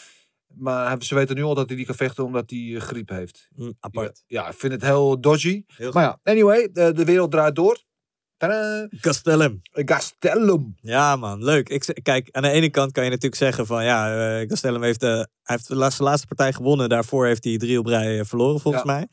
Maar 0.55 1.03
ze 1.03 1.15
weten 1.15 1.37
nu 1.37 1.43
al 1.43 1.55
dat 1.55 1.69
hij 1.69 1.77
die 1.77 1.87
kan 1.87 1.95
vechten 1.95 2.25
omdat 2.25 2.51
hij 2.51 2.75
eh, 2.75 2.81
griep 2.81 3.09
heeft. 3.09 3.49
Mm, 3.57 3.73
apart. 3.81 4.25
Ja, 4.27 4.43
ja, 4.43 4.49
ik 4.49 4.59
vind 4.59 4.73
het 4.73 4.83
heel 4.83 5.21
dodgy. 5.21 5.65
Heel 5.67 5.93
Maar 5.93 6.03
ja, 6.03 6.19
anyway, 6.23 6.69
de, 6.73 6.93
de 6.93 7.05
wereld 7.05 7.31
draait 7.31 7.55
door. 7.55 7.87
Tadaa! 8.37 8.89
Castellum. 9.01 9.61
Gastelum. 9.73 10.75
Ja, 10.81 11.17
man, 11.17 11.45
leuk. 11.45 11.69
Ik, 11.69 11.99
kijk, 12.03 12.29
aan 12.31 12.43
de 12.43 12.51
ene 12.51 12.71
kant 12.71 12.93
kan 12.93 13.05
je 13.05 13.11
natuurlijk 13.11 13.43
zeggen 13.43 13.67
van 13.67 13.85
ja, 13.85 14.39
eh 14.41 14.47
Castellum 14.47 14.83
heeft, 14.83 15.03
eh, 15.03 15.09
hij 15.11 15.27
heeft 15.43 15.69
de 15.69 15.77
laatste, 15.77 16.03
laatste 16.03 16.27
partij 16.27 16.53
gewonnen. 16.53 16.89
Daarvoor 16.89 17.27
heeft 17.27 17.45
hij 17.45 17.57
drie 17.57 17.79
op 17.79 17.87
rij 17.87 18.19
eh, 18.19 18.25
verloren, 18.25 18.61
volgens 18.61 18.85
Ja. 18.85 18.93
mij. 18.93 19.09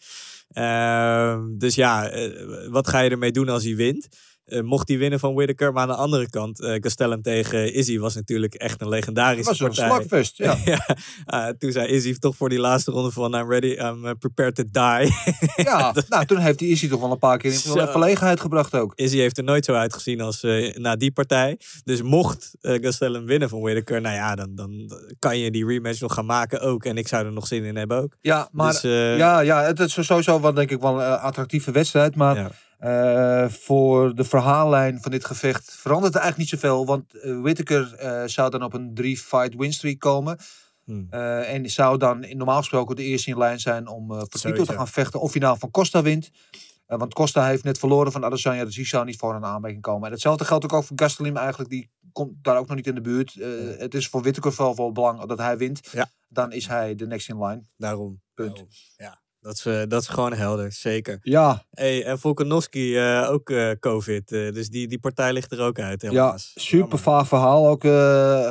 Ehm, 0.56 1.58
dus 1.58 1.76
ja, 1.76 2.10
eh, 2.10 2.70
wat 2.70 2.88
ga 2.88 3.00
je 3.00 3.10
ermee 3.10 3.32
doen 3.32 3.50
als 3.50 3.64
hij 3.64 3.76
wint? 3.76 4.08
Eh, 4.46 4.62
mocht 4.62 4.88
hij 4.88 4.98
winnen 4.98 5.20
van 5.20 5.34
Whittaker, 5.34 5.74
maar 5.74 5.82
aan 5.82 5.88
de 5.88 5.96
andere 5.96 6.30
kant, 6.30 6.80
Castellum 6.80 7.22
tegen 7.22 7.74
Izzy 7.74 7.98
was 7.98 8.16
natuurlijk 8.16 8.54
echt 8.54 8.82
een 8.82 8.90
legendarische 8.90 9.50
was 9.50 9.60
een 9.60 9.68
partij. 9.68 9.88
slagfest, 9.88 10.38
ja. 10.38 10.58
ja, 10.66 10.98
ah, 11.26 11.50
toen 11.58 11.72
zei 11.72 11.88
Izzy 11.88 12.18
toch 12.20 12.36
voor 12.36 12.50
die 12.50 12.60
laatste 12.60 12.92
ronde 12.92 13.12
van 13.12 13.36
I'm 13.36 13.52
ready, 13.52 13.68
I'm 13.68 14.06
eh, 14.06 14.12
prepared 14.20 14.56
to 14.56 14.64
die. 14.64 15.14
Ja, 15.56 15.94
nou, 16.10 16.26
toen 16.26 16.38
heeft 16.38 16.60
hij 16.60 16.70
Izzy 16.70 16.88
toch 16.88 17.00
wel 17.00 17.12
een 17.12 17.18
paar 17.18 17.38
keer 17.38 17.52
in 17.52 17.58
verlegenheid 17.88 18.40
gebracht 18.40 18.76
ook. 18.76 18.94
Izzy 18.96 19.18
heeft 19.18 19.38
er 19.38 19.44
nooit 19.44 19.66
zo 19.66 19.74
uitgezien 19.74 20.22
als 20.22 20.42
na 20.74 20.96
die 20.96 21.12
partij. 21.12 21.60
Dus 21.84 22.02
mocht 22.02 22.52
Gastelum 22.62 23.26
winnen 23.26 23.50
van 23.50 23.62
Whittaker, 23.62 24.02
nou 24.02 24.16
ja, 24.16 24.36
dan, 24.36 24.56
dan 24.56 24.92
kan 25.20 25.40
je 25.40 25.52
die 25.52 25.66
rematch 25.66 26.02
nog 26.02 26.14
gaan 26.14 26.26
maken 26.26 26.62
ook. 26.62 26.86
En 26.86 26.98
ik 26.98 27.08
zou 27.08 27.26
er 27.26 27.32
nog 27.32 27.48
zin 27.48 27.64
in 27.64 27.76
hebben 27.76 28.02
ook. 28.02 28.18
Ja, 28.22 28.50
maar 28.52 28.72
Dus, 28.72 28.82
ja, 29.18 29.40
ja, 29.40 29.64
het 29.64 29.80
is 29.80 30.06
sowieso 30.06 30.42
wel 30.42 30.54
denk 30.54 30.72
ik 30.72 30.82
wel 30.82 31.02
een 31.02 31.20
attractieve 31.20 31.72
wedstrijd. 31.72 32.16
Maar 32.16 32.36
Ja. 32.36 32.52
Eh, 32.78 33.50
voor 33.50 34.16
de 34.16 34.24
verhaallijn 34.24 35.02
van 35.02 35.12
dit 35.12 35.26
gevecht 35.26 35.76
verandert 35.76 36.16
er 36.16 36.22
eigenlijk 36.22 36.52
niet 36.52 36.62
zoveel. 36.62 36.86
Want 36.86 37.14
eh 37.14 37.42
Whittaker 37.42 37.94
eh, 37.94 38.28
zou 38.28 38.50
dan 38.50 38.64
op 38.64 38.74
een 38.74 38.94
drie-fight 38.94 39.56
win 39.56 39.74
streak 39.74 40.00
komen. 40.00 40.38
Hmm. 40.84 41.08
En 41.10 41.70
zou 41.70 41.98
dan 41.98 42.20
normaal 42.38 42.58
gesproken 42.58 42.96
de 42.96 43.04
eerste 43.04 43.30
in 43.30 43.38
lijn 43.38 43.60
zijn 43.60 43.88
om 43.88 44.08
voor 44.08 44.22
titel 44.22 44.40
Sowieso. 44.40 44.66
te 44.66 44.74
gaan 44.74 44.88
vechten. 44.88 45.22
Of 45.22 45.32
hij 45.32 45.42
nou 45.42 45.58
van 45.60 45.72
Costa 45.72 46.02
wint. 46.02 46.32
Want 46.86 47.14
Costa 47.14 47.48
heeft 47.48 47.64
net 47.64 47.80
verloren 47.80 48.12
van 48.12 48.26
Adesanya, 48.26 48.66
dus 48.66 48.76
die 48.76 48.86
zou 48.86 49.06
niet 49.06 49.18
voor 49.18 49.36
een 49.36 49.46
aanmerking 49.46 49.82
komen. 49.82 50.06
En 50.06 50.12
hetzelfde 50.12 50.46
geldt 50.46 50.64
ook, 50.64 50.74
ook 50.74 50.84
voor 50.84 51.00
Gastelum 51.00 51.38
eigenlijk. 51.38 51.70
Die 51.70 51.92
komt 52.12 52.44
daar 52.44 52.58
ook 52.58 52.68
nog 52.68 52.76
niet 52.76 52.88
in 52.88 52.96
de 52.96 53.02
buurt. 53.02 53.34
Het 53.78 53.94
is 53.94 54.08
voor 54.08 54.22
Whittaker 54.22 54.54
wel 54.58 54.76
van 54.76 54.94
belang 54.94 55.26
dat 55.26 55.38
hij 55.38 55.58
wint. 55.58 55.90
Ja. 55.92 56.10
Dan 56.28 56.52
is 56.52 56.68
hij 56.68 56.96
de 56.96 57.08
next 57.08 57.30
in 57.30 57.44
line. 57.44 57.64
Daarom. 57.78 58.22
Punt. 58.34 58.50
Daarom. 58.50 58.68
Ja, 58.98 59.22
dat 59.46 59.56
is, 59.56 59.66
eh, 59.66 59.82
dat 59.88 60.02
is 60.02 60.08
gewoon 60.08 60.34
helder, 60.34 60.72
zeker. 60.72 61.20
Ja, 61.22 61.66
Hey, 61.70 62.06
en 62.06 62.20
Volkanovski 62.20 62.98
eh, 62.98 63.30
ook 63.30 63.50
eh, 63.50 63.72
COVID, 63.80 64.28
dus 64.28 64.70
die, 64.70 64.88
die 64.88 65.00
partij 65.00 65.34
ligt 65.34 65.52
er 65.52 65.62
ook 65.62 65.80
uit. 65.80 66.02
ja 66.02 66.38
super 66.38 67.00
vaag 67.00 67.28
verhaal. 67.28 67.68
Ook 67.68 67.84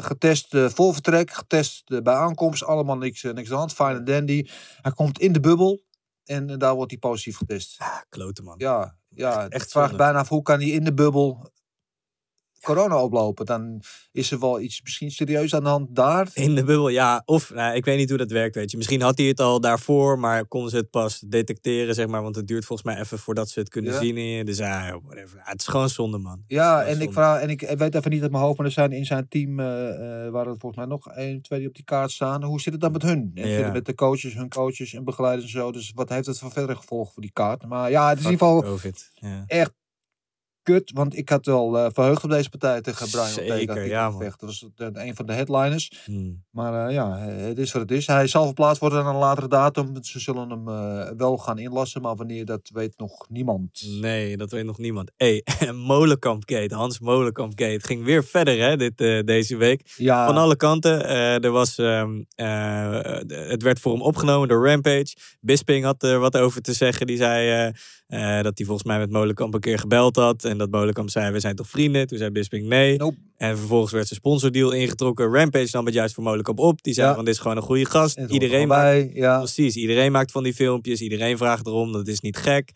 getest 0.05 0.49
voor 0.51 0.93
vertrek, 0.93 1.31
getest 1.33 2.03
bij 2.03 2.15
aankomst. 2.15 2.65
Allemaal 2.65 2.97
niks, 2.97 3.23
niks 3.23 3.39
aan 3.39 3.45
de 3.45 3.55
hand. 3.55 3.73
Fine 3.73 3.95
and 3.95 4.07
dandy. 4.07 4.49
Hij 4.83 4.93
komt 4.93 5.19
in 5.19 5.33
de 5.33 5.41
bubbel 5.41 5.83
en 6.25 6.59
daar 6.59 6.75
wordt 6.75 6.91
hij 6.91 7.01
positief 7.01 7.37
getest. 7.37 7.75
Ah, 7.79 8.01
klote 8.09 8.43
man. 8.43 8.55
Ja, 8.59 8.97
ja 9.09 9.49
Echt 9.49 9.71
vraag 9.71 9.97
bijna 9.97 10.19
af 10.19 10.29
hoe 10.29 10.43
kan 10.43 10.61
hij 10.61 10.69
in 10.69 10.85
de 10.85 10.95
bubbel 10.95 11.53
corona 12.65 13.03
oplopen. 13.03 13.47
Dan 13.47 13.83
is 14.13 14.31
er 14.31 14.39
wel 14.41 14.61
iets 14.61 14.83
misschien 14.83 15.11
serieus 15.11 15.55
aan 15.55 15.63
de 15.63 15.69
hand 15.69 15.95
daar. 15.97 16.29
In 16.35 16.55
de 16.55 16.65
bubbel, 16.65 16.89
ja. 16.89 17.23
Of, 17.25 17.55
nou, 17.55 17.75
ik 17.75 17.85
weet 17.85 17.97
niet 17.99 18.09
hoe 18.09 18.19
dat 18.19 18.31
werkt, 18.31 18.55
weet 18.55 18.71
je. 18.71 18.77
Misschien 18.77 19.01
had 19.03 19.19
hij 19.19 19.27
het 19.27 19.41
al 19.41 19.61
daarvoor, 19.61 20.19
maar 20.19 20.47
konden 20.47 20.71
ze 20.71 20.77
het 20.77 20.91
pas 20.91 21.19
detecteren, 21.27 21.95
zeg 21.95 22.07
maar. 22.07 22.23
Want 22.23 22.37
het 22.37 22.47
duurt 22.47 22.65
volgens 22.65 22.89
mij 22.89 23.01
even 23.03 23.19
voordat 23.19 23.49
ze 23.51 23.59
het 23.61 23.69
kunnen 23.69 23.93
Ja. 23.93 23.99
zien 23.99 24.17
in 24.17 24.25
je. 24.27 24.45
Dus 24.45 24.57
ja, 24.59 25.01
whatever. 25.05 25.37
Ja, 25.37 25.43
het 25.51 25.61
is 25.61 25.67
gewoon 25.67 25.89
zonde, 25.89 26.19
man. 26.19 26.43
Ja, 26.47 26.85
en 26.85 27.01
ik, 27.01 27.13
vraag, 27.13 27.41
en 27.41 27.49
ik 27.51 27.61
weet 27.79 27.95
even 27.95 28.11
niet 28.11 28.23
uit 28.23 28.31
mijn 28.31 28.43
hoofd, 28.45 28.57
maar 28.57 28.67
er 28.67 28.73
zijn 28.73 28.93
in 28.93 29.05
zijn 29.07 29.29
team, 29.29 29.61
eh, 29.61 29.67
waren 30.31 30.53
er 30.53 30.59
volgens 30.59 30.77
mij 30.77 30.87
nog 30.87 31.09
één, 31.09 31.43
twee 31.43 31.59
die 31.59 31.69
op 31.69 31.75
die 31.75 31.85
kaart 31.85 32.11
staan. 32.11 32.45
Hoe 32.45 32.61
zit 32.61 32.73
het 32.73 32.83
dan 32.83 32.93
met 32.93 33.03
hun? 33.03 33.31
En 33.35 33.49
Ja. 33.49 33.73
met 33.73 33.85
de 33.87 33.95
coaches, 33.95 34.35
hun 34.35 34.49
coaches 34.49 34.95
en 34.95 35.05
begeleiders 35.05 35.45
en 35.45 35.59
zo. 35.61 35.73
Dus 35.73 35.93
wat 35.95 36.09
heeft 36.09 36.27
het 36.27 36.39
voor 36.39 36.51
verdere 36.53 36.77
gevolgen 36.79 37.13
voor 37.13 37.23
die 37.23 37.33
kaart? 37.33 37.67
Maar 37.67 37.91
ja, 37.91 38.09
het 38.09 38.19
is 38.19 38.25
in 38.25 38.31
ieder 38.31 38.47
geval 38.47 38.63
COVID. 38.63 39.11
Echt 39.47 39.73
kut, 40.65 40.91
want 40.95 41.17
ik 41.17 41.29
had 41.29 41.47
wel 41.47 41.79
eh, 41.79 41.87
verheugd 41.93 42.25
op 42.25 42.31
deze 42.31 42.49
partij 42.49 42.81
tegen 42.81 43.11
Brian 43.11 43.27
Zeker, 43.27 43.53
Ortega. 43.53 43.75
die 43.75 43.89
ja. 43.89 44.11
Dat 44.11 44.35
was 44.41 44.67
de- 44.75 44.91
een 44.93 45.15
van 45.15 45.27
de 45.27 45.33
headliners. 45.33 46.03
Hmm. 46.05 46.43
Maar 46.51 46.87
eh, 46.89 46.95
ja, 46.95 47.19
eh, 47.27 47.45
het 47.47 47.59
is 47.59 47.73
wat 47.73 47.83
het 47.83 47.91
is. 47.91 48.07
Hij 48.07 48.27
zal 48.27 48.45
verplaatst 48.45 48.81
worden 48.81 48.99
aan 49.05 49.15
een 49.15 49.21
latere 49.21 49.49
datum. 49.49 50.03
Ze 50.05 50.21
zullen 50.21 50.51
hem 50.51 50.69
eh, 50.69 51.09
wel 51.17 51.37
gaan 51.39 51.59
inlassen, 51.59 52.03
maar 52.03 52.17
wanneer, 52.17 52.45
dat 52.45 52.71
weet 52.73 52.95
nog 52.97 53.29
niemand. 53.29 53.87
Nee, 54.01 54.37
dat 54.37 54.51
weet 54.51 54.65
nog 54.65 54.79
niemand. 54.79 55.11
Hé, 55.17 55.41
hey, 55.45 55.73
Molenkamp-gate, 55.93 56.75
Hans 56.75 56.99
Molenkamp-gate. 56.99 57.87
Ging 57.87 58.05
weer 58.05 58.25
verder, 58.25 58.59
hè, 58.59 58.77
dit, 58.77 59.01
eh, 59.01 59.21
deze 59.25 59.57
week. 59.57 59.93
Ja, 59.97 60.27
Van 60.27 60.37
alle 60.37 60.57
kanten. 60.57 61.05
Eh, 61.09 61.45
er 61.45 61.51
was, 61.51 61.79
ehm, 61.79 62.23
eh, 62.35 63.03
het 63.49 63.63
werd 63.63 63.81
voor 63.81 63.93
hem 63.93 64.03
opgenomen 64.03 64.49
door 64.49 64.69
Rampage. 64.69 65.17
Bisping 65.41 65.85
had 65.85 66.03
er 66.03 66.19
wat 66.19 66.37
over 66.37 66.61
te 66.63 66.73
zeggen. 66.73 67.07
Die 67.07 67.17
zei 67.17 67.73
eh, 68.15 68.43
dat 68.43 68.53
hij 68.59 68.67
volgens 68.67 68.87
mij 68.87 68.99
met 68.99 69.11
Molenkamp 69.11 69.55
een 69.55 69.61
keer 69.61 69.79
gebeld 69.79 70.17
had. 70.17 70.45
En 70.45 70.59
dat 70.59 70.71
Molenkamp 70.71 71.11
zei, 71.11 71.33
we 71.33 71.41
zijn 71.41 71.57
toch 71.57 71.69
vrienden? 71.69 72.07
Toen 72.07 72.19
zei 72.19 72.31
Bisping 72.31 72.67
nee. 72.67 72.97
Nope. 72.97 73.17
En 73.37 73.59
vervolgens 73.59 73.93
werd 73.93 74.07
zijn 74.07 74.21
sponsordeal 74.21 74.71
ingetrokken. 74.73 75.33
Rampage 75.35 75.69
nam 75.73 75.85
het 75.85 75.95
juist 75.95 76.15
voor 76.15 76.25
Molenkamp 76.25 76.59
op. 76.59 76.83
Die 76.83 76.95
zei 76.95 77.09
Ja. 77.09 77.15
van, 77.15 77.25
dit 77.25 77.35
is 77.35 77.41
gewoon 77.41 77.57
een 77.57 77.63
goede 77.63 77.85
gast. 77.85 78.19
Iedereen 78.29 78.61
er 78.61 78.67
maakt. 78.67 79.09
Ja. 79.13 79.39
Precies, 79.39 79.77
iedereen 79.77 80.13
maakt 80.13 80.33
van 80.33 80.43
die 80.43 80.55
filmpjes. 80.55 81.01
Iedereen 81.01 81.37
vraagt 81.37 81.67
erom, 81.67 81.93
dat 81.93 82.07
is 82.09 82.21
niet 82.21 82.37
gek. 82.37 82.71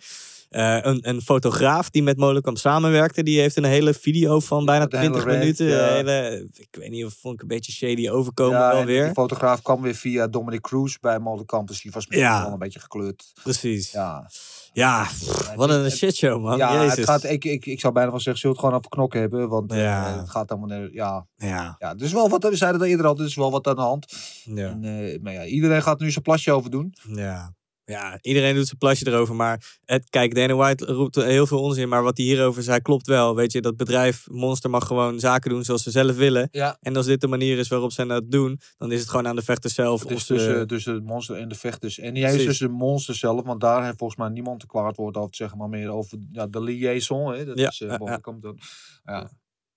Eh, 0.48 0.78
een, 0.80 1.08
een 1.08 1.20
fotograaf 1.22 1.90
die 1.90 2.02
met 2.02 2.16
Molenkamp 2.16 2.58
samenwerkte, 2.58 3.22
die 3.22 3.40
heeft 3.40 3.56
een 3.56 3.64
hele 3.64 3.94
video 3.94 4.40
van 4.40 4.64
bijna 4.64 4.86
de 4.86 4.96
hele 4.98 5.08
20 5.10 5.28
rant, 5.30 5.38
minuten. 5.38 5.66
ja. 5.66 5.86
hele, 5.94 6.48
ik 6.54 6.68
weet 6.80 6.90
niet 6.90 7.04
of 7.04 7.14
vond 7.20 7.34
ik 7.34 7.40
een 7.42 7.48
beetje 7.48 7.72
shady 7.72 8.08
overkomen 8.08 8.58
Ja, 8.58 8.72
wel 8.74 8.84
weer. 8.84 9.04
Die 9.04 9.12
fotograaf 9.12 9.62
kwam 9.62 9.82
weer 9.82 9.94
via 9.94 10.26
Dominic 10.26 10.60
Cruz 10.60 10.96
bij 11.00 11.18
Molenkamp. 11.18 11.68
Dus 11.68 11.80
die 11.82 11.90
was 11.90 12.06
misschien 12.06 12.28
wel 12.42 12.52
een 12.52 12.58
beetje 12.58 12.80
gekleurd. 12.80 13.32
Precies. 13.42 13.90
Ja, 13.92 14.30
Ja, 14.78 15.02
pff, 15.02 15.54
wat 15.54 15.70
een 15.70 15.90
shitshow 15.90 16.42
man. 16.42 16.56
ja 16.56 16.72
Jezus. 16.82 16.96
het 16.96 17.04
gaat, 17.04 17.24
ik, 17.24 17.44
ik, 17.44 17.66
ik 17.66 17.80
zou 17.80 17.92
bijna 17.92 18.10
wel 18.10 18.20
zeggen, 18.20 18.40
zult 18.42 18.52
het 18.52 18.64
gewoon 18.64 18.78
over 18.78 18.90
knokken 18.90 19.20
hebben. 19.20 19.48
Want 19.48 19.72
eh, 19.72 20.16
het 20.18 20.30
gaat 20.30 20.50
allemaal... 20.50 20.68
naar- 20.68 20.92
Ja, 20.92 21.26
Ja, 21.36 21.76
ja, 21.78 21.94
is 21.96 22.12
wel 22.12 22.28
wat, 22.28 22.42
we 22.42 22.56
zeiden 22.56 22.80
het 22.80 22.90
eerder 22.90 23.06
al, 23.06 23.22
is 23.22 23.34
wel 23.34 23.50
wat 23.50 23.66
aan 23.66 23.74
de 23.76 23.80
hand. 23.80 24.12
ja, 24.44 24.68
En, 24.68 24.84
eh, 24.84 25.20
maar 25.22 25.32
ja, 25.32 25.44
iedereen 25.44 25.82
gaat 25.82 26.00
nu 26.00 26.10
zijn 26.10 26.24
plasje 26.24 26.52
over 26.52 26.70
doen. 26.70 26.94
ja. 27.14 27.56
Ja, 27.90 28.18
iedereen 28.20 28.54
doet 28.54 28.66
zijn 28.66 28.78
plasje 28.78 29.06
erover. 29.06 29.34
Maar 29.34 29.78
het, 29.84 30.10
kijk, 30.10 30.34
Dana 30.34 30.54
White 30.54 30.84
roept 30.84 31.14
heel 31.14 31.46
veel 31.46 31.62
onzin. 31.62 31.88
Maar 31.88 32.02
wat 32.02 32.16
hij 32.16 32.26
hierover 32.26 32.62
zei, 32.62 32.80
klopt 32.80 33.06
wel. 33.06 33.34
Weet 33.34 33.52
je, 33.52 33.60
dat 33.60 33.76
bedrijf 33.76 34.26
Monster 34.30 34.70
mag 34.70 34.86
gewoon 34.86 35.18
zaken 35.20 35.50
doen 35.50 35.64
zoals 35.64 35.82
ze 35.82 35.90
zelf 35.90 36.16
willen. 36.16 36.48
Ja. 36.50 36.76
En 36.80 36.96
als 36.96 37.06
dit 37.06 37.20
de 37.20 37.26
manier 37.26 37.58
is 37.58 37.68
waarop 37.68 37.92
ze 37.92 38.06
dat 38.06 38.30
doen, 38.30 38.60
dan 38.76 38.92
is 38.92 39.00
het 39.00 39.08
gewoon 39.08 39.26
aan 39.28 39.36
de 39.36 39.42
vechters 39.42 39.74
zelf. 39.74 40.00
Het 40.00 40.08
of 40.12 40.16
is 40.16 40.26
ze- 40.26 40.34
tussen, 40.34 40.66
tussen 40.66 40.94
het 40.94 41.04
monster 41.04 41.36
en 41.36 41.48
de 41.48 41.54
vechters. 41.54 41.98
En 41.98 42.12
niet 42.12 42.24
eens 42.24 42.44
tussen 42.44 42.66
de 42.68 42.72
monster 42.74 43.14
zelf, 43.14 43.44
want 43.44 43.60
daar 43.60 43.84
heeft 43.84 43.98
volgens 43.98 44.18
mij 44.18 44.28
niemand 44.28 44.60
te 44.60 44.66
kwaad 44.66 44.96
woord 44.96 45.16
over 45.16 45.30
te 45.30 45.36
zeggen, 45.36 45.58
maar 45.58 45.68
meer 45.68 45.88
over 45.90 46.18
ja, 46.32 46.46
de 46.46 46.62
liaison. 46.62 47.32
Hè? 47.34 47.44
Dat 47.44 47.58
Ja, 47.58 47.68
is, 47.68 47.78
ja, 47.78 47.98
ja. 48.04 48.16
komt 48.16 48.42
dan. 48.42 48.58
Ja. 49.04 49.30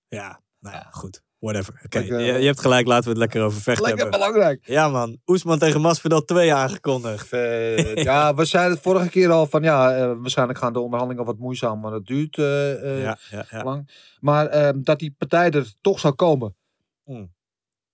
Ja, 0.08 0.40
nou 0.60 0.76
ja, 0.76 0.88
goed. 0.90 1.22
Whatever. 1.42 1.80
Oké, 1.84 1.98
je, 1.98 2.14
je 2.16 2.46
hebt 2.46 2.60
gelijk, 2.60 2.86
laten 2.86 3.04
we 3.04 3.10
het 3.10 3.18
lekker 3.18 3.42
over 3.42 3.60
vechten 3.60 3.84
Lekker 3.84 4.02
hebben. 4.02 4.20
belangrijk. 4.20 4.60
Ja 4.66 4.88
man, 4.88 5.18
Oesman 5.26 5.58
tegen 5.58 5.80
Masvidal 5.80 6.24
2 6.24 6.54
aangekondigd. 6.54 7.28
Vet. 7.28 7.98
ja, 8.02 8.34
we 8.34 8.44
zeiden 8.44 8.72
het 8.72 8.82
vorige 8.82 9.08
keer 9.08 9.30
al 9.30 9.46
van 9.46 9.62
ja, 9.62 9.96
eh, 9.96 10.12
waarschijnlijk 10.20 10.58
gaan 10.58 10.72
de 10.72 10.80
onderhandelingen 10.80 11.26
wat 11.26 11.38
moeizaam, 11.38 11.80
maar 11.80 11.90
dat 11.90 12.06
duurt 12.06 12.38
eh, 12.38 12.72
eh, 12.96 13.02
Ja, 13.02 13.18
ja, 13.30 13.46
ja. 13.50 13.62
lang. 13.64 13.90
Maar 14.20 14.46
ehm, 14.46 14.82
dat 14.82 14.98
die 14.98 15.14
partij 15.18 15.50
er 15.50 15.72
toch 15.80 16.00
zou 16.00 16.14
komen, 16.14 16.56
Hmm. 17.04 17.32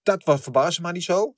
dat 0.03 0.25
was 0.25 0.41
verbaasde 0.41 0.83
mij 0.83 0.93
niet 0.93 1.05
zo. 1.05 1.35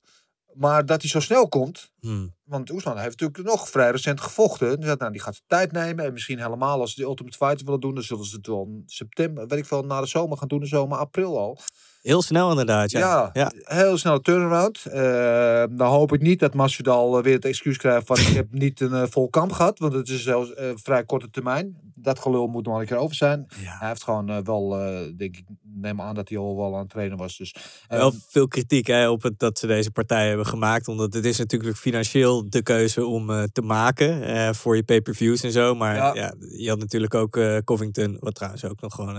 Maar 0.53 0.85
dat 0.85 1.01
hij 1.01 1.09
zo 1.09 1.19
snel 1.19 1.47
komt, 1.47 1.91
Hmm. 1.99 2.35
want 2.43 2.69
Oesman 2.71 2.97
heeft 2.97 3.19
natuurlijk 3.19 3.49
nog 3.55 3.69
vrij 3.69 3.91
recent 3.91 4.21
gevochten. 4.21 4.79
Dus 4.79 4.85
dat, 4.89 4.99
nou, 4.99 5.11
die 5.11 5.21
gaat 5.21 5.33
zijn 5.35 5.47
tijd 5.47 5.71
nemen. 5.71 6.05
En 6.05 6.13
misschien 6.13 6.39
helemaal 6.39 6.79
als 6.79 6.93
ze 6.93 7.01
de 7.01 7.07
Ultimate 7.07 7.37
Fighter 7.37 7.65
willen 7.65 7.79
doen, 7.79 7.93
dan 7.93 8.03
zullen 8.03 8.25
ze 8.25 8.35
het 8.35 8.47
wel 8.47 8.65
in 8.67 8.83
september, 8.85 9.47
weet 9.47 9.59
ik 9.59 9.65
veel, 9.65 9.83
na 9.83 10.01
de 10.01 10.07
zomer 10.07 10.37
gaan 10.37 10.47
doen. 10.47 10.59
De 10.59 10.65
zomer, 10.65 10.97
april 10.97 11.37
al. 11.37 11.57
Heel 12.01 12.21
snel 12.21 12.49
inderdaad. 12.49 12.91
Ja. 12.91 12.99
Ja, 12.99 13.29
ja. 13.33 13.75
heel 13.75 13.97
snelle 13.97 14.21
turnaround. 14.21 14.85
Eh 14.85 15.41
dan 15.71 15.87
hoop 15.87 16.13
ik 16.13 16.21
niet 16.21 16.39
dat 16.39 16.53
Masvidal 16.53 17.17
eh, 17.17 17.23
weer 17.23 17.35
het 17.35 17.45
excuus 17.45 17.77
krijgt 17.77 18.07
van 18.07 18.17
ik 18.17 18.27
heb 18.27 18.47
niet 18.65 18.79
een 18.79 18.93
eh, 18.93 19.03
vol 19.09 19.29
kamp 19.29 19.51
gehad. 19.51 19.79
Want 19.79 19.93
het 19.93 20.09
is 20.09 20.23
zelfs 20.23 20.51
vrij 20.75 21.03
korte 21.03 21.29
termijn. 21.29 21.89
Dat 21.95 22.19
gelul 22.19 22.47
moet 22.47 22.65
nog 22.65 22.79
een 22.79 22.85
keer 22.85 22.97
over 22.97 23.15
zijn. 23.15 23.45
Ja. 23.61 23.77
Hij 23.79 23.87
heeft 23.87 24.03
gewoon 24.03 24.43
wel, 24.43 24.69
denk 25.17 25.37
ik, 25.37 25.43
neem 25.75 26.01
aan 26.01 26.15
dat 26.15 26.29
hij 26.29 26.37
al 26.37 26.55
wel 26.55 26.73
aan 26.73 26.79
het 26.79 26.89
trainen 26.89 27.17
was. 27.17 27.37
Dus, 27.37 27.55
eh, 27.87 27.97
Wel 27.97 28.13
veel 28.27 28.47
kritiek 28.47 28.87
hè, 28.87 29.09
op 29.09 29.21
het 29.23 29.39
dat 29.39 29.59
ze 29.59 29.67
deze 29.67 29.91
partij 29.91 30.27
hebben 30.27 30.45
gemaakt. 30.45 30.87
Omdat 30.87 31.13
het 31.13 31.25
is 31.25 31.37
natuurlijk 31.37 31.77
financieel 31.77 32.49
de 32.49 32.63
keuze 32.63 33.05
om 33.05 33.47
te 33.51 33.61
maken 33.61 34.55
voor 34.55 34.75
je 34.75 34.83
pay-per-views 34.83 35.43
en 35.43 35.51
zo. 35.51 35.75
Maar 35.75 35.95
ja. 35.95 36.15
Ja. 36.15 36.33
je 36.57 36.69
had 36.69 36.79
natuurlijk 36.79 37.13
ook 37.13 37.39
Covington, 37.63 38.17
wat 38.19 38.35
trouwens 38.35 38.65
ook 38.65 38.81
nog 38.81 38.95
gewoon 38.95 39.17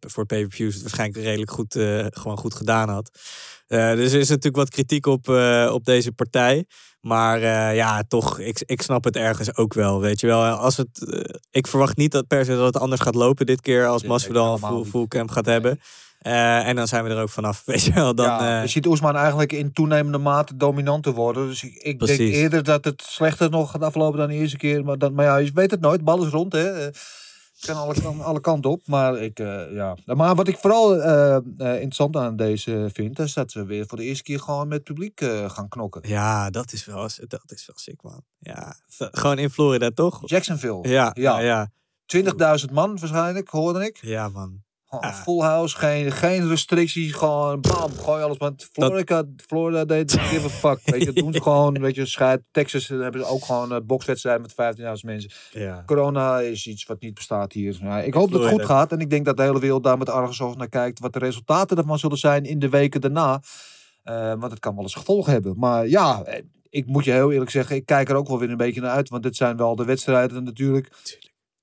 voor 0.00 0.26
pay-per-views 0.26 0.80
waarschijnlijk 0.80 1.24
redelijk 1.24 1.50
goed, 1.50 1.74
gewoon 2.16 2.36
goed 2.36 2.54
gedaan 2.54 2.88
had. 2.88 3.10
Eh, 3.68 3.94
dus 3.94 4.12
er 4.12 4.20
is 4.20 4.28
natuurlijk 4.28 4.56
wat 4.56 4.70
kritiek 4.70 5.06
op, 5.06 5.28
eh, 5.28 5.70
op 5.72 5.84
deze 5.84 6.12
partij. 6.12 6.64
Maar 7.00 7.42
eh, 7.42 7.76
ja, 7.76 8.02
toch, 8.08 8.38
ik, 8.38 8.62
ik 8.66 8.82
snap 8.82 9.04
het 9.04 9.16
ergens 9.16 9.56
ook 9.56 9.74
wel. 9.74 10.00
Weet 10.00 10.20
je 10.20 10.26
wel, 10.26 10.44
als 10.44 10.76
het, 10.76 10.88
ik 11.50 11.66
verwacht 11.66 11.96
niet 11.96 12.12
dat 12.12 12.26
per 12.26 12.44
se 12.44 12.56
dat 12.56 12.66
het 12.66 12.82
anders 12.82 13.00
gaat 13.00 13.14
lopen 13.14 13.46
dit 13.46 13.60
keer 13.60 13.86
als 13.86 14.02
Nee, 14.02 14.10
Masvidal 14.10 14.84
full, 14.84 15.06
camp 15.06 15.30
gaat 15.30 15.46
hebben. 15.46 15.80
En 16.18 16.76
dan 16.76 16.86
zijn 16.86 17.04
we 17.04 17.10
er 17.10 17.22
ook 17.22 17.28
vanaf. 17.28 17.62
Weet 17.66 17.82
je 17.82 17.92
wel, 17.92 18.14
dan. 18.14 18.26
ja, 18.26 18.62
je 18.62 18.68
ziet 18.68 18.86
Oesman 18.86 19.16
eigenlijk 19.16 19.52
in 19.52 19.72
toenemende 19.72 20.18
mate 20.18 20.56
dominant 20.56 21.02
te 21.02 21.12
worden. 21.12 21.46
Dus 21.46 21.62
ik, 21.62 21.74
ik 21.74 22.06
denk 22.06 22.18
eerder 22.18 22.62
dat 22.62 22.84
het 22.84 23.02
slechter 23.06 23.50
nog 23.50 23.70
gaat 23.70 23.82
aflopen 23.82 24.18
dan 24.18 24.28
de 24.28 24.34
eerste 24.34 24.56
keer. 24.56 24.84
Maar, 24.84 24.98
dan, 24.98 25.14
maar 25.14 25.24
ja, 25.24 25.36
je 25.36 25.50
weet 25.54 25.70
het 25.70 25.80
nooit. 25.80 26.04
Bal 26.04 26.24
is 26.24 26.30
rond, 26.30 26.52
hè. 26.52 26.90
Het 27.60 27.66
kan 27.66 27.76
alle, 27.76 28.22
alle 28.22 28.40
kanten 28.40 28.70
op. 28.70 28.86
Maar, 28.86 29.18
ik, 29.22 29.38
eh, 29.38 29.72
ja. 29.72 29.96
maar 30.04 30.34
wat 30.34 30.48
ik 30.48 30.58
vooral 30.58 31.02
eh, 31.02 31.36
eh, 31.36 31.42
interessant 31.58 32.16
aan 32.16 32.36
deze 32.36 32.90
vind... 32.92 33.18
is 33.18 33.32
dat 33.32 33.50
ze 33.50 33.64
weer 33.64 33.86
voor 33.86 33.98
de 33.98 34.04
eerste 34.04 34.22
keer 34.22 34.40
gewoon 34.40 34.68
met 34.68 34.84
publiek 34.84 35.20
gaan 35.46 35.68
knokken. 35.68 36.08
Ja, 36.08 36.50
dat 36.50 36.72
is 36.72 36.84
wel, 36.84 37.08
dat 37.28 37.44
is 37.46 37.66
wel 37.66 37.78
sick, 37.78 38.02
man. 38.02 38.22
Ja, 38.38 38.76
gewoon 38.88 39.38
in 39.38 39.50
Florida, 39.50 39.90
toch? 39.90 40.20
Jacksonville. 40.24 40.88
Ja, 40.88 41.10
ja, 41.14 41.40
Ja. 41.40 41.70
ja. 42.06 42.64
20.000 42.66 42.72
man 42.72 42.98
waarschijnlijk, 42.98 43.48
hoorde 43.48 43.86
ik. 43.86 43.98
Ja, 44.00 44.28
man. 44.28 44.62
Gewoon 44.88 45.10
Ja. 45.10 45.14
Full 45.14 45.40
house, 45.40 45.76
geen, 45.76 46.12
geen 46.12 46.48
restricties, 46.48 47.12
gewoon 47.12 47.60
bam, 47.60 47.92
gooi 47.92 48.22
alles. 48.22 48.36
Want 48.36 48.68
Florida, 48.72 49.24
Florida 49.46 49.84
deed 49.84 50.12
give 50.12 50.46
a 50.46 50.48
fuck. 50.48 50.80
Weet 50.84 51.02
je, 51.02 51.12
doen 51.12 51.32
ze 51.32 51.42
gewoon, 51.42 51.80
weet 51.80 51.94
je, 51.94 52.06
scheid. 52.06 52.40
Texas 52.50 52.90
eh, 52.90 53.00
hebben 53.00 53.20
ze 53.20 53.26
ook 53.26 53.44
gewoon 53.44 53.72
een 53.72 53.86
bokswedstrijd 53.86 54.40
met 54.40 54.78
15.000 54.78 54.86
mensen. 55.04 55.30
Ja. 55.50 55.82
Corona 55.86 56.40
is 56.40 56.66
iets 56.66 56.84
wat 56.84 57.00
niet 57.00 57.14
bestaat 57.14 57.52
hier. 57.52 57.78
Ja, 57.80 58.00
ik 58.00 58.14
hoop 58.14 58.30
dat 58.30 58.40
het 58.42 58.50
goed 58.50 58.64
gaat 58.64 58.92
en 58.92 58.98
ik 58.98 59.10
denk 59.10 59.24
dat 59.24 59.36
de 59.36 59.42
hele 59.42 59.60
wereld 59.60 59.84
daar 59.84 59.98
met 59.98 60.08
argusoog 60.08 60.56
naar 60.56 60.68
kijkt 60.68 61.00
wat 61.00 61.12
de 61.12 61.18
resultaten 61.18 61.76
ervan 61.76 61.98
zullen 61.98 62.18
zijn 62.18 62.44
in 62.44 62.58
de 62.58 62.68
weken 62.68 63.00
daarna. 63.00 63.42
Eh, 64.02 64.34
want 64.38 64.50
het 64.50 64.60
kan 64.60 64.74
wel 64.74 64.82
eens 64.82 64.94
gevolgen 64.94 65.32
hebben. 65.32 65.54
Maar 65.58 65.88
ja, 65.88 66.22
eh, 66.22 66.42
ik 66.70 66.86
moet 66.86 67.04
je 67.04 67.12
heel 67.12 67.32
eerlijk 67.32 67.50
zeggen, 67.50 67.76
ik 67.76 67.86
kijk 67.86 68.08
er 68.08 68.16
ook 68.16 68.28
wel 68.28 68.38
weer 68.38 68.50
een 68.50 68.56
beetje 68.56 68.80
naar 68.80 68.90
uit. 68.90 69.08
Want 69.08 69.22
dit 69.22 69.36
zijn 69.36 69.56
wel 69.56 69.76
de 69.76 69.84
wedstrijden 69.84 70.44
natuurlijk 70.44 70.90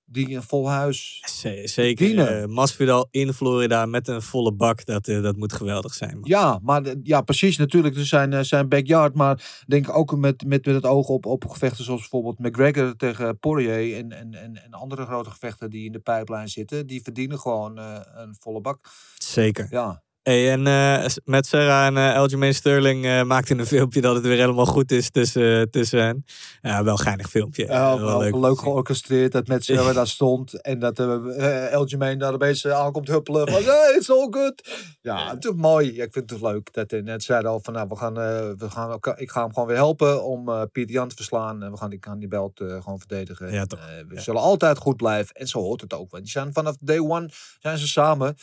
die 0.06 0.36
een 0.36 0.44
vol 0.44 0.70
huis. 0.70 1.24
Zeker. 1.64 2.06
Dienen. 2.06 2.42
eh, 2.42 2.48
Masvidal 2.48 3.08
in 3.12 3.34
Florida 3.34 3.86
met 3.86 4.08
een 4.08 4.22
volle 4.22 4.54
bak. 4.54 4.86
Dat, 4.86 5.08
eh, 5.08 5.22
dat 5.22 5.36
moet 5.36 5.54
geweldig 5.54 5.94
zijn. 5.94 6.14
Man. 6.20 6.30
Ja, 6.30 6.60
maar 6.64 6.84
ja, 7.04 7.22
precies. 7.22 7.58
Natuurlijk, 7.58 7.96
dus 7.96 8.10
zijn, 8.10 8.34
eh, 8.34 8.40
zijn 8.42 8.70
backyard. 8.70 9.16
Maar 9.16 9.64
denk 9.68 9.90
ook 9.90 10.18
met, 10.18 10.46
met, 10.46 10.66
met 10.66 10.76
het 10.76 10.86
oog 10.86 11.08
op, 11.08 11.26
op 11.26 11.46
gevechten 11.50 11.84
zoals 11.84 12.00
bijvoorbeeld 12.00 12.40
McGregor 12.40 12.96
tegen 12.96 13.40
Poirier. 13.40 13.98
En, 13.98 14.12
en, 14.12 14.34
en, 14.34 14.64
en 14.64 14.74
andere 14.74 15.06
grote 15.06 15.30
gevechten 15.30 15.70
die 15.70 15.86
in 15.86 15.92
de 15.92 16.00
pijplijn 16.00 16.50
zitten. 16.50 16.88
Die 16.88 17.02
verdienen 17.02 17.40
gewoon 17.40 17.78
een 17.78 18.36
volle 18.40 18.62
bak. 18.62 18.80
Zeker. 19.18 19.68
Ja, 19.70 20.04
Hey, 20.26 20.52
en 20.52 20.68
eh, 20.68 21.06
met 21.26 21.46
Sarah 21.46 21.86
en 21.86 22.16
Aljamain 22.16 22.54
Sterling 22.54 23.06
eh, 23.06 23.24
maakte 23.24 23.54
een 23.58 23.66
filmpje 23.66 24.02
dat 24.02 24.16
het 24.16 24.24
weer 24.24 24.38
helemaal 24.38 24.66
goed 24.66 24.92
is 24.92 25.10
tussen, 25.10 25.72
tussen 25.72 26.00
hen. 26.04 26.26
Ja, 26.62 26.84
wel 26.84 26.98
geinig 26.98 27.30
filmpje. 27.30 27.66
Eh, 27.66 27.96
wel 28.02 28.20
leuk, 28.40 28.56
zien. 28.56 28.58
georchestreerd 28.58 29.32
dat 29.32 29.48
met 29.48 29.66
Sarah 29.66 29.96
daar 29.96 30.08
stond. 30.08 30.62
En 30.62 30.80
dat 30.80 31.00
uh, 31.00 32.18
daar 32.18 32.34
opeens 32.34 32.64
eh, 32.64 32.72
aankomt 32.72 33.08
huppelen. 33.08 33.48
Van, 33.52 33.64
hey, 33.64 33.96
it's 33.98 34.10
all 34.10 34.28
good. 34.30 34.70
Ja, 35.02 35.30
het 35.30 35.46
is 35.46 35.52
mooi. 35.56 35.96
Ja, 35.96 36.04
ik 36.04 36.14
vind 36.14 36.30
het 36.30 36.42
leuk. 36.42 36.74
Dat, 36.74 36.92
eh, 36.92 37.04
net 37.04 37.24
zeiden 37.24 37.52
al 37.52 37.60
van, 37.64 37.74
nou, 37.74 37.88
we 37.90 37.96
gaan, 37.96 38.14
we 38.58 38.70
gaan, 38.70 38.90
elkaar- 38.92 39.20
ik 39.20 39.32
ga 39.32 39.42
hem 39.44 39.54
gewoon 39.54 39.68
weer 39.68 39.78
helpen 39.78 40.24
om 40.24 40.70
Pieter 40.72 40.96
Jan 40.96 41.08
te 41.08 41.16
verslaan. 41.16 41.64
En 41.64 41.72
we 41.72 41.78
gaan 41.78 41.90
die, 41.90 42.00
gaan 42.02 42.20
die 42.20 42.28
belt 42.28 42.58
gewoon 42.58 43.00
verdedigen. 43.00 43.52
Ja, 43.52 43.66
we 43.68 44.06
Ja. 44.16 44.20
zullen 44.22 44.42
altijd 44.42 44.78
goed 44.78 44.96
blijven. 44.98 45.36
En 45.36 45.48
zo 45.48 45.60
hoort 45.60 45.82
het 45.82 45.94
ook. 45.94 46.12
Want 46.12 46.24
die 46.24 46.32
zijn 46.32 46.54
vanaf 46.54 46.76
day 46.80 47.00
one 47.00 47.30
zijn 47.60 47.78
ze 47.78 47.88
samen. 47.88 48.36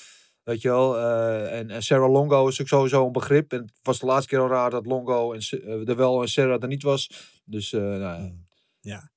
Weet 0.44 0.60
je 0.62 0.68
wel, 0.68 0.98
eh, 0.98 1.58
en, 1.58 1.70
en 1.70 1.82
Sarah 1.82 2.10
Longo 2.12 2.48
is 2.48 2.60
ook 2.60 2.68
sowieso 2.68 3.06
een 3.06 3.12
begrip. 3.12 3.52
En 3.52 3.60
het 3.60 3.72
was 3.82 3.98
de 3.98 4.06
laatste 4.06 4.28
keer 4.28 4.38
al 4.40 4.48
raar 4.48 4.70
dat 4.70 4.86
Longo 4.86 5.32
en, 5.32 5.42
Sa- 5.42 5.56
eh, 5.56 5.88
er 5.88 5.96
wel 5.96 6.22
en 6.22 6.28
Sarah 6.28 6.62
er 6.62 6.68
niet 6.68 6.82
was. 6.82 7.10
Dus 7.44 7.72
eh, 7.72 7.80
nou, 7.80 8.00
ja, 8.00 8.32
Ja. 8.80 9.10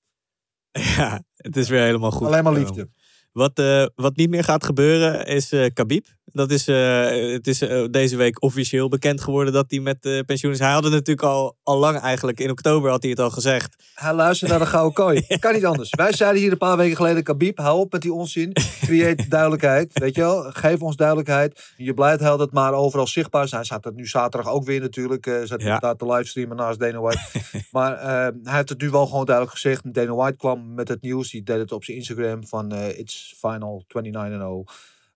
ja, 0.97 1.23
het 1.35 1.57
is 1.57 1.69
weer 1.69 1.81
helemaal 1.83 2.11
goed. 2.11 2.27
alleen 2.27 2.43
maar 2.43 2.53
liefde. 2.53 2.89
Wat, 3.31 3.61
wat 3.95 4.15
niet 4.15 4.29
meer 4.29 4.43
gaat 4.43 4.65
gebeuren 4.65 5.25
is 5.25 5.53
Khabib. 5.73 6.05
Dat 6.35 6.51
is, 6.51 6.67
eh, 6.67 7.31
het 7.31 7.47
is 7.47 7.61
eh, 7.61 7.85
deze 7.91 8.15
week 8.15 8.41
officieel 8.41 8.89
bekend 8.89 9.21
geworden 9.21 9.53
dat 9.53 9.65
hij 9.67 9.79
met 9.79 10.05
eh, 10.05 10.19
pensioen 10.25 10.51
is. 10.51 10.59
Hij 10.59 10.71
had 10.71 10.83
het 10.83 10.93
natuurlijk 10.93 11.27
al, 11.27 11.57
al 11.63 11.77
lang 11.77 11.97
eigenlijk. 11.99 12.39
In 12.39 12.49
oktober 12.49 12.89
had 12.89 13.01
hij 13.01 13.11
het 13.11 13.19
al 13.19 13.29
gezegd. 13.29 13.75
Hij 13.93 14.13
luistert 14.13 14.49
naar 14.49 14.59
de 14.59 14.65
gouden 14.65 14.93
kooi. 15.03 15.25
Kan 15.39 15.53
niet 15.53 15.65
anders. 15.65 15.89
Wij 15.89 16.13
zeiden 16.13 16.41
hier 16.41 16.51
een 16.51 16.57
paar 16.57 16.77
weken 16.77 16.95
geleden, 16.95 17.23
Khabib, 17.23 17.57
hou 17.57 17.79
op 17.79 17.91
met 17.91 18.01
die 18.01 18.13
onzin. 18.13 18.53
Creëer 18.81 19.29
duidelijkheid, 19.29 19.99
weet 19.99 20.15
je 20.15 20.21
wel. 20.21 20.51
Geef 20.51 20.81
ons 20.81 20.95
duidelijkheid. 20.95 21.73
Je 21.77 21.93
blijft 21.93 22.23
het 22.23 22.51
maar 22.51 22.73
overal 22.73 23.07
zichtbaar. 23.07 23.47
Hij 23.49 23.63
staat 23.63 23.85
er 23.85 23.93
nu 23.93 24.07
zaterdag 24.07 24.51
ook 24.51 24.65
weer 24.65 24.79
natuurlijk. 24.81 25.27
eh 25.27 25.41
zat 25.43 25.61
Ja. 25.61 25.77
daar 25.79 25.95
te 25.95 26.05
livestreamen 26.05 26.57
naast 26.57 26.79
Dana 26.79 26.99
White. 26.99 27.21
maar 27.71 28.01
hij 28.01 28.31
heeft 28.43 28.69
het 28.69 28.81
nu 28.81 28.89
wel 28.89 29.05
gewoon 29.07 29.25
duidelijk 29.25 29.55
gezegd. 29.55 29.93
Dana 29.93 30.13
White 30.13 30.37
kwam 30.37 30.73
met 30.73 30.87
het 30.87 31.01
nieuws. 31.01 31.29
Die 31.31 31.43
deed 31.43 31.57
het 31.57 31.71
op 31.71 31.83
zijn 31.83 31.97
Instagram 31.97 32.47
van 32.47 32.71
It's 32.75 33.35
Final 33.39 33.83
29-0. 33.87 34.71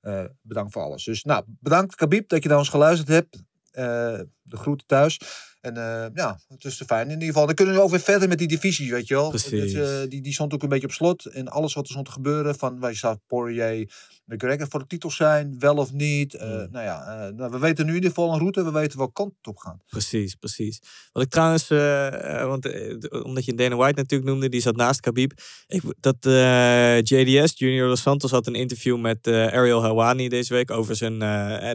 Eh, 0.09 0.25
bedankt 0.41 0.71
voor 0.71 0.81
alles. 0.81 1.03
Dus 1.03 1.23
nou, 1.23 1.43
bedankt 1.47 1.95
Khabib 1.95 2.29
dat 2.29 2.43
je 2.43 2.49
naar 2.49 2.57
ons 2.57 2.69
geluisterd 2.69 3.09
hebt. 3.09 3.43
Eh, 3.71 4.19
de 4.41 4.57
groeten 4.57 4.87
thuis. 4.87 5.19
En 5.61 5.77
eh, 5.77 6.05
ja, 6.13 6.39
het 6.47 6.65
is 6.65 6.77
te 6.77 6.85
fijn 6.85 7.05
in 7.05 7.13
ieder 7.13 7.27
geval. 7.27 7.45
Dan 7.45 7.55
kunnen 7.55 7.75
we 7.75 7.81
ook 7.81 7.89
weer 7.89 7.99
verder 7.99 8.27
met 8.27 8.37
die 8.37 8.47
divisie, 8.47 8.91
weet 8.91 9.07
je 9.07 9.13
wel. 9.13 9.29
Precies. 9.29 9.73
Dus, 9.73 9.73
eh, 9.73 10.09
die, 10.09 10.21
die 10.21 10.33
stond 10.33 10.53
ook 10.53 10.63
een 10.63 10.69
beetje 10.69 10.87
op 10.87 10.93
slot. 10.93 11.25
En 11.25 11.47
alles 11.47 11.73
wat 11.73 11.83
er 11.83 11.89
stond 11.89 12.05
te 12.05 12.11
gebeuren, 12.11 12.55
van 12.55 12.79
waar 12.79 12.95
zou 12.95 13.17
Poirier, 13.27 13.91
McGregor 14.25 14.67
voor 14.69 14.79
de 14.79 14.87
titels 14.87 15.15
zijn, 15.15 15.59
wel 15.59 15.75
of 15.75 15.93
niet. 15.93 16.33
Eh, 16.33 16.47
Hmm. 16.49 16.67
Nou 16.71 16.85
ja, 16.85 17.29
nou, 17.35 17.51
we 17.51 17.59
weten 17.59 17.83
nu 17.85 17.89
in 17.89 17.95
ieder 17.95 18.09
geval 18.09 18.33
een 18.33 18.39
route. 18.39 18.63
We 18.63 18.71
weten 18.71 18.97
welke 18.97 19.13
kant 19.13 19.33
het 19.37 19.47
op 19.47 19.57
gaat. 19.57 19.83
Precies, 19.89 20.35
precies. 20.35 20.79
Wat 21.11 21.23
ik 21.23 21.29
trouwens, 21.29 21.67
want, 22.47 22.69
omdat 23.23 23.45
je 23.45 23.53
Dana 23.53 23.75
White 23.75 23.99
natuurlijk 23.99 24.29
noemde, 24.29 24.49
die 24.49 24.61
zat 24.61 24.75
naast 24.75 24.99
Khabib. 24.99 25.31
Ik, 25.67 25.81
dat 25.99 26.15
JDS, 27.09 27.53
Junior 27.59 27.87
Dos 27.87 28.01
Santos, 28.01 28.31
had 28.31 28.47
een 28.47 28.55
interview 28.55 28.99
met 28.99 29.27
Ariel 29.27 29.81
Helwani 29.81 30.29
deze 30.29 30.53
week 30.53 30.71
over 30.71 30.95
zijn, 30.95 31.19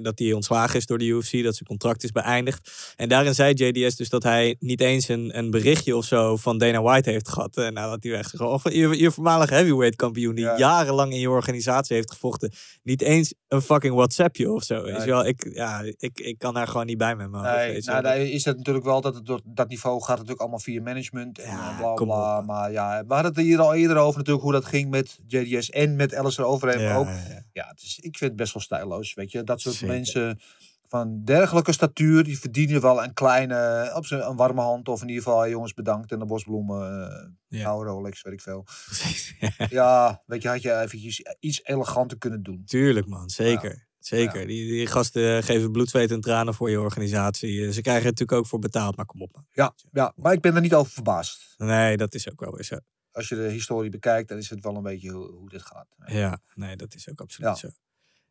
dat 0.02 0.18
hij 0.18 0.32
ontslagen 0.32 0.76
is 0.76 0.86
door 0.86 0.98
de 0.98 1.04
UFC, 1.04 1.42
dat 1.42 1.54
zijn 1.54 1.68
contract 1.68 2.04
is 2.04 2.10
beëindigd. 2.12 2.92
En 2.96 3.08
daarin 3.08 3.34
zei 3.34 3.52
JDS 3.52 3.73
dus 3.74 4.08
dat 4.08 4.22
hij 4.22 4.56
niet 4.58 4.80
eens 4.80 5.08
een, 5.08 5.38
een 5.38 5.50
berichtje 5.50 5.96
of 5.96 6.04
zo 6.04 6.36
van 6.36 6.58
Dana 6.58 6.82
White 6.82 7.10
heeft 7.10 7.28
gehad. 7.28 7.56
En 7.56 7.72
nadat 7.72 8.02
hij 8.02 8.12
weg 8.12 8.32
is. 8.32 8.40
Of 8.40 8.70
je, 8.72 8.98
je 8.98 9.10
voormalige 9.10 9.54
heavyweight 9.54 9.96
kampioen 9.96 10.34
die 10.34 10.44
Ja. 10.44 10.56
jarenlang 10.58 11.12
in 11.12 11.20
je 11.20 11.30
organisatie 11.30 11.96
heeft 11.96 12.12
gevochten. 12.12 12.52
Niet 12.82 13.02
eens 13.02 13.34
een 13.48 13.62
fucking 13.62 13.94
WhatsAppje 13.94 14.52
of 14.52 14.62
zo. 14.62 14.86
Je 14.86 15.04
wel? 15.04 15.26
Ik, 15.26 15.50
ja, 15.54 15.82
ik, 15.96 16.20
ik 16.20 16.38
kan 16.38 16.54
daar 16.54 16.66
gewoon 16.68 16.86
niet 16.86 16.98
bij 16.98 17.16
met 17.16 17.30
mijn 17.30 17.42
Nee, 17.56 17.80
nou, 17.82 18.02
daar 18.02 18.18
is 18.18 18.44
het 18.44 18.56
natuurlijk 18.56 18.84
wel 18.84 19.00
dat 19.00 19.14
het 19.14 19.26
door 19.26 19.40
dat 19.44 19.68
niveau 19.68 20.00
gaat 20.00 20.08
natuurlijk 20.14 20.40
allemaal 20.40 20.58
via 20.58 20.82
management 20.82 21.38
en 21.38 21.50
Ja, 21.50 21.70
eh, 21.70 21.78
bla 21.78 21.94
bla. 22.04 22.40
Maar 22.40 22.72
ja, 22.72 23.04
we 23.06 23.14
hadden 23.14 23.32
het 23.32 23.40
hier 23.42 23.60
al 23.60 23.74
eerder 23.74 23.96
over 23.96 24.16
natuurlijk 24.18 24.44
hoe 24.44 24.52
dat 24.52 24.64
ging 24.64 24.90
met 24.90 25.18
JDS 25.26 25.70
en 25.70 25.96
met 25.96 26.14
Alistair 26.14 26.48
Overeem 26.48 26.80
Ja, 26.80 26.96
ook. 26.96 27.06
ja, 27.06 27.12
ja. 27.28 27.42
Ja, 27.52 27.66
het 27.68 27.82
is, 27.82 27.96
ik 27.98 28.16
vind 28.16 28.30
het 28.30 28.36
best 28.36 28.52
wel 28.52 28.62
stijloos, 28.62 29.14
weet 29.14 29.30
je. 29.32 29.44
Dat 29.44 29.60
soort 29.60 29.74
Zeker. 29.74 29.94
mensen 29.94 30.40
van 30.88 31.24
dergelijke 31.24 31.72
statuur, 31.72 32.24
die 32.24 32.38
verdienen 32.38 32.80
wel 32.80 33.04
een 33.04 33.12
kleine, 33.14 33.90
op 33.94 34.06
zijn 34.06 34.22
een 34.26 34.36
warme 34.36 34.60
hand. 34.60 34.88
Of 34.88 35.02
in 35.02 35.08
ieder 35.08 35.22
geval, 35.22 35.48
jongens, 35.48 35.74
bedankt. 35.74 36.12
En 36.12 36.18
de 36.18 36.24
bosbloemen, 36.24 37.38
Ja. 37.48 37.68
oude 37.68 37.90
Rolex, 37.90 38.22
weet 38.22 38.32
ik 38.32 38.40
veel. 38.40 38.66
Ja, 39.68 40.22
weet 40.26 40.42
je, 40.42 40.48
had 40.48 40.62
je 40.62 40.80
eventjes 40.80 41.22
iets 41.40 41.64
eleganter 41.64 42.18
kunnen 42.18 42.42
doen. 42.42 42.62
Tuurlijk, 42.64 43.06
man. 43.06 43.30
Zeker. 43.30 43.86
Zeker. 43.98 44.40
Ja. 44.40 44.46
Die, 44.46 44.68
die 44.70 44.86
gasten 44.86 45.42
geven 45.42 45.72
bloed, 45.72 45.88
zweet 45.88 46.10
en 46.10 46.20
tranen 46.20 46.54
voor 46.54 46.70
je 46.70 46.80
organisatie. 46.80 47.66
Eh, 47.66 47.72
Ze 47.72 47.80
krijgen 47.80 48.04
er 48.04 48.10
natuurlijk 48.10 48.38
ook 48.38 48.46
voor 48.46 48.58
betaald, 48.58 48.96
maar 48.96 49.06
kom 49.06 49.22
op. 49.22 49.32
Man. 49.34 49.46
Ja, 49.52 49.74
ja, 49.92 50.12
maar 50.16 50.32
ik 50.32 50.40
ben 50.40 50.54
er 50.54 50.60
niet 50.60 50.74
over 50.74 50.92
verbaasd. 50.92 51.54
Nee, 51.56 51.96
dat 51.96 52.14
is 52.14 52.30
ook 52.30 52.40
wel 52.40 52.52
weer 52.54 52.64
zo. 52.64 52.76
Als 53.12 53.28
je 53.28 53.34
de 53.34 53.42
historie 53.48 53.90
bekijkt, 53.90 54.28
dan 54.28 54.38
is 54.38 54.50
het 54.50 54.62
wel 54.62 54.76
een 54.76 54.82
beetje 54.82 55.10
hoe, 55.10 55.30
hoe 55.32 55.48
dit 55.48 55.62
gaat. 55.62 55.86
Ja, 56.06 56.38
nee, 56.54 56.76
dat 56.76 56.94
is 56.94 57.08
ook 57.10 57.20
absoluut 57.20 57.50
Ja. 57.50 57.56
zo. 57.56 57.68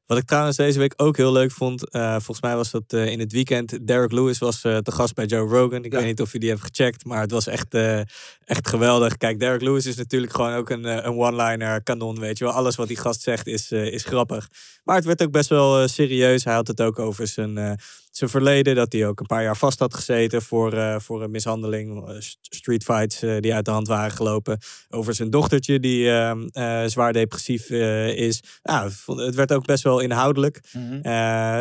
Wat 0.05 0.17
ik 0.17 0.25
trouwens 0.25 0.57
deze 0.57 0.79
week 0.79 0.93
ook 0.95 1.17
heel 1.17 1.31
leuk 1.31 1.51
vond, 1.51 1.89
eh, 1.89 2.11
volgens 2.11 2.41
mij 2.41 2.55
was 2.55 2.71
dat 2.71 2.83
eh, 2.87 3.05
in 3.07 3.19
het 3.19 3.31
weekend. 3.31 3.87
Derek 3.87 4.11
Lewis 4.11 4.37
was 4.37 4.63
eh, 4.63 4.77
te 4.77 4.91
gast 4.91 5.13
bij 5.13 5.25
Joe 5.25 5.49
Rogan. 5.49 5.83
Ik 5.83 5.91
Ja. 5.91 5.97
weet 5.97 6.07
niet 6.07 6.21
of 6.21 6.31
je 6.31 6.39
die 6.39 6.49
hebt 6.49 6.61
gecheckt, 6.61 7.05
maar 7.05 7.21
het 7.21 7.31
was 7.31 7.47
echt, 7.47 7.73
echt 8.45 8.67
geweldig. 8.67 9.17
Kijk, 9.17 9.39
Derek 9.39 9.61
Lewis 9.61 9.85
is 9.85 9.95
natuurlijk 9.95 10.33
gewoon 10.35 10.53
ook 10.53 10.69
een, 10.69 10.83
een 10.83 11.17
one-liner 11.17 11.83
kanon, 11.83 12.19
weet 12.19 12.37
je 12.37 12.43
wel. 12.43 12.53
Alles 12.53 12.75
wat 12.75 12.87
die 12.87 12.97
gast 12.97 13.21
zegt 13.21 13.47
is, 13.47 13.71
is 13.71 14.03
grappig. 14.03 14.47
Maar 14.83 14.95
het 14.95 15.05
werd 15.05 15.23
ook 15.23 15.31
best 15.31 15.49
wel 15.49 15.87
serieus. 15.87 16.43
Hij 16.43 16.53
had 16.53 16.67
het 16.67 16.81
ook 16.81 16.99
over 16.99 17.27
zijn, 17.27 17.77
zijn 18.17 18.29
verleden, 18.29 18.75
dat 18.75 18.91
hij 18.93 19.07
ook 19.07 19.19
een 19.19 19.25
paar 19.25 19.43
jaar 19.43 19.57
vast 19.57 19.79
had 19.79 19.93
gezeten 19.93 20.41
voor, 20.41 20.73
eh, 20.73 20.95
voor 20.99 21.23
een 21.23 21.31
mishandeling, 21.31 22.07
eh, 22.09 22.15
st- 22.19 22.37
streetfights 22.41 23.21
eh, 23.21 23.39
die 23.39 23.53
uit 23.53 23.65
de 23.65 23.71
hand 23.71 23.87
waren 23.87 24.11
gelopen. 24.11 24.59
Over 24.89 25.13
zijn 25.15 25.29
dochtertje 25.29 25.79
die 25.79 26.09
ehm, 26.11 26.47
eh, 26.51 26.83
zwaar 26.85 27.13
depressief 27.13 27.69
is. 27.69 28.43
Ja, 28.63 28.87
het 29.05 29.35
werd 29.35 29.53
ook 29.53 29.65
best 29.65 29.83
wel 29.83 29.99
inhoudelijk. 29.99 30.61
Mhm. 30.73 31.07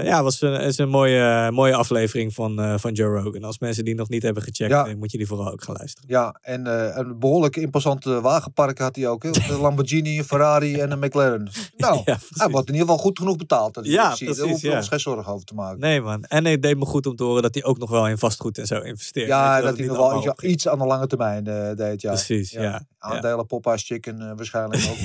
Ja, 0.07 0.23
was 0.23 0.41
een, 0.41 0.61
is 0.61 0.79
een 0.79 0.89
mooie, 0.89 1.51
mooie 1.51 1.75
aflevering 1.75 2.35
van, 2.35 2.79
van 2.81 2.93
Joe 2.93 3.21
Rogan. 3.21 3.45
Als 3.45 3.59
mensen 3.59 3.85
die 3.85 3.95
nog 3.95 4.09
niet 4.09 4.23
hebben 4.23 4.43
gecheckt, 4.43 4.71
Ja. 4.71 4.95
moet 4.99 5.11
je 5.13 5.19
die 5.19 5.27
vooral 5.27 5.53
ook 5.53 5.63
gaan 5.65 5.75
luisteren. 5.79 6.09
Ja, 6.11 6.37
en 6.43 6.67
een 6.99 7.19
behoorlijk 7.19 7.57
imposante 7.57 8.21
wagenpark 8.21 8.79
had 8.79 8.97
hij 8.97 9.09
ook. 9.09 9.25
Een 9.25 9.57
Lamborghini, 9.61 10.19
een 10.19 10.25
Ferrari 10.25 10.81
en 10.81 10.91
een 10.91 10.99
McLaren. 10.99 11.51
Nou, 11.77 11.97
Ja, 11.97 12.03
precies. 12.03 12.29
hij 12.39 12.49
wordt 12.49 12.69
in 12.69 12.75
ieder 12.75 12.89
geval 12.89 13.03
goed 13.05 13.19
genoeg 13.19 13.37
betaald. 13.37 13.75
Dat 13.75 13.85
Ja, 13.87 13.93
je. 13.93 13.97
Daar 13.99 14.15
precies, 14.35 14.39
hoef 14.51 14.61
je 14.63 14.69
ja. 14.69 14.77
ons 14.77 14.89
geen 14.89 15.01
zorgen 15.01 15.33
over 15.33 15.47
te 15.47 15.55
maken. 15.55 15.81
Nee 15.81 16.01
man, 16.01 16.25
en 16.25 16.42
het 16.51 16.63
deed 16.63 16.79
me 16.79 16.85
goed 16.85 17.07
om 17.07 17.17
te 17.17 17.25
horen 17.25 17.43
dat 17.43 17.55
hij 17.55 17.65
ook 17.65 17.79
nog 17.79 17.91
wel 17.91 18.09
in 18.09 18.19
vastgoed 18.19 18.59
en 18.59 18.67
zo 18.67 18.81
investeert. 18.81 19.27
Ja, 19.29 19.61
dat 19.61 19.79
hij 19.79 19.87
nog 19.87 19.97
wel 19.97 20.35
iets, 20.51 20.69
aan 20.69 20.79
de 20.79 20.85
lange 20.85 21.07
termijn 21.07 21.47
eh, 21.47 21.77
deed. 21.77 22.01
Ja. 22.01 22.09
Precies, 22.11 22.51
ja. 22.51 22.63
Ja, 22.63 22.87
Aandelen 22.99 23.47
Popeyes 23.47 23.83
Chicken 23.83 24.21
eh, 24.21 24.33
waarschijnlijk 24.37 24.83
ook. 24.91 24.97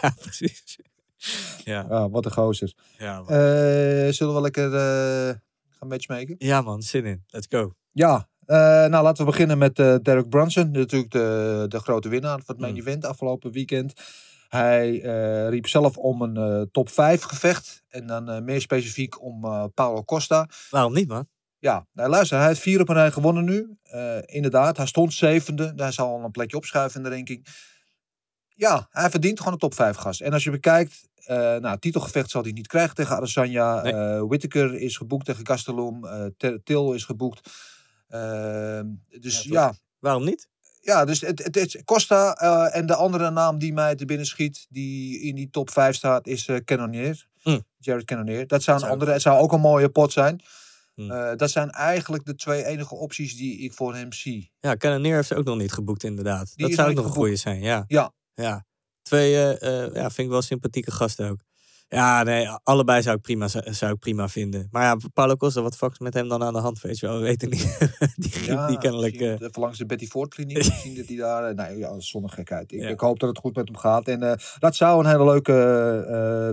ja 0.00 0.14
precies. 0.20 0.78
Ja, 1.64 1.86
ja, 1.88 2.08
wat 2.10 2.24
een 2.24 2.32
gozer. 2.32 2.72
ja, 2.98 3.14
man. 3.20 3.28
Eh, 3.28 4.12
zullen 4.12 4.34
we 4.34 4.40
lekker 4.40 4.70
gaan 5.70 5.88
matchmaken? 5.88 6.34
ja 6.38 6.60
man, 6.60 6.82
zin 6.82 7.04
in. 7.04 7.24
Let's 7.26 7.46
go. 7.50 7.72
Ja, 7.92 8.28
nou 8.88 9.02
laten 9.02 9.24
we 9.24 9.30
beginnen 9.30 9.58
met 9.58 9.76
Derek 9.76 10.28
Brunson. 10.28 10.70
Natuurlijk 10.70 11.12
de, 11.12 11.64
de 11.68 11.78
grote 11.78 12.08
winnaar 12.08 12.36
van 12.36 12.44
het 12.46 12.58
main 12.58 12.72
Mm. 12.72 12.78
event 12.80 13.04
afgelopen 13.04 13.52
weekend. 13.52 13.92
Hij 14.56 15.02
eh, 15.02 15.48
riep 15.48 15.66
zelf 15.66 15.96
om 15.96 16.22
een 16.22 16.36
eh, 16.36 16.62
top 16.72 16.90
5 16.90 17.22
gevecht. 17.22 17.82
En 17.88 18.06
dan 18.06 18.30
eh, 18.30 18.40
meer 18.40 18.60
specifiek 18.60 19.22
om 19.22 19.40
Paulo 19.74 20.04
Costa. 20.04 20.48
Waarom 20.70 20.92
niet 20.92 21.08
man? 21.08 21.26
Ja, 21.58 21.86
nou, 21.92 22.08
luister, 22.08 22.38
hij 22.38 22.46
heeft 22.46 22.60
vier 22.60 22.80
op 22.80 22.88
een 22.88 22.94
rij 22.94 23.10
gewonnen 23.10 23.44
nu. 23.44 23.76
Inderdaad, 24.24 24.76
hij 24.76 24.86
stond 24.86 25.14
zevende. 25.14 25.72
Hij 25.76 25.92
zal 25.92 26.08
al 26.08 26.24
een 26.24 26.30
plekje 26.30 26.56
opschuiven 26.56 27.02
in 27.02 27.10
de 27.10 27.14
ranking. 27.14 27.46
Ja, 28.48 28.86
hij 28.90 29.10
verdient 29.10 29.38
gewoon 29.38 29.52
een 29.52 29.58
top 29.58 29.74
5 29.74 29.96
gast. 29.96 30.20
En 30.20 30.32
als 30.32 30.44
je 30.44 30.50
bekijkt, 30.50 31.08
nou, 31.60 31.78
titelgevecht 31.78 32.30
zal 32.30 32.42
hij 32.42 32.52
niet 32.52 32.66
krijgen 32.66 32.94
tegen 32.94 33.16
Adesanya. 33.16 33.82
Nee. 33.82 34.26
Whittaker 34.26 34.74
is 34.74 34.96
geboekt 34.96 35.24
tegen 35.24 35.46
Gastelum. 35.46 36.00
Till 36.64 36.92
is 36.94 37.04
geboekt. 37.04 37.50
Eh, 38.08 38.80
dus 39.20 39.42
Ja, 39.42 39.50
ja? 39.52 39.74
Waarom 39.98 40.24
niet? 40.24 40.48
Ja, 40.86 41.04
dus 41.04 41.20
het, 41.20 41.44
het, 41.44 41.56
is 41.56 41.82
Costa 41.84 42.34
eh, 42.34 42.76
en 42.76 42.86
de 42.86 42.94
andere 42.94 43.30
naam 43.30 43.58
die 43.58 43.72
mij 43.72 43.94
te 43.94 44.04
binnen 44.04 44.26
schiet, 44.26 44.66
die 44.68 45.20
in 45.20 45.34
die 45.34 45.50
top 45.50 45.70
5 45.70 45.96
staat, 45.96 46.26
is 46.26 46.46
eh 46.46 46.56
Cannonier. 46.56 47.26
Mm. 47.42 47.64
Jared 47.78 48.04
Cannonier. 48.04 48.46
Dat 48.46 48.62
zou 48.62 48.82
een 48.82 48.88
andere, 48.88 49.12
het 49.12 49.22
zou 49.22 49.38
ook 49.38 49.52
een 49.52 49.60
mooie 49.60 49.88
pot 49.88 50.12
zijn. 50.12 50.42
Mm. 50.94 51.10
Eh, 51.10 51.36
dat 51.36 51.50
zijn 51.50 51.70
eigenlijk 51.70 52.24
de 52.24 52.34
twee 52.34 52.64
enige 52.64 52.94
opties 52.94 53.36
die 53.36 53.58
ik 53.58 53.72
voor 53.72 53.94
hem 53.94 54.12
zie. 54.12 54.52
Ja, 54.60 54.76
Cannonier 54.76 55.14
heeft 55.14 55.28
ze 55.28 55.34
ook 55.34 55.44
nog 55.44 55.56
niet 55.56 55.72
geboekt 55.72 56.04
inderdaad. 56.04 56.52
Die 56.56 56.66
dat 56.66 56.74
zou 56.74 56.90
ook 56.90 56.96
nog 56.96 57.04
een 57.04 57.10
goede 57.10 57.36
zijn, 57.36 57.60
ja. 57.60 57.84
Ja. 57.86 58.12
Ja. 58.34 58.64
Twee, 59.02 59.30
ja, 59.30 60.10
vind 60.10 60.18
ik 60.18 60.28
wel 60.28 60.42
sympathieke 60.42 60.90
gasten 60.90 61.30
ook. 61.30 61.40
Ja, 61.88 62.22
nee, 62.22 62.48
allebei 62.62 63.02
zou 63.02 63.16
ik 63.16 63.22
prima, 63.22 63.48
zou 63.48 63.92
ik 63.92 63.98
prima 63.98 64.28
vinden. 64.28 64.68
Maar 64.70 64.82
ja, 64.82 64.96
Paulo 65.14 65.36
Costa, 65.36 65.60
wat 65.62 65.76
fuck 65.76 65.90
is 65.92 65.98
met 65.98 66.14
hem 66.14 66.28
dan 66.28 66.42
aan 66.42 66.52
de 66.52 66.58
hand? 66.58 66.80
Weet 66.80 66.98
je 66.98 67.06
wel, 67.06 67.16
we 67.16 67.22
weten 67.22 67.50
niet. 67.50 67.78
die 68.16 68.30
griep 68.30 68.68
die 68.68 68.78
kennelijk... 68.78 69.14
eh, 69.14 69.30
Even 69.32 69.50
langs 69.54 69.78
de 69.78 69.86
Betty 69.86 70.06
Ford 70.06 70.34
kliniek. 70.34 70.56
Misschien 70.56 70.94
dat 70.94 71.06
hij 71.06 71.16
daar... 71.16 71.44
eh, 71.44 71.54
Nee, 71.54 71.78
ja, 71.78 72.00
zonder 72.00 72.30
gekheid. 72.30 72.72
Ik, 72.72 72.80
Ja. 72.80 72.88
ik 72.88 73.00
hoop 73.00 73.18
dat 73.20 73.28
het 73.28 73.38
goed 73.38 73.56
met 73.56 73.66
hem 73.68 73.76
gaat. 73.76 74.08
En 74.08 74.22
eh, 74.22 74.32
dat 74.58 74.76
zou 74.76 75.04
een 75.04 75.10
hele 75.10 75.24
leuke 75.24 75.52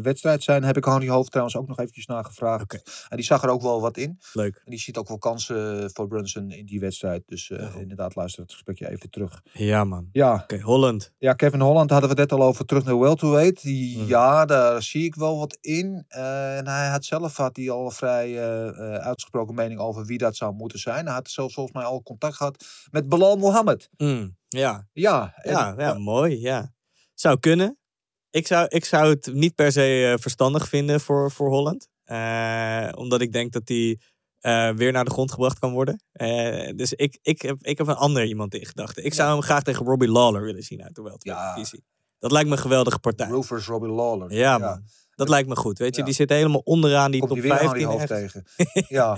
wedstrijd 0.03 0.43
zijn. 0.43 0.63
Heb 0.63 0.77
ik 0.77 0.83
Hanny 0.83 1.07
Hoofd 1.09 1.29
trouwens 1.29 1.57
ook 1.57 1.67
nog 1.67 1.79
eventjes 1.79 2.05
nagevraagd. 2.05 3.05
En 3.09 3.17
die 3.17 3.25
zag 3.25 3.43
er 3.43 3.49
ook 3.49 3.61
wel 3.61 3.81
wat 3.81 3.97
in. 3.97 4.19
leuk. 4.33 4.55
En 4.65 4.71
die 4.71 4.79
ziet 4.79 4.97
ook 4.97 5.07
wel 5.07 5.17
kansen 5.17 5.91
voor 5.93 6.07
Brunson 6.07 6.51
in 6.51 6.65
die 6.65 6.79
wedstrijd. 6.79 7.23
Dus 7.25 7.49
inderdaad, 7.79 8.15
luister 8.15 8.41
het 8.41 8.51
gesprekje 8.51 8.89
even 8.89 9.09
terug. 9.09 9.41
Ja, 9.53 9.83
man. 9.83 10.09
Ja, 10.11 10.33
Oké, 10.43 10.59
Holland. 10.59 11.11
ja, 11.17 11.33
Kevin 11.33 11.59
Holland 11.61 11.89
hadden 11.89 12.09
we 12.09 12.15
net 12.15 12.31
al 12.31 12.43
over 12.43 12.65
terug 12.65 12.83
naar 12.83 12.99
welterweight. 12.99 13.61
Die, 13.61 13.97
Mhm. 13.97 14.07
Ja, 14.07 14.45
daar 14.45 14.81
zie 14.83 15.03
ik 15.03 15.15
wel 15.15 15.22
wat 15.31 15.57
in. 15.61 16.05
Eh, 16.07 16.57
en 16.57 16.67
hij 16.67 16.87
had 16.87 17.05
zelf 17.05 17.37
had 17.37 17.55
hij 17.55 17.69
al 17.69 17.85
een 17.85 17.91
vrij 17.91 18.37
eh, 18.37 18.67
eh, 18.67 19.01
uitgesproken 19.05 19.55
mening 19.55 19.79
over 19.79 20.05
wie 20.05 20.17
dat 20.17 20.35
zou 20.35 20.53
moeten 20.53 20.79
zijn. 20.79 21.05
Hij 21.05 21.13
had 21.13 21.29
zelfs 21.29 21.53
volgens 21.53 21.75
mij 21.75 21.85
al 21.85 22.03
contact 22.03 22.35
gehad 22.35 22.65
met 22.91 23.09
Bilal 23.09 23.35
Mohammed. 23.35 23.89
Mm, 23.97 24.37
ja, 24.47 24.87
Ja, 24.93 25.33
en- 25.35 25.51
ja, 25.51 25.73
ja, 25.77 25.93
mooi. 25.93 26.39
Ja. 26.39 26.73
Zou 27.13 27.39
kunnen. 27.39 27.77
Ik 28.29 28.47
zou, 28.47 28.65
ik 28.69 28.85
zou 28.85 29.09
het 29.09 29.33
niet 29.33 29.55
per 29.55 29.71
se 29.71 30.17
verstandig 30.19 30.67
vinden 30.69 31.01
voor, 31.01 31.31
voor 31.31 31.49
Holland. 31.49 31.87
Omdat 32.97 33.21
ik 33.21 33.31
denk 33.31 33.51
dat 33.51 33.67
hij 33.67 33.99
weer 34.75 34.91
naar 34.91 35.05
de 35.05 35.11
grond 35.11 35.31
gebracht 35.31 35.59
kan 35.59 35.71
worden. 35.71 36.03
Dus 36.75 36.93
ik, 36.93 37.19
ik, 37.21 37.41
heb, 37.41 37.57
ik 37.61 37.77
heb 37.77 37.87
een 37.87 37.95
ander 37.95 38.25
iemand 38.25 38.55
in 38.55 38.65
gedachten. 38.65 39.05
Ik 39.05 39.13
zou 39.13 39.31
hem 39.31 39.41
graag 39.41 39.63
tegen 39.63 39.85
Robbie 39.85 40.09
Lawler 40.09 40.41
willen 40.41 40.63
zien 40.63 40.83
uit 40.83 40.95
de 40.95 41.01
welterweight 41.01 41.71
Ja. 41.71 41.77
Dat 42.19 42.31
lijkt 42.31 42.47
me 42.49 42.55
een 42.55 42.61
geweldige 42.61 42.99
partij. 42.99 43.27
Rovers 43.27 43.67
Robbie 43.67 43.91
Lawler. 43.91 44.33
Ja, 44.33 44.57
man. 44.57 44.83
Dat 45.23 45.31
lijkt 45.33 45.49
me 45.49 45.55
goed. 45.55 45.77
Weet 45.77 45.95
je, 45.95 45.99
Ja. 45.99 46.05
die 46.05 46.15
zit 46.15 46.29
helemaal 46.29 46.61
onderaan 46.63 47.11
die 47.11 47.19
Komt 47.19 47.31
top 47.31 47.41
die 47.41 47.51
15. 47.51 47.83
hoofd 47.83 48.07
tegen. 48.07 48.45
ja. 48.87 49.17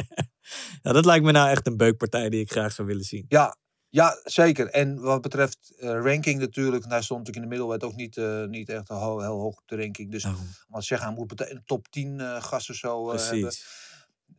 Ja, 0.81 0.91
dat 0.91 1.05
lijkt 1.05 1.25
me 1.25 1.31
nou 1.31 1.49
echt 1.49 1.67
een 1.67 1.77
beukpartij 1.77 2.29
die 2.29 2.39
ik 2.39 2.51
graag 2.51 2.71
zou 2.71 2.87
willen 2.87 3.03
zien. 3.03 3.25
Ja, 3.27 3.57
ja, 3.89 4.19
zeker. 4.23 4.69
En 4.69 4.99
wat 5.01 5.21
betreft 5.21 5.73
eh, 5.77 5.89
ranking 5.89 6.39
natuurlijk, 6.39 6.89
daar 6.89 7.03
stond 7.03 7.27
ik 7.27 7.35
in 7.35 7.41
de 7.41 7.47
middelwet 7.47 7.83
ook 7.83 7.95
niet, 7.95 8.17
eh, 8.17 8.43
niet 8.43 8.69
echt 8.69 8.87
heel 8.87 9.23
hoog 9.23 9.55
op 9.55 9.63
de 9.65 9.75
ranking. 9.75 10.11
Dus 10.11 10.25
maar 10.67 10.83
zeggen, 10.83 11.07
hij 11.07 11.17
moet 11.17 11.49
een 11.49 11.63
top 11.65 11.87
10 11.89 12.19
eh, 12.19 12.43
gasten 12.43 12.75
zo 12.75 13.15
hebben. 13.15 13.53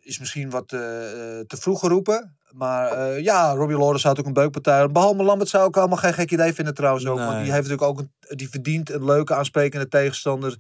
Is 0.01 0.19
misschien 0.19 0.51
wat 0.51 0.69
te 0.69 1.57
vroeg 1.59 1.81
geroepen. 1.81 2.37
Maar 2.57 2.93
eh, 2.93 3.23
ja, 3.23 3.53
Robbie 3.53 3.77
Lawler 3.77 4.01
zou 4.01 4.19
ook 4.19 4.27
een 4.27 4.33
beukpartij. 4.33 4.89
Behalve 4.89 5.23
Lambert 5.23 5.51
zou 5.51 5.69
ik 5.69 5.77
allemaal 5.77 5.97
geen 5.97 6.15
gek 6.15 6.31
idee 6.31 6.53
vinden 6.53 6.75
trouwens 6.75 7.07
ook. 7.07 7.19
Want 7.19 7.31
die 7.43 7.53
heeft 7.53 7.69
natuurlijk 7.69 7.83
ook 7.83 7.99
een, 7.99 8.37
die 8.37 8.49
verdient 8.49 8.91
een 8.91 9.05
leuke 9.05 9.35
aansprekende 9.35 9.89
tegenstander. 9.89 10.57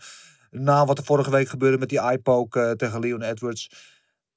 Na 0.59 0.85
wat 0.85 0.99
er 0.99 1.05
vorige 1.05 1.31
week 1.31 1.49
gebeurde 1.49 1.79
met 1.79 1.89
die 1.89 1.99
eye-poke 1.99 2.61
eh, 2.61 2.71
tegen 2.71 3.01
Leon 3.01 3.23
Edwards. 3.23 3.63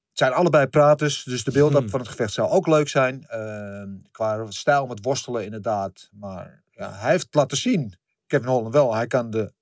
Het 0.08 0.18
zijn 0.18 0.32
allebei 0.32 0.66
praters, 0.66 1.22
dus 1.22 1.44
de 1.44 1.50
beeld-up 1.52 1.80
Hmm. 1.80 1.88
van 1.90 2.00
het 2.00 2.08
gevecht 2.08 2.32
zou 2.32 2.50
ook 2.50 2.66
leuk 2.66 2.88
zijn. 2.88 3.24
Ehm, 3.26 3.88
qua 4.10 4.46
stijl 4.48 4.86
met 4.86 5.04
worstelen 5.04 5.44
inderdaad. 5.44 6.08
Maar 6.12 6.62
ja, 6.70 6.92
hij 6.92 7.10
heeft 7.10 7.34
laten 7.34 7.56
zien, 7.56 7.94
Kevin 8.26 8.48
Holland 8.48 8.72
wel. 8.74 8.94
Hij 8.94 9.06
kan 9.06 9.30
de, 9.30 9.52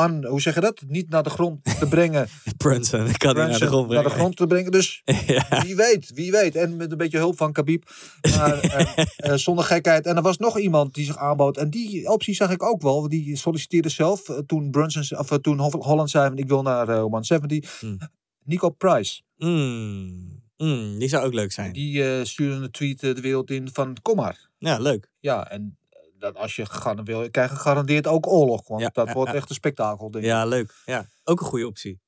aan, 0.00 0.24
hoe 0.24 0.40
zeg 0.40 0.54
je 0.54 0.60
dat? 0.60 0.82
Niet 0.86 1.08
naar 1.10 1.22
de 1.22 1.30
grond 1.30 1.64
te 1.78 1.86
brengen. 1.88 2.28
Brunson, 2.56 3.06
ik 3.06 3.18
kan 3.18 3.34
die 3.34 3.42
naar 3.42 3.52
de 3.52 3.58
Brunson 3.58 3.68
grond 3.68 3.88
naar 3.88 3.96
de 3.96 4.02
brengen. 4.02 4.18
grond 4.20 4.36
te 4.36 4.46
brengen. 4.46 4.70
Dus 4.70 5.02
ja. 5.26 5.62
wie 5.62 5.76
weet, 5.76 6.10
wie 6.14 6.30
weet. 6.30 6.56
En 6.56 6.76
met 6.76 6.90
een 6.92 6.98
beetje 6.98 7.18
hulp 7.18 7.36
van 7.36 7.52
Khabib. 7.52 7.90
Maar 8.36 8.58
eh, 8.60 9.04
eh, 9.16 9.34
zonder 9.34 9.64
gekheid. 9.64 10.06
En 10.06 10.16
er 10.16 10.22
was 10.22 10.36
nog 10.38 10.58
iemand 10.58 10.94
die 10.94 11.04
zich 11.04 11.16
aanbood. 11.16 11.56
En 11.56 11.70
die 11.70 12.08
optie 12.08 12.34
zag 12.34 12.50
ik 12.50 12.62
ook 12.62 12.82
wel. 12.82 13.08
Die 13.08 13.36
solliciteerde 13.36 13.88
zelf. 13.88 14.28
eh, 14.28 14.38
toen, 14.46 14.70
Brunson, 14.70 15.18
of, 15.18 15.30
eh, 15.30 15.38
toen 15.38 15.58
Ho- 15.58 15.78
Holland 15.82 16.10
zei, 16.10 16.32
ik 16.34 16.48
wil 16.48 16.62
naar 16.62 16.88
eh 16.88 17.00
170. 17.00 17.80
Hmm. 17.80 17.98
Nico 18.44 18.68
Price. 18.70 19.22
Mm, 19.36 20.42
mm, 20.56 20.98
die 20.98 21.08
zou 21.08 21.26
ook 21.26 21.34
leuk 21.34 21.52
zijn. 21.52 21.72
Die 21.72 22.04
eh, 22.04 22.24
stuurde 22.24 22.64
een 22.64 22.70
tweet 22.70 23.02
eh, 23.02 23.14
de 23.14 23.20
wereld 23.20 23.50
in 23.50 23.68
van 23.72 23.96
kom 24.02 24.16
maar. 24.16 24.48
Ja, 24.58 24.78
leuk. 24.78 25.10
Ja, 25.20 25.50
en 25.50 25.62
eh, 25.62 25.79
dat 26.20 26.36
als 26.36 26.56
je 26.56 26.66
gaat, 26.66 27.00
wil, 27.04 27.30
krijg 27.30 27.50
je 27.50 27.56
gegarandeerd 27.56 28.06
ook 28.06 28.26
oorlog. 28.26 28.68
Want 28.68 28.80
Ja, 28.80 28.90
dat 28.92 29.06
ja, 29.06 29.12
wordt 29.12 29.30
ja. 29.30 29.36
echt 29.38 29.48
een 29.48 29.54
spektakel, 29.54 30.10
denk 30.10 30.24
ik. 30.24 30.30
Ja, 30.30 30.44
leuk. 30.44 30.74
Ja, 30.84 31.06
ook 31.24 31.40
een 31.40 31.46
goede 31.46 31.66
optie. 31.66 32.00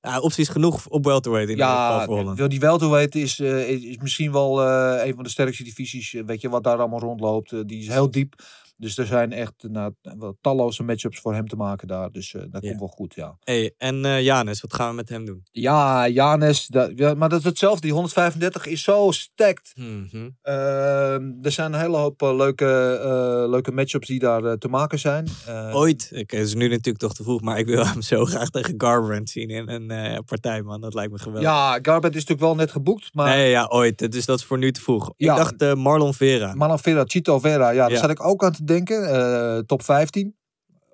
Ja, 0.00 0.20
opties 0.20 0.48
genoeg 0.48 0.88
op 0.88 1.04
welterweight 1.04 1.50
in 1.50 1.56
ieder 1.56 1.70
geval 1.72 1.98
Ja, 1.98 2.04
voor 2.36 2.48
die 2.48 2.60
welterweight 2.60 3.14
is, 3.14 3.38
eh, 3.40 3.68
is, 3.68 3.82
is 3.82 3.96
misschien 3.96 4.32
wel 4.32 4.62
eh, 4.62 5.06
een 5.06 5.14
van 5.14 5.22
de 5.24 5.30
sterkste 5.30 5.62
divisies. 5.64 6.14
eh, 6.14 6.22
Weet 6.24 6.40
je 6.40 6.48
wat 6.48 6.64
daar 6.64 6.78
allemaal 6.78 7.00
rondloopt? 7.00 7.68
die 7.68 7.80
is 7.80 7.88
heel 7.88 8.10
diep. 8.10 8.34
Dus 8.80 8.98
er 8.98 9.06
zijn 9.06 9.32
echt 9.32 9.52
nou, 9.58 9.92
wel 10.18 10.36
talloze 10.40 10.82
matchups 10.82 11.18
voor 11.20 11.34
hem 11.34 11.48
te 11.48 11.56
maken 11.56 11.88
daar. 11.88 12.10
Dus 12.10 12.34
eh, 12.34 12.42
dat 12.50 12.62
Ja. 12.62 12.68
komt 12.68 12.80
wel 12.80 12.88
goed, 12.88 13.14
ja. 13.14 13.36
Hey, 13.40 13.74
en 13.78 14.04
eh 14.04 14.22
Janis, 14.22 14.60
wat 14.60 14.74
gaan 14.74 14.88
we 14.90 14.94
met 14.94 15.08
hem 15.08 15.24
doen? 15.24 15.40
Ja, 15.50 16.08
Janes. 16.08 16.66
Dat, 16.66 16.90
ja, 16.94 17.14
maar 17.14 17.28
dat 17.28 17.38
is 17.38 17.44
hetzelfde. 17.44 17.80
Die 17.80 17.92
135 17.92 18.66
is 18.66 18.82
zo 18.82 19.10
stacked. 19.10 19.72
Mhm. 19.74 20.28
Ehm, 20.42 21.32
er 21.42 21.52
zijn 21.52 21.72
een 21.72 21.80
hele 21.80 21.96
hoop 21.96 22.22
eh, 22.22 22.36
leuke, 22.36 22.98
eh, 23.02 23.50
leuke 23.50 23.72
matchups 23.72 24.06
die 24.06 24.18
daar 24.18 24.44
eh, 24.44 24.52
te 24.52 24.68
maken 24.68 24.98
zijn. 24.98 25.26
Eh, 25.46 25.76
Ooit, 25.76 26.08
ik, 26.12 26.30
het 26.30 26.46
is 26.46 26.54
nu 26.54 26.68
natuurlijk 26.68 26.98
toch 26.98 27.14
te 27.14 27.22
vroeg, 27.22 27.40
maar 27.40 27.58
ik 27.58 27.66
wil 27.66 27.86
hem 27.86 28.02
zo 28.02 28.24
graag 28.24 28.50
tegen 28.50 28.74
Garbrandt 28.76 29.30
zien 29.30 29.48
in 29.48 29.68
een 29.68 29.90
eh, 29.90 30.18
partij, 30.26 30.62
man. 30.62 30.80
Dat 30.80 30.94
lijkt 30.94 31.12
me 31.12 31.18
geweldig. 31.18 31.42
Ja, 31.48 31.78
Garbett 31.82 32.14
is 32.14 32.20
natuurlijk 32.24 32.40
wel 32.40 32.54
net 32.54 32.70
geboekt. 32.70 33.10
Maar 33.14 33.28
Nee, 33.36 33.50
ja, 33.50 33.64
ooit. 33.66 34.12
Dus 34.12 34.24
dat 34.26 34.38
is 34.38 34.44
voor 34.44 34.58
nu 34.58 34.72
te 34.72 34.80
vroeg. 34.80 35.12
Ja. 35.16 35.32
Ik 35.32 35.38
dacht 35.38 35.62
eh, 35.62 35.74
Marlon 35.74 36.14
Vera. 36.14 36.54
Marlon 36.54 36.78
Vera, 36.78 37.04
Chito 37.06 37.38
Vera, 37.38 37.70
ja, 37.70 37.88
daar 37.88 37.98
zat 37.98 38.10
ik 38.10 38.24
ook 38.26 38.44
aan 38.44 38.52
te 38.52 38.64
denken. 38.68 39.10
Eh, 39.10 39.58
top 39.58 39.82
15. 39.82 40.36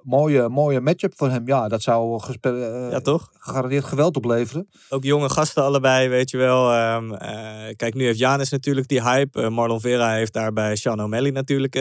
Mooie, 0.03 0.49
mooie 0.49 0.81
matchup 0.81 1.13
voor 1.17 1.29
hem. 1.29 1.47
Ja, 1.47 1.69
dat 1.69 1.83
zou 1.83 2.21
eh, 2.41 2.91
Ja, 2.91 3.01
toch? 3.01 3.31
gegarandeerd 3.39 3.85
geweld 3.85 4.17
opleveren. 4.17 4.69
Ook 4.89 5.05
jonge 5.05 5.29
gasten 5.29 5.63
allebei, 5.63 6.09
weet 6.09 6.31
je 6.31 6.37
wel. 6.37 6.73
Ehm, 6.73 7.13
eh, 7.13 7.75
kijk, 7.77 7.95
nu 7.95 8.05
heeft 8.05 8.19
Janis 8.19 8.51
natuurlijk 8.51 8.89
die 8.89 9.03
hype. 9.03 9.51
Marlon 9.51 9.81
Vera 9.81 10.13
heeft 10.13 10.33
daar 10.33 10.53
bij 10.53 10.77
Sean 10.77 11.03
O'Malley 11.03 11.31
natuurlijk 11.31 11.73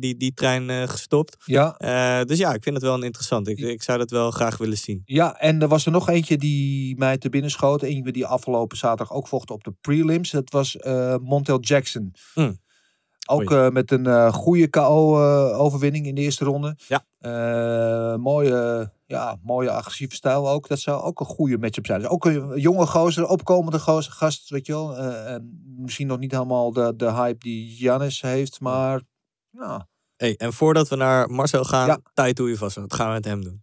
die, 0.00 0.16
die 0.16 0.34
trein 0.34 0.88
gestopt. 0.88 1.36
Ja. 1.44 1.76
Dus 2.24 2.38
ja, 2.38 2.52
ik 2.54 2.62
vind 2.62 2.74
het 2.74 2.84
wel 2.84 2.94
een 2.94 3.02
interessant. 3.02 3.48
Ik, 3.48 3.58
ik 3.58 3.82
zou 3.82 3.98
dat 3.98 4.10
wel 4.10 4.30
graag 4.30 4.56
willen 4.56 4.78
zien. 4.78 5.02
ja, 5.04 5.38
en 5.38 5.62
er 5.62 5.68
was 5.68 5.86
er 5.86 5.92
nog 5.92 6.08
eentje 6.08 6.36
die 6.36 6.96
mij 6.98 7.18
te 7.18 7.28
binnen 7.28 7.50
schoot. 7.50 7.82
Eentje 7.82 8.12
die 8.12 8.26
afgelopen 8.26 8.76
zaterdag 8.76 9.12
ook 9.16 9.28
vocht 9.28 9.50
op 9.50 9.64
de 9.64 9.72
prelims. 9.80 10.30
Dat 10.30 10.50
was 10.50 10.76
Montel 11.22 11.60
Jackson. 11.60 12.14
Hmm. 12.34 12.60
Ook 13.28 13.50
eh, 13.50 13.68
met 13.68 13.90
een 13.90 14.06
eh, 14.06 14.32
goede 14.32 14.68
KO-overwinning 14.68 16.06
in 16.06 16.14
de 16.14 16.20
eerste 16.20 16.44
ronde. 16.44 16.76
Ja. 16.88 17.04
Eh, 17.18 18.16
mooie, 18.16 18.90
ja, 19.06 19.36
mooie 19.42 19.70
agressieve 19.70 20.14
stijl 20.14 20.48
ook. 20.48 20.68
Dat 20.68 20.78
zou 20.78 21.02
ook 21.02 21.20
een 21.20 21.26
goede 21.26 21.58
matchup 21.58 21.86
zijn. 21.86 22.00
Dus 22.00 22.08
ook 22.08 22.24
een 22.24 22.60
jonge 22.60 22.86
gozer, 22.86 23.26
opkomende 23.26 23.78
gozer, 23.78 24.12
gast, 24.12 24.50
weet 24.50 24.66
je 24.66 24.72
wel. 24.72 24.96
Eh, 24.96 25.32
en 25.32 25.62
misschien 25.78 26.06
nog 26.06 26.18
niet 26.18 26.32
helemaal 26.32 26.72
de, 26.72 26.92
de 26.96 27.12
hype 27.12 27.38
die 27.38 27.76
Janis 27.76 28.20
heeft, 28.20 28.60
maar 28.60 29.00
ja. 29.50 29.88
Hey, 30.16 30.34
en 30.36 30.52
voordat 30.52 30.88
we 30.88 30.96
naar 30.96 31.30
Marcel 31.30 31.64
gaan, 31.64 31.86
Ja. 31.86 31.98
Taito 32.14 32.46
Ivasa, 32.46 32.80
wat 32.80 32.94
gaan 32.94 33.06
we 33.06 33.12
met 33.12 33.24
hem 33.24 33.44
doen? 33.44 33.62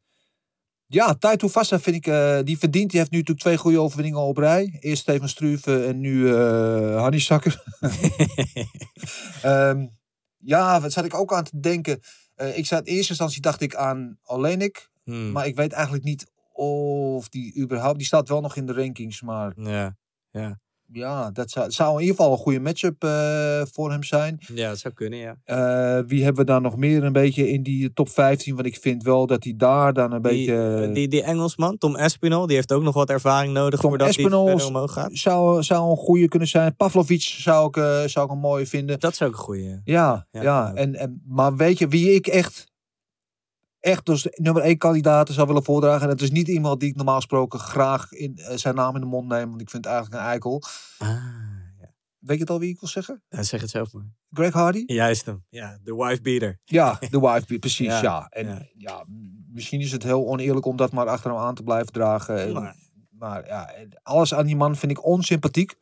Ja, 0.91 1.13
Taito 1.13 1.47
Vassa 1.47 1.79
vind 1.79 1.95
ik, 1.95 2.07
eh, 2.07 2.39
die 2.43 2.57
verdient. 2.57 2.89
Die 2.89 2.99
heeft 2.99 3.11
nu 3.11 3.17
natuurlijk 3.17 3.45
twee 3.45 3.57
goede 3.57 3.79
overwinningen 3.79 4.19
op 4.19 4.37
rij. 4.37 4.77
Eerst 4.79 5.01
Steven 5.01 5.29
Struve 5.29 5.85
en 5.85 5.99
nu 5.99 6.33
Hanni. 6.95 7.19
Ehm, 9.41 9.87
ja, 10.37 10.81
wat 10.81 10.91
zat 10.91 11.05
ik 11.05 11.13
ook 11.13 11.33
aan 11.33 11.43
te 11.43 11.59
denken. 11.59 11.99
Eh, 12.35 12.57
ik 12.57 12.65
zat 12.65 12.87
in 12.87 12.93
eerste 12.93 13.09
instantie 13.09 13.41
dacht 13.41 13.61
ik 13.61 13.75
aan 13.75 14.17
Olenik. 14.23 14.89
Hmm, 15.03 15.31
Maar 15.31 15.47
ik 15.47 15.55
weet 15.55 15.71
eigenlijk 15.71 16.03
niet 16.03 16.31
of 16.53 17.29
die 17.29 17.57
überhaupt... 17.57 17.97
Die 17.97 18.07
staat 18.07 18.29
wel 18.29 18.41
nog 18.41 18.55
in 18.55 18.65
de 18.65 18.73
rankings, 18.73 19.21
maar 19.21 19.53
ja, 19.55 19.97
ja. 20.31 20.59
Ja, 20.91 21.31
dat 21.31 21.51
zou, 21.51 21.71
zou 21.71 21.93
in 21.95 21.99
ieder 22.01 22.15
geval 22.15 22.31
een 22.31 22.37
goede 22.37 22.59
matchup 22.59 23.03
eh, 23.03 23.61
voor 23.71 23.91
hem 23.91 24.03
zijn. 24.03 24.37
ja, 24.53 24.69
dat 24.69 24.79
zou 24.79 24.93
kunnen, 24.93 25.19
ja. 25.19 25.35
Eh, 25.43 26.03
wie 26.07 26.23
hebben 26.23 26.45
we 26.45 26.51
daar 26.51 26.61
nog 26.61 26.77
meer 26.77 27.03
een 27.03 27.13
beetje 27.13 27.49
in 27.49 27.63
die 27.63 27.93
top 27.93 28.09
15? 28.09 28.55
Want 28.55 28.67
ik 28.67 28.77
vind 28.81 29.03
wel 29.03 29.27
dat 29.27 29.43
hij 29.43 29.53
daar 29.57 29.93
dan 29.93 30.11
een 30.11 30.21
Die, 30.21 30.31
beetje... 30.31 30.85
eh, 30.87 30.93
die, 30.93 31.07
die 31.07 31.23
Engelsman, 31.23 31.77
Tom 31.77 31.95
Espinol, 31.95 32.45
die 32.47 32.55
heeft 32.55 32.71
ook 32.73 32.83
nog 32.83 32.93
wat 32.93 33.09
ervaring 33.09 33.53
nodig 33.53 33.79
Tom 33.79 33.89
voordat 33.89 34.07
Espinol 34.07 34.45
hij 34.57 34.65
omhoog 34.65 34.93
gaat. 34.93 35.09
zou, 35.13 35.63
zou 35.63 35.89
een 35.89 35.97
goede 35.97 36.27
kunnen 36.27 36.47
zijn. 36.47 36.75
Pavlovic 36.75 37.21
zou 37.21 37.67
ik, 37.67 38.09
zou 38.09 38.25
ik 38.25 38.31
een 38.31 38.39
mooie 38.39 38.65
vinden. 38.67 38.99
Dat 38.99 39.11
is 39.11 39.21
ook 39.21 39.31
een 39.31 39.37
goeie. 39.37 39.67
Ja, 39.69 39.79
Ja, 39.83 40.27
ja. 40.31 40.41
ja. 40.41 40.73
En, 40.73 40.95
en, 40.95 41.21
maar 41.27 41.55
weet 41.55 41.77
je 41.77 41.87
wie 41.87 42.13
ik 42.13 42.27
echt, 42.27 42.68
echt 43.79 44.09
als 44.09 44.27
nummer 44.31 44.63
één 44.63 44.77
kandidaat 44.77 45.29
zou 45.29 45.47
willen 45.47 45.63
voordragen? 45.63 46.01
En 46.01 46.09
het 46.09 46.21
is 46.21 46.31
niet 46.31 46.47
iemand 46.47 46.79
die 46.79 46.89
ik 46.89 46.95
normaal 46.95 47.15
gesproken 47.15 47.59
graag 47.59 48.11
in, 48.11 48.37
eh, 48.37 48.57
zijn 48.57 48.75
naam 48.75 48.95
in 48.95 49.01
de 49.01 49.07
mond 49.07 49.27
neem. 49.27 49.49
Want 49.49 49.61
ik 49.61 49.69
vind 49.69 49.83
het 49.85 49.93
eigenlijk 49.93 50.23
een 50.23 50.29
eikel. 50.29 50.63
Ah, 50.97 51.07
ja. 51.79 51.93
Weet 52.19 52.35
je 52.35 52.41
het 52.43 52.49
al 52.49 52.59
wie 52.59 52.69
ik 52.69 52.79
wil 52.79 52.89
zeggen? 52.89 53.23
Ja, 53.29 53.43
zeg 53.43 53.61
het 53.61 53.69
zelf 53.69 53.93
maar. 53.93 54.05
Greg 54.31 54.53
Hardy? 54.53 54.83
Juist 54.85 55.25
hem. 55.25 55.43
Ja, 55.49 55.77
de 55.83 55.95
wife 55.95 56.21
beater. 56.21 56.59
Ja, 56.65 56.99
de 57.11 57.19
wife, 57.19 57.59
precies, 57.59 57.87
Ja, 57.87 58.01
ja. 58.01 58.27
En 58.29 58.69
ja. 58.77 59.05
misschien 59.51 59.81
is 59.81 59.91
het 59.91 60.03
heel 60.03 60.27
oneerlijk 60.27 60.65
om 60.65 60.75
dat 60.75 60.91
maar 60.91 61.07
achter 61.07 61.31
hem 61.31 61.39
aan 61.39 61.55
te 61.55 61.63
blijven 61.63 61.93
dragen. 61.93 62.37
En- 62.39 62.53
Maar- 62.53 62.75
maar 63.09 63.45
ja, 63.47 63.73
alles 64.03 64.33
aan 64.33 64.45
die 64.45 64.55
man 64.55 64.75
vind 64.75 64.91
ik 64.91 65.05
onsympathiek. 65.05 65.75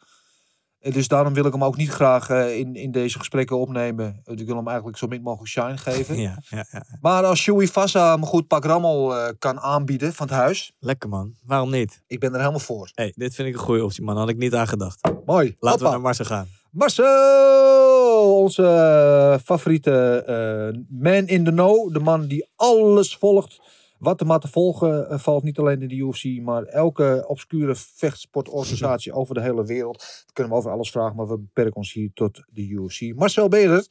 Eh, 0.80 0.94
Dus 0.94 1.08
daarom 1.08 1.34
wil 1.34 1.46
ik 1.46 1.52
hem 1.54 1.64
ook 1.64 1.78
niet 1.78 1.90
graag 1.90 2.30
eh, 2.30 2.58
in, 2.58 2.76
in 2.76 2.92
deze 2.92 3.18
gesprekken 3.18 3.58
opnemen. 3.58 4.22
Ik 4.26 4.46
wil 4.46 4.56
hem 4.56 4.68
eigenlijk 4.68 4.98
zo 4.98 5.08
min 5.08 5.22
mogelijk 5.22 5.50
shine 5.50 5.78
geven. 5.78 6.20
Ja, 6.28 6.42
ja, 6.50 6.66
ja. 6.72 6.86
Maar 7.02 7.26
als 7.26 7.40
Shui 7.40 7.68
Fassa 7.68 8.12
hem 8.14 8.26
goed 8.26 8.48
pak 8.48 8.66
rammel 8.66 9.16
eh, 9.16 9.34
kan 9.40 9.60
aanbieden 9.60 10.14
van 10.14 10.28
het 10.28 10.36
huis. 10.36 10.74
Lekker 10.80 11.10
man. 11.10 11.34
Waarom 11.46 11.70
niet? 11.72 12.02
Ik 12.08 12.20
ben 12.20 12.32
er 12.34 12.40
helemaal 12.40 12.60
voor. 12.60 12.90
hey, 12.94 13.14
dit 13.16 13.36
vind 13.36 13.48
ik 13.48 13.54
een 13.54 13.60
goede 13.60 13.84
optie 13.84 14.04
man. 14.04 14.18
Had 14.18 14.30
ik 14.30 14.38
niet 14.38 14.54
aan 14.54 14.68
gedacht. 14.68 15.10
Mooi. 15.26 15.56
Laten 15.60 15.84
we 15.86 15.90
naar 15.92 16.02
Marcel 16.02 16.26
gaan. 16.26 16.48
Marcel, 16.72 18.36
onze 18.38 19.40
favoriete 19.44 20.86
man 20.90 21.28
in 21.28 21.44
the 21.44 21.52
know. 21.52 21.94
De 21.94 22.00
man 22.00 22.28
die 22.28 22.50
alles 22.56 23.16
volgt. 23.16 23.60
Wat 24.00 24.20
er 24.20 24.28
maar 24.28 24.40
te 24.40 24.48
volgen 24.48 25.10
eh, 25.10 25.20
valt. 25.20 25.44
Niet 25.44 25.60
alleen 25.60 25.82
in 25.82 25.88
de 25.88 25.96
UFC, 25.96 26.42
maar 26.42 26.64
elke 26.64 27.24
obscure 27.28 27.76
vechtsportorganisatie 27.76 29.14
over 29.14 29.36
de 29.36 29.42
hele 29.42 29.66
wereld. 29.66 29.98
Dat 29.98 30.34
kunnen 30.34 30.54
we 30.54 30.60
over 30.60 30.72
alles 30.72 30.92
vragen, 30.92 31.16
maar 31.16 31.28
we 31.28 31.38
beperken 31.38 31.76
ons 31.76 31.94
hier 31.94 32.10
tot 32.14 32.44
de 32.50 32.68
UFC. 32.68 33.16
Marcel, 33.16 33.48
ben 33.48 33.60
je 33.60 33.68
er? 33.68 33.88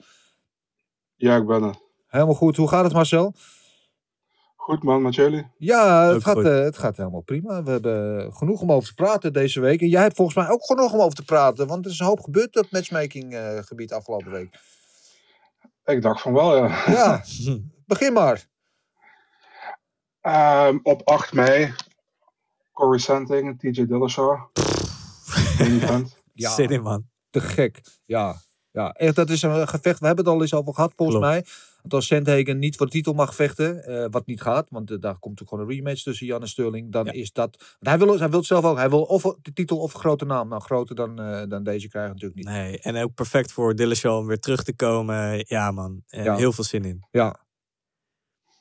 Ja, 1.14 1.36
ik 1.36 1.46
ben 1.46 1.62
er. 1.62 1.74
Helemaal 2.06 2.34
goed. 2.34 2.56
Hoe 2.56 2.68
gaat 2.68 2.84
het, 2.84 2.92
Marcel? 2.92 3.34
Goed 4.56 4.82
man, 4.82 5.02
met 5.02 5.14
jullie? 5.14 5.46
Ja, 5.56 6.08
Ook 6.08 6.14
het 6.14 6.24
gaat, 6.24 6.44
eh, 6.44 6.58
het 6.58 6.78
gaat 6.78 6.96
helemaal 6.96 7.20
prima. 7.20 7.62
We 7.62 7.70
hebben 7.70 8.32
genoeg 8.32 8.60
om 8.60 8.72
over 8.72 8.88
te 8.88 8.94
praten 8.94 9.32
deze 9.32 9.60
week. 9.60 9.80
En 9.80 9.88
jij 9.88 10.02
hebt 10.02 10.16
volgens 10.16 10.36
mij 10.36 10.48
ook 10.48 10.64
genoeg 10.64 10.92
om 10.92 11.00
over 11.00 11.16
te 11.16 11.24
praten. 11.24 11.66
Want 11.66 11.84
er 11.84 11.90
is 11.90 11.98
een 11.98 12.06
hoop 12.06 12.20
gebeurd 12.20 12.56
op 12.58 12.70
matchmaking 12.70 13.34
eh, 13.34 13.58
gebied 13.58 13.92
afgelopen 13.92 14.30
week. 14.30 14.58
Ik 15.84 16.02
dacht 16.02 16.20
van 16.20 16.32
wel, 16.32 16.56
ja. 16.56 16.82
Ja, 16.86 17.24
begin 17.86 18.12
maar. 18.12 18.46
Ehm, 20.26 20.78
op 20.82 21.02
8 21.08 21.32
mei, 21.32 21.72
Corey 22.72 22.98
Santing, 22.98 23.58
TJ 23.58 23.86
Dillashaw. 23.86 24.38
Ja. 26.38 26.50
Zin 26.50 26.68
in 26.68 26.82
man. 26.82 27.06
Te 27.30 27.40
gek. 27.40 27.80
Ja, 28.04 28.36
ja, 28.70 28.92
echt, 28.92 29.14
dat 29.16 29.30
is 29.30 29.42
een 29.42 29.68
gevecht. 29.68 30.00
We 30.00 30.06
hebben 30.06 30.24
het 30.24 30.34
al 30.34 30.40
eens 30.40 30.54
over 30.54 30.74
gehad, 30.74 30.92
volgens 30.96 31.18
Klopt. 31.18 31.32
mij. 31.32 31.44
Dat 31.82 31.92
als 31.94 32.06
Sandhagen 32.06 32.58
niet 32.58 32.76
voor 32.76 32.86
de 32.86 32.92
titel 32.92 33.12
mag 33.12 33.34
vechten, 33.34 33.84
eh, 33.84 34.06
wat 34.10 34.26
niet 34.26 34.40
gaat, 34.40 34.66
want 34.70 34.90
eh, 34.90 34.96
daar 35.00 35.18
komt 35.18 35.42
ook 35.42 35.48
gewoon 35.48 35.64
een 35.68 35.70
rematch 35.74 36.02
tussen 36.02 36.26
Jan 36.26 36.40
en 36.40 36.48
Sterling, 36.48 36.92
dan 36.92 37.04
Ja. 37.04 37.12
is 37.12 37.32
dat. 37.32 37.56
Want 37.58 37.96
hij 37.96 37.98
wil, 37.98 38.18
hij 38.18 38.28
wil 38.28 38.38
het 38.38 38.48
zelf 38.48 38.64
ook. 38.64 38.76
Hij 38.76 38.90
wil 38.90 39.02
of 39.02 39.22
de 39.42 39.52
titel 39.52 39.78
of 39.78 39.94
een 39.94 40.00
grote 40.00 40.24
naam. 40.24 40.48
Nou, 40.48 40.62
groter 40.62 40.94
dan, 40.96 41.20
eh, 41.20 41.42
dan 41.48 41.62
deze 41.62 41.88
krijgen 41.88 42.12
natuurlijk 42.12 42.38
niet. 42.40 42.48
Nee, 42.48 42.78
en 42.80 42.96
ook 43.02 43.14
perfect 43.14 43.52
voor 43.52 43.74
Dillashaw 43.74 44.18
om 44.18 44.26
weer 44.26 44.40
terug 44.40 44.62
te 44.62 44.74
komen. 44.74 45.44
Ja 45.48 45.70
man, 45.70 46.02
Ja. 46.06 46.36
heel 46.36 46.52
veel 46.52 46.64
zin 46.64 46.84
in. 46.84 47.06
Ja. 47.10 47.36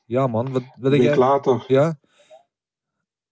Ja, 0.05 0.27
man. 0.27 0.51
Wat, 0.51 0.61
wat 0.61 0.71
Een 0.75 0.81
denk 0.81 0.93
week 1.01 1.01
jij? 1.03 1.17
later, 1.17 1.63
Ja? 1.67 1.99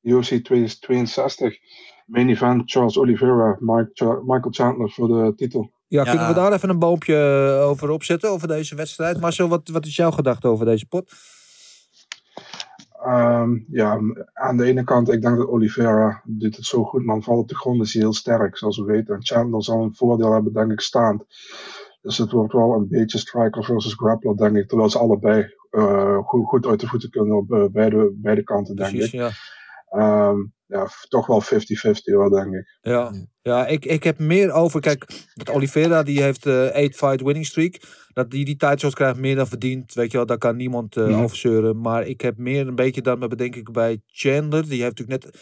UFC 0.01 0.43
62. 0.80 1.57
Main 2.05 2.30
event, 2.30 2.71
Charles 2.71 2.97
Oliveira, 2.97 3.57
Michael 3.59 4.51
Chandler 4.51 4.91
voor 4.91 5.07
de 5.07 5.34
titel. 5.36 5.71
Ja, 5.88 6.03
Ja. 6.03 6.09
kunnen 6.09 6.28
we 6.28 6.34
daar 6.34 6.53
even 6.53 6.69
een 6.69 6.80
boompje 6.80 7.15
eh, 7.59 7.67
over 7.69 7.89
opzetten, 7.89 8.30
over 8.30 8.47
deze 8.47 8.76
wedstrijd? 8.76 9.19
Marcel, 9.19 9.47
wat, 9.47 9.67
wat 9.69 9.86
is 9.86 9.95
jouw 9.95 10.11
gedachte 10.11 10.47
over 10.47 10.65
deze 10.65 10.86
pot? 10.86 11.11
Ehm, 13.03 13.59
ja, 13.67 13.99
aan 14.34 14.57
de 14.57 14.63
ene 14.65 14.84
kant, 14.84 15.11
ik 15.11 15.21
denk 15.21 15.38
dat 15.38 15.47
Oliveira 15.47 16.21
doet 16.26 16.55
het 16.55 16.65
zo 16.65 16.84
goed, 16.84 17.05
man. 17.05 17.24
Valt 17.24 17.39
op 17.39 17.47
de 17.47 17.55
grond 17.55 17.82
is 17.82 17.93
hij 17.93 18.01
heel 18.01 18.13
sterk, 18.13 18.57
zoals 18.57 18.78
we 18.78 18.84
weten. 18.84 19.15
En 19.15 19.26
Chandler 19.26 19.63
zal 19.63 19.82
een 19.84 19.95
voordeel 19.95 20.32
hebben, 20.34 20.53
denk 20.53 20.71
ik, 20.71 20.80
staand. 20.82 21.24
Dus 22.03 22.17
het 22.17 22.31
wordt 22.31 22.53
wel 22.53 22.73
een 22.73 22.87
beetje 22.87 23.17
striker 23.17 23.63
versus 23.63 23.93
grappler, 23.93 24.37
denk 24.37 24.55
ik. 24.55 24.67
Terwijl 24.67 24.89
ze 24.89 24.99
allebei 24.99 25.53
eh, 25.69 26.17
goed, 26.17 26.45
goed 26.45 26.65
uit 26.65 26.79
de 26.79 26.87
voeten 26.87 27.09
kunnen 27.09 27.37
op 27.37 27.51
eh, 27.51 27.65
beide, 27.71 28.13
beide 28.15 28.43
kanten, 28.43 28.75
denk 28.75 28.89
Precies, 28.89 29.13
ik. 29.13 29.19
ja. 29.19 29.31
Ehm, 29.89 30.37
ja, 30.65 30.87
toch 31.07 31.27
wel 31.27 31.41
50-50 31.41 31.45
hoor, 32.03 32.29
denk 32.29 32.53
ik. 32.53 32.77
Ja, 32.81 33.11
ja 33.41 33.67
ik, 33.67 33.85
ik 33.85 34.03
heb 34.03 34.19
meer 34.19 34.51
over. 34.51 34.79
Kijk, 34.79 35.05
dat 35.33 35.49
Oliveira 35.49 36.03
die 36.03 36.21
heeft 36.21 36.45
eh 36.45 36.63
8 36.63 36.95
fight 36.95 37.21
winning 37.21 37.45
streak. 37.45 37.79
Dat 38.13 38.31
die 38.31 38.45
die 38.45 38.55
tijdshot 38.55 38.93
krijgt 38.93 39.19
meer 39.19 39.35
dan 39.35 39.47
verdient. 39.47 39.93
Weet 39.93 40.11
je 40.11 40.17
wel, 40.17 40.25
daar 40.25 40.37
kan 40.37 40.55
niemand 40.55 40.97
eh 40.97 41.21
over 41.21 41.37
zeuren. 41.37 41.81
Maar 41.81 42.07
ik 42.07 42.21
heb 42.21 42.37
meer 42.37 42.67
een 42.67 42.75
beetje 42.75 43.01
dan 43.01 43.19
bedenk 43.19 43.55
ik 43.55 43.71
bij 43.71 44.01
Chandler. 44.05 44.69
Die 44.69 44.81
heeft 44.81 44.97
natuurlijk 44.97 45.23
net 45.23 45.41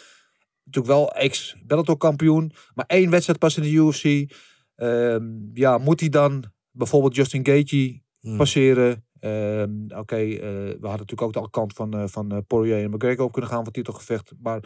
natuurlijk 0.63 0.93
wel 0.93 1.11
ex 1.13 1.55
Bellator 1.65 1.97
kampioen. 1.97 2.51
Maar 2.73 2.85
één 2.85 3.09
wedstrijd 3.09 3.39
pas 3.39 3.57
in 3.57 3.63
de 3.63 3.71
UFC. 3.71 4.33
Ehm, 4.81 5.23
ja, 5.53 5.77
moet 5.77 5.99
hij 5.99 6.09
dan 6.09 6.43
bijvoorbeeld 6.71 7.15
Justin 7.15 7.45
Gaethje 7.45 8.01
Hmm. 8.19 8.37
passeren? 8.37 9.05
Ehm, 9.19 9.71
Oké, 9.97 10.15
eh, 10.15 10.39
we 10.39 10.77
hadden 10.81 10.99
natuurlijk 11.05 11.21
ook 11.21 11.33
de 11.33 11.49
kant 11.49 11.73
van, 11.73 11.93
eh, 11.93 12.03
van 12.05 12.31
eh, 12.31 12.37
Poirier 12.47 12.83
en 12.83 12.89
McGregor 12.91 13.25
op 13.25 13.31
kunnen 13.31 13.49
gaan 13.51 13.63
voor 13.63 13.73
titelgevecht. 13.73 14.31
Maar 14.41 14.59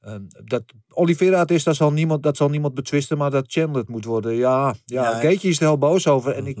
ehm, 0.00 0.22
dat 0.44 0.62
Oliveira 0.88 1.38
het 1.38 1.50
is, 1.50 1.64
dat 1.64 1.76
zal, 1.76 1.92
niemand, 1.92 2.22
dat 2.22 2.36
zal 2.36 2.48
niemand 2.48 2.74
betwisten. 2.74 3.18
Maar 3.18 3.30
dat 3.30 3.44
Chandler 3.48 3.80
het 3.80 3.88
moet 3.88 4.04
worden, 4.04 4.34
ja. 4.34 4.74
ja, 4.84 5.02
Ja, 5.20 5.20
ik- 5.28 5.42
is 5.42 5.60
er 5.60 5.66
heel 5.66 5.78
boos 5.78 6.06
over. 6.08 6.32
En 6.32 6.46
ik. 6.46 6.58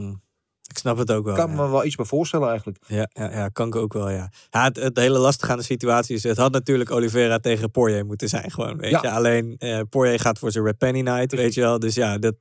Ik 0.70 0.78
snap 0.78 0.96
het 0.98 1.12
ook 1.12 1.24
wel. 1.24 1.34
kan 1.34 1.50
ja. 1.50 1.56
me 1.56 1.70
wel 1.70 1.84
iets 1.84 1.94
bij 1.94 2.04
voorstellen 2.04 2.48
eigenlijk. 2.48 2.78
Ja, 2.86 3.08
ja, 3.12 3.30
ja, 3.30 3.48
kan 3.48 3.66
ik 3.66 3.76
ook 3.76 3.92
wel, 3.92 4.10
ja. 4.10 4.30
ja 4.50 4.64
het, 4.64 4.76
het 4.76 4.96
hele 4.96 5.18
lastige 5.18 5.52
aan 5.52 5.58
de 5.58 5.64
situatie 5.64 6.16
is... 6.16 6.22
Het 6.22 6.36
had 6.36 6.52
natuurlijk 6.52 6.90
Oliveira 6.90 7.38
tegen 7.38 7.70
Poirier 7.70 8.06
moeten 8.06 8.28
zijn 8.28 8.50
gewoon, 8.50 8.76
weet 8.76 8.90
Ja. 8.90 8.98
je. 9.02 9.10
Alleen 9.10 9.54
eh 9.58 9.80
Poirier 9.90 10.20
gaat 10.20 10.38
voor 10.38 10.50
zijn 10.52 10.64
Red 10.64 10.78
Penny 10.78 11.00
Night, 11.00 11.32
weet 11.32 11.54
je 11.54 11.60
wel. 11.60 11.78
Dus 11.78 11.94
ja, 11.94 12.18
dat, 12.18 12.34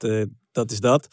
dat 0.56 0.72
is 0.72 0.80
dat. 0.80 1.08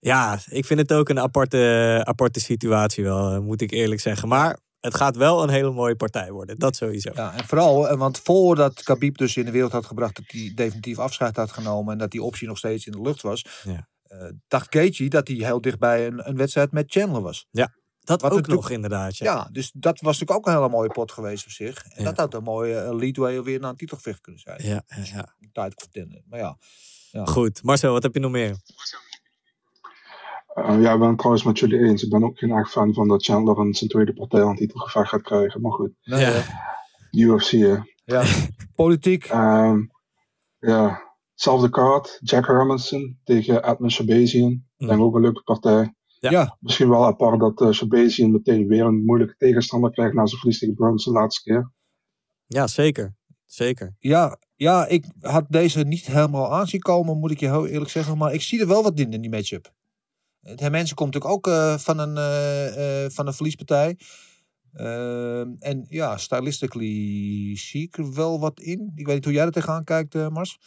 Ja, 0.00 0.38
ik 0.48 0.64
vind 0.66 0.80
het 0.80 0.92
ook 0.92 1.08
een 1.08 1.20
aparte, 1.20 2.00
aparte 2.04 2.40
situatie 2.40 3.04
wel, 3.04 3.32
eh, 3.32 3.38
moet 3.38 3.60
ik 3.60 3.70
eerlijk 3.70 4.00
zeggen. 4.00 4.28
Maar 4.28 4.58
het 4.80 4.94
gaat 4.94 5.16
wel 5.16 5.42
een 5.42 5.48
hele 5.48 5.70
mooie 5.70 5.96
partij 5.96 6.30
worden, 6.30 6.58
dat 6.58 6.76
sowieso. 6.76 7.10
Ja, 7.14 7.34
en 7.34 7.44
vooral, 7.46 7.88
eh, 7.88 7.98
want 7.98 8.18
voordat 8.18 8.82
Khabib 8.82 9.16
dus 9.18 9.36
in 9.36 9.44
de 9.44 9.50
wereld 9.50 9.72
had 9.72 9.86
gebracht 9.86 10.16
dat 10.16 10.24
hij 10.28 10.52
definitief 10.54 10.98
afscheid 10.98 11.36
had 11.36 11.52
genomen 11.52 11.92
en 11.92 11.98
dat 11.98 12.10
die 12.10 12.22
optie 12.22 12.48
nog 12.48 12.58
steeds 12.58 12.86
in 12.86 12.92
de 12.92 13.00
lucht 13.00 13.22
was, 13.22 13.44
Ja. 13.64 13.88
eh, 14.02 14.18
dacht 14.48 14.74
Gaethje 14.74 15.08
dat 15.08 15.28
hij 15.28 15.36
heel 15.36 15.60
dichtbij 15.60 16.06
een, 16.06 16.28
een 16.28 16.36
wedstrijd 16.36 16.72
met 16.72 16.92
Chandler 16.92 17.22
was. 17.22 17.46
Dat 18.04 18.20
Wat 18.22 18.32
ook 18.32 18.46
nog 18.46 18.70
inderdaad, 18.70 19.16
ja. 19.16 19.32
Ja. 19.32 19.48
dus 19.52 19.70
dat 19.74 20.00
was 20.00 20.18
natuurlijk 20.18 20.38
ook 20.38 20.46
een 20.46 20.58
hele 20.60 20.72
mooie 20.74 20.88
pot 20.90 21.12
geweest 21.12 21.44
op 21.44 21.50
zich. 21.50 21.84
En 21.84 22.02
Ja. 22.02 22.08
dat 22.08 22.16
had 22.16 22.34
een 22.34 22.42
mooie 22.42 22.96
leadway 22.96 23.42
weer 23.42 23.60
naar 23.60 23.70
een 23.70 23.76
titelgevecht 23.76 24.20
kunnen 24.20 24.40
zijn. 24.40 24.58
Ja, 24.62 24.82
ja, 24.86 25.02
ja. 25.04 25.34
Een 25.40 25.50
Tijd 25.52 25.74
contender. 25.74 26.22
Maar 26.28 26.38
ja, 26.38 26.56
Ja. 27.12 27.24
Goed, 27.24 27.62
Marcel, 27.62 27.92
wat 27.92 28.02
heb 28.02 28.14
je 28.14 28.20
nog 28.20 28.30
meer? 28.30 28.56
Eh, 30.46 30.82
ja, 30.82 30.92
ik 30.92 30.98
ben 30.98 31.08
het 31.08 31.18
trouwens 31.18 31.44
met 31.44 31.58
jullie 31.58 31.78
eens. 31.78 32.02
Ik 32.02 32.10
ben 32.10 32.24
ook 32.24 32.38
geen 32.38 32.50
echt 32.50 32.70
fan 32.70 32.94
van 32.94 33.08
dat 33.08 33.24
Chandler 33.24 33.58
een 33.58 33.74
zijn 33.74 33.90
tweede 33.90 34.12
partij 34.12 34.42
aan 34.42 34.56
titelgevecht 34.56 35.08
gaat 35.08 35.22
krijgen. 35.22 35.60
Maar 35.60 35.72
goed, 35.72 35.90
nee, 36.02 36.20
Ja. 36.20 36.42
UFC 37.10 37.50
hè. 37.50 37.76
ja. 38.04 38.24
politiek. 38.74 39.24
Ehm, 39.24 39.80
ja, 40.58 41.02
hetzelfde 41.32 41.70
kaart. 41.70 42.18
Jack 42.20 42.46
Hermanson 42.46 43.20
tegen 43.24 43.64
Edmund 43.68 43.92
Shabazian. 43.92 44.64
Ik 44.76 44.88
denk 44.88 45.00
ook 45.00 45.14
een 45.14 45.20
leuke 45.20 45.42
partij. 45.42 45.94
Ja. 46.18 46.30
Ja. 46.30 46.56
Misschien 46.60 46.88
wel 46.88 47.04
apart 47.06 47.40
dat 47.40 47.60
uh, 47.60 47.70
Shabazian 47.70 48.30
meteen 48.30 48.66
weer 48.66 48.84
een 48.84 49.04
moeilijke 49.04 49.34
tegenstander 49.36 49.90
krijgt 49.90 50.14
na 50.14 50.26
zijn 50.26 50.40
verlies 50.40 50.58
tegen 50.58 50.74
Burns 50.74 51.04
de 51.04 51.10
laatste 51.10 51.42
keer. 51.42 51.70
Ja, 52.46 52.66
zeker. 52.66 53.14
Zeker. 53.46 53.94
Ja, 53.98 54.38
ja, 54.62 54.86
ik 54.86 55.04
had 55.20 55.44
deze 55.48 55.80
niet 55.80 56.06
helemaal 56.06 56.52
aanzien 56.52 56.80
komen, 56.80 57.18
moet 57.18 57.30
ik 57.30 57.40
je 57.40 57.46
heel 57.46 57.66
eerlijk 57.66 57.90
zeggen. 57.90 58.18
Maar 58.18 58.32
ik 58.32 58.42
zie 58.42 58.60
er 58.60 58.66
wel 58.66 58.82
wat 58.82 58.98
in 58.98 59.12
in 59.12 59.20
die 59.20 59.30
matchup. 59.30 59.72
Het 60.40 60.70
mensen 60.70 60.96
komt 60.96 61.14
natuurlijk 61.14 61.46
ook 61.46 61.54
eh, 61.54 61.78
van, 61.78 61.98
een, 61.98 62.16
eh, 62.16 63.04
eh, 63.04 63.10
van 63.10 63.26
een 63.26 63.34
verliespartij. 63.34 63.98
Ehm, 64.72 65.48
en 65.58 65.86
ja, 65.88 66.16
stylistically 66.16 67.56
zie 67.56 67.82
ik 67.82 67.98
er 67.98 68.14
wel 68.14 68.40
wat 68.40 68.60
in. 68.60 68.92
Ik 68.94 69.06
weet 69.06 69.14
niet 69.14 69.24
hoe 69.24 69.34
jij 69.34 69.44
er 69.44 69.52
tegenaan 69.52 69.84
kijkt, 69.84 70.30
Mars. 70.30 70.58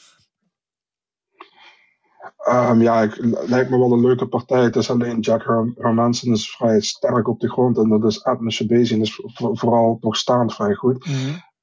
Ehm, 2.38 2.82
ja, 2.82 3.02
ik, 3.02 3.18
lijkt 3.48 3.70
me 3.70 3.78
wel 3.78 3.92
een 3.92 4.06
leuke 4.06 4.28
partij. 4.28 4.64
Het 4.64 4.76
is 4.76 4.90
alleen 4.90 5.20
Jack 5.20 5.44
Herm 5.44 5.74
Hermanson 5.78 6.34
is 6.34 6.56
vrij 6.56 6.82
sterk 6.82 7.28
op 7.28 7.40
de 7.40 7.50
grond. 7.50 7.78
En 7.78 7.90
dat 7.90 8.06
is 8.06 8.26
Edmund 8.26 8.54
Shabazian 8.54 9.02
is 9.02 9.16
vo- 9.16 9.56
vooral 9.56 9.98
nog 10.02 10.16
staand 10.16 10.54
vrij 10.54 10.74
goed. 10.74 11.06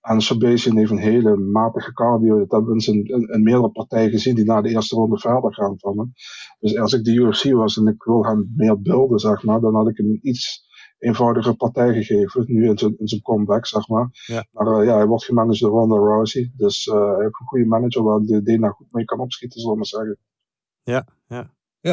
En 0.02 0.22
Shabazian 0.22 0.76
heeft 0.76 0.90
een 0.90 0.98
hele 0.98 1.36
matige 1.36 1.92
cardio. 1.92 2.38
Dat 2.38 2.50
hebben 2.50 2.68
we 2.68 2.74
in, 2.74 2.80
zijn- 2.80 3.04
in, 3.04 3.28
in 3.28 3.42
meerdere 3.42 3.70
partijen 3.70 4.10
gezien 4.10 4.34
die 4.34 4.44
na 4.44 4.60
de 4.60 4.68
eerste 4.68 4.94
ronde 4.96 5.18
verder 5.18 5.54
gaan 5.54 5.78
van 5.78 5.98
hem. 5.98 6.12
Dus 6.58 6.76
als 6.78 6.92
ik 6.92 7.04
de 7.04 7.12
UFC 7.14 7.52
was 7.52 7.76
en 7.76 7.86
ik 7.86 8.02
wil 8.02 8.24
hem 8.24 8.52
meer 8.56 8.80
beelden, 8.82 9.18
zeg 9.18 9.42
maar, 9.42 9.60
dan 9.60 9.74
had 9.74 9.88
ik 9.88 9.96
hem 9.96 10.06
een 10.08 10.18
iets 10.22 10.70
eenvoudige 10.98 11.54
partij 11.54 11.92
gegeven. 11.92 12.44
Nu 12.46 12.68
in 12.68 12.78
zijn, 12.78 12.98
in 12.98 13.08
zijn 13.08 13.22
comeback, 13.22 13.66
zeg 13.66 13.88
maar. 13.88 14.08
Ja. 14.26 14.44
Maar 14.50 14.66
eh, 14.66 14.84
ja, 14.86 14.94
hij 14.96 15.06
wordt 15.06 15.24
gemanaged 15.24 15.60
door 15.60 15.70
Ronda 15.70 15.96
Rousey. 15.96 16.52
Dus 16.56 16.86
eh, 16.86 16.94
hij 16.94 17.22
heeft 17.24 17.40
een 17.40 17.46
goede 17.46 17.66
manager 17.66 18.02
waar 18.02 18.20
de 18.20 18.42
Dana 18.42 18.68
goed 18.68 18.92
mee 18.92 19.04
kan 19.04 19.20
opschieten, 19.20 19.60
zullen 19.60 19.74
we 19.74 19.78
maar 19.78 19.86
zeggen. 20.04 20.18
Ja. 20.82 21.06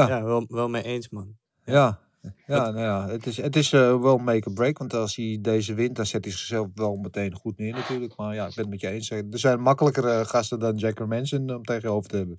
Ja, 0.07 0.23
wel, 0.23 0.45
wel 0.47 0.69
mee 0.69 0.83
eens, 0.83 1.09
man. 1.09 1.37
Ja, 1.63 1.73
ja, 1.73 1.99
nou 2.47 2.79
ja, 2.79 3.07
het 3.07 3.25
is, 3.25 3.37
het 3.37 3.55
is 3.55 3.73
eh, 3.73 4.01
wel 4.01 4.17
make 4.17 4.47
or 4.47 4.53
break. 4.53 4.77
Want 4.77 4.93
als 4.93 5.15
hij 5.15 5.37
deze 5.41 5.73
wint, 5.73 5.95
dan 5.95 6.05
zet 6.05 6.23
hij 6.23 6.33
zichzelf 6.33 6.67
wel 6.73 6.95
meteen 6.95 7.33
goed 7.33 7.57
neer 7.57 7.73
natuurlijk. 7.73 8.15
Maar 8.15 8.35
ja, 8.35 8.47
ik 8.47 8.55
ben 8.55 8.63
het 8.63 8.69
met 8.69 8.81
je 8.81 8.89
eens. 8.89 9.09
Er 9.09 9.25
zijn 9.29 9.61
makkelijkere 9.61 10.25
gasten 10.25 10.59
dan 10.59 10.75
Jack 10.75 11.07
Manson 11.07 11.55
om 11.55 11.63
tegenover 11.63 12.09
te 12.09 12.17
hebben. 12.17 12.37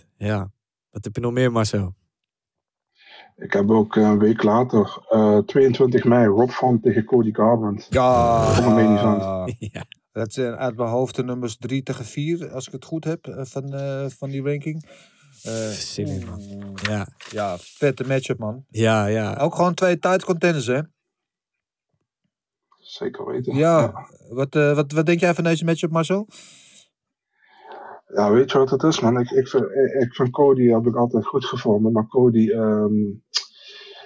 100%. 0.00 0.06
Ja. 0.16 0.50
Wat 0.90 1.04
heb 1.04 1.14
je 1.14 1.20
nog 1.20 1.32
meer, 1.32 1.52
Marcel? 1.52 1.94
Ik 3.36 3.52
heb 3.52 3.70
ook 3.70 3.96
eh, 3.96 4.02
een 4.02 4.18
week 4.18 4.42
later, 4.42 4.98
eh, 5.08 5.38
22 5.38 6.04
mei, 6.04 6.26
Rob 6.26 6.50
Van 6.50 6.80
tegen 6.80 7.04
Cody 7.04 7.32
Garbrandt. 7.32 7.86
Ja, 7.90 8.58
een 8.58 9.56
ja. 9.58 9.84
dat 10.12 10.32
zijn 10.32 10.54
uit 10.54 10.76
mijn 10.76 10.88
hoofd 10.88 11.16
de 11.16 11.24
nummers 11.24 11.56
3 11.56 11.82
tegen 11.82 12.04
4, 12.04 12.52
als 12.52 12.66
ik 12.66 12.72
het 12.72 12.84
goed 12.84 13.04
heb, 13.04 13.26
eh, 13.26 13.44
van, 13.44 13.74
eh, 13.74 14.06
van 14.08 14.30
die 14.30 14.42
ranking. 14.42 14.84
Eh, 15.42 15.68
Zin 15.68 16.06
in, 16.06 16.26
man. 16.26 16.40
Ja, 16.82 17.06
ja, 17.30 17.56
vette 17.58 18.06
matchup, 18.06 18.38
man. 18.38 18.64
ja, 18.68 19.06
ja. 19.06 19.36
Ook 19.36 19.54
gewoon 19.54 19.74
twee 19.74 19.98
tight 19.98 20.24
contenders, 20.24 20.66
hè? 20.66 20.80
Zeker 22.78 23.26
weten. 23.26 23.56
Ja. 23.56 24.06
Wat, 24.28 24.54
eh, 24.54 24.74
wat, 24.74 24.92
wat 24.92 25.06
denk 25.06 25.20
jij 25.20 25.34
van 25.34 25.44
deze 25.44 25.64
matchup, 25.64 25.90
Marcel? 25.90 26.26
Ja, 28.14 28.30
weet 28.30 28.50
je 28.52 28.58
wat 28.58 28.70
het 28.70 28.82
is, 28.82 29.00
man? 29.00 29.20
Ik, 29.20 29.30
ik, 29.30 29.48
vind, 29.48 29.64
ik, 30.00 30.14
vind 30.14 30.30
Cody 30.30 30.66
heb 30.66 30.86
ik 30.86 30.96
altijd 30.96 31.26
goed 31.26 31.44
gevonden. 31.44 31.92
Maar 31.92 32.06
Cody 32.06 32.50
ehm, 32.50 32.92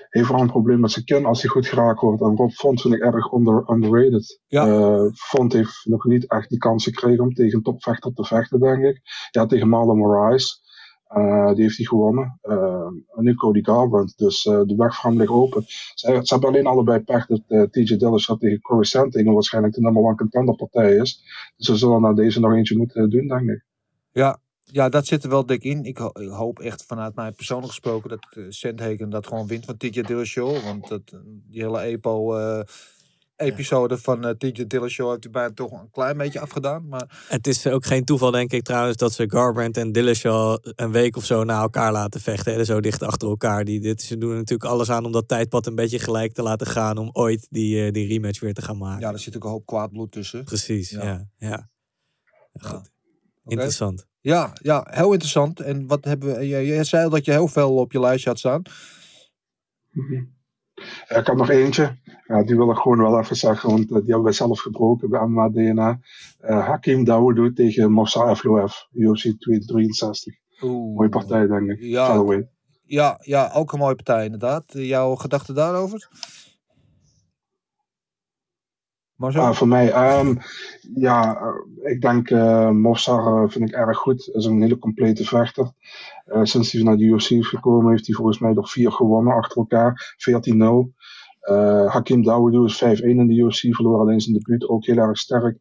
heeft 0.08 0.26
vooral 0.26 0.44
een 0.44 0.50
probleem 0.50 0.80
met 0.80 0.90
zijn 0.90 1.04
kin 1.04 1.24
als 1.24 1.42
hij 1.42 1.50
goed 1.50 1.66
geraakt 1.66 2.00
wordt. 2.00 2.22
En 2.22 2.36
Rob 2.36 2.50
Font 2.50 2.80
vind 2.80 2.94
ik 2.94 3.00
erg 3.00 3.32
under, 3.32 3.70
underrated. 3.70 4.40
Ja. 4.46 4.66
Eh, 4.66 5.04
Font 5.12 5.52
heeft 5.52 5.84
nog 5.84 6.04
niet 6.04 6.30
echt 6.30 6.48
die 6.48 6.58
kans 6.58 6.84
gekregen 6.84 7.24
om 7.24 7.34
tegen 7.34 7.56
een 7.56 7.62
topvechter 7.62 8.12
te 8.12 8.24
vechten, 8.24 8.60
denk 8.60 8.84
ik. 8.84 9.00
Ja, 9.30 9.46
tegen 9.46 9.68
Marlon 9.68 9.98
Moraes. 9.98 10.62
Eh, 11.14 11.52
die 11.54 11.62
heeft 11.62 11.76
hij 11.76 11.86
gewonnen. 11.86 12.38
Eh, 12.42 12.86
en 13.16 13.22
nu 13.24 13.34
Cody 13.34 13.62
Garbrandt. 13.62 14.18
Dus 14.18 14.44
eh, 14.46 14.60
de 14.62 14.74
weg 14.76 14.96
voor 14.96 15.10
hem 15.10 15.18
ligt 15.18 15.30
open. 15.32 15.64
Ze, 15.66 16.20
ze 16.22 16.34
hebben 16.34 16.48
alleen 16.48 16.66
allebei 16.66 17.00
pech 17.00 17.26
dat 17.26 17.42
TJ 17.72 17.96
Dillashaw 17.96 18.38
tegen 18.38 18.60
Corey 18.60 18.84
Sandhagen 18.84 19.32
waarschijnlijk 19.32 19.74
de 19.74 19.80
number 19.80 20.02
one 20.02 20.16
contender 20.16 20.54
partij 20.54 20.96
is. 20.96 21.22
Dus 21.56 21.66
ze 21.66 21.76
zullen 21.76 22.00
naar 22.00 22.14
deze 22.14 22.40
nog 22.40 22.52
eentje 22.52 22.76
moeten 22.76 23.10
doen, 23.10 23.26
denk 23.26 23.50
ik. 23.50 23.64
Ja, 24.12 24.38
ja, 24.60 24.88
dat 24.88 25.06
zit 25.06 25.24
er 25.24 25.30
wel 25.30 25.46
dik 25.46 25.62
in. 25.62 25.84
Ik, 25.84 25.98
ho- 25.98 26.20
ik 26.20 26.28
hoop 26.28 26.58
echt 26.58 26.84
vanuit 26.86 27.14
mij 27.14 27.32
persoonlijk 27.32 27.68
gesproken 27.68 28.10
dat 28.10 28.26
Sandhagen 28.48 29.10
dat 29.10 29.26
gewoon 29.26 29.46
wint 29.46 29.64
van 29.64 29.76
TJ 29.76 30.00
Dillashaw. 30.02 30.62
Want 30.64 30.88
dat, 30.88 31.02
die 31.24 31.62
hele 31.62 31.80
EPO 31.80 32.34
episode 33.36 33.98
van 33.98 34.24
uh, 34.26 34.30
TJ 34.30 34.66
Dillashaw 34.66 35.10
heeft 35.10 35.22
hij 35.22 35.32
bijna 35.32 35.54
toch 35.54 35.72
een 35.72 35.90
klein 35.90 36.16
beetje 36.16 36.40
afgedaan. 36.40 36.88
Maar 36.88 37.24
Het 37.28 37.46
is 37.46 37.66
ook 37.66 37.86
geen 37.86 38.04
toeval, 38.04 38.30
denk 38.30 38.52
ik 38.52 38.62
trouwens, 38.62 38.96
dat 38.96 39.12
ze 39.12 39.30
Garbrandt 39.30 39.76
en 39.76 39.92
Dillashaw 39.92 40.58
een 40.62 40.90
week 40.92 41.16
of 41.16 41.24
zo 41.24 41.44
na 41.44 41.60
elkaar 41.60 41.92
laten 41.92 42.20
vechten. 42.20 42.54
hè, 42.54 42.64
Zo 42.64 42.80
dicht 42.80 43.02
achter 43.02 43.28
elkaar. 43.28 43.64
Die, 43.64 43.80
dit, 43.80 44.02
ze 44.02 44.18
doen 44.18 44.30
er 44.30 44.36
natuurlijk 44.36 44.70
alles 44.70 44.90
aan 44.90 45.04
om 45.04 45.12
dat 45.12 45.28
tijdpad 45.28 45.66
een 45.66 45.74
beetje 45.74 45.98
gelijk 45.98 46.32
te 46.32 46.42
laten 46.42 46.66
gaan. 46.66 46.98
Om 46.98 47.10
ooit 47.12 47.46
die, 47.50 47.84
eh, 47.86 47.92
die 47.92 48.06
rematch 48.08 48.40
weer 48.40 48.54
te 48.54 48.62
gaan 48.62 48.78
maken. 48.78 49.00
ja, 49.00 49.12
er 49.12 49.18
zit 49.18 49.36
ook 49.36 49.44
een 49.44 49.50
hoop 49.50 49.66
kwaad 49.66 49.92
bloed 49.92 50.12
tussen. 50.12 50.44
Precies, 50.44 50.90
Ja. 50.90 51.04
ja. 51.04 51.26
ja. 51.36 51.68
Ja, 52.52 52.68
Goed. 52.68 52.90
Interessant. 53.46 54.06
Ja, 54.20 54.52
ja, 54.62 54.86
heel 54.90 55.10
interessant. 55.12 55.60
En 55.60 55.86
wat 55.86 56.04
hebben 56.04 56.34
we, 56.36 56.48
jij, 56.48 56.66
jij 56.66 56.84
zei 56.84 57.04
al 57.04 57.10
dat 57.10 57.24
je 57.24 57.30
heel 57.30 57.48
veel 57.48 57.74
op 57.76 57.92
je 57.92 58.00
lijstje 58.00 58.28
had 58.30 58.38
staan. 58.38 58.62
Mhm. 59.90 60.12
Ja, 60.14 60.24
ik 61.08 61.26
heb 61.26 61.36
nog 61.36 61.50
eentje. 61.50 61.96
Die 62.44 62.56
wil 62.56 62.70
ik 62.70 62.76
gewoon 62.76 62.98
wel 62.98 63.18
even 63.18 63.36
zeggen, 63.36 63.70
want 63.70 63.82
eh, 63.82 63.88
die 63.88 63.96
hebben 63.96 64.22
wij 64.22 64.32
zelf 64.32 64.60
gebroken 64.60 65.10
bij 65.10 65.26
MMA 65.26 65.48
DNA. 65.48 65.98
Eh 66.40 66.66
Hakim 66.66 67.04
Dawoudou 67.04 67.52
tegen 67.52 67.92
Moussa 67.92 68.28
Evloev, 68.28 68.72
UFC 68.92 69.22
263. 69.22 70.34
Oeh. 70.62 70.96
Mooie 70.96 71.08
partij, 71.08 71.46
denk 71.46 71.70
ik. 71.70 71.78
Ja. 71.80 72.22
Ja, 72.86 73.18
ja, 73.20 73.50
ook 73.54 73.72
een 73.72 73.78
mooie 73.78 73.94
partij 73.94 74.24
inderdaad. 74.24 74.74
Eh, 74.74 74.88
Jouw 74.88 75.14
gedachten 75.14 75.54
daarover? 75.54 76.08
Ah, 79.18 79.52
voor 79.52 79.68
mij, 79.68 79.92
ehm, 79.92 80.34
ja, 80.94 81.36
eh, 81.36 81.92
ik 81.92 82.00
denk 82.00 82.30
uh, 82.30 82.70
Mossar 82.70 83.26
eh, 83.26 83.50
vind 83.50 83.68
ik 83.68 83.74
erg 83.74 83.98
goed. 83.98 84.30
Is 84.32 84.44
een 84.44 84.60
hele 84.60 84.78
complete 84.78 85.24
vechter. 85.24 85.72
Eh, 86.24 86.40
sinds 86.42 86.72
hij 86.72 86.82
naar 86.82 86.96
de 86.96 87.04
UFC 87.04 87.30
is 87.30 87.48
gekomen, 87.48 87.90
heeft 87.90 88.06
hij 88.06 88.14
volgens 88.14 88.38
mij 88.38 88.52
nog 88.52 88.70
vier 88.70 88.92
gewonnen 88.92 89.34
achter 89.34 89.56
elkaar. 89.56 90.14
14-0. 90.16 90.94
Eh, 91.40 91.92
Hakim 91.92 92.22
Dawoudou 92.22 92.64
is 92.64 92.76
5-1 92.76 93.18
in 93.18 93.26
de 93.26 93.34
UFC, 93.34 93.74
verloor 93.74 94.00
alleen 94.00 94.20
zijn 94.20 94.36
debuut, 94.36 94.68
ook 94.68 94.86
heel 94.86 94.96
erg 94.96 95.18
sterk. 95.18 95.58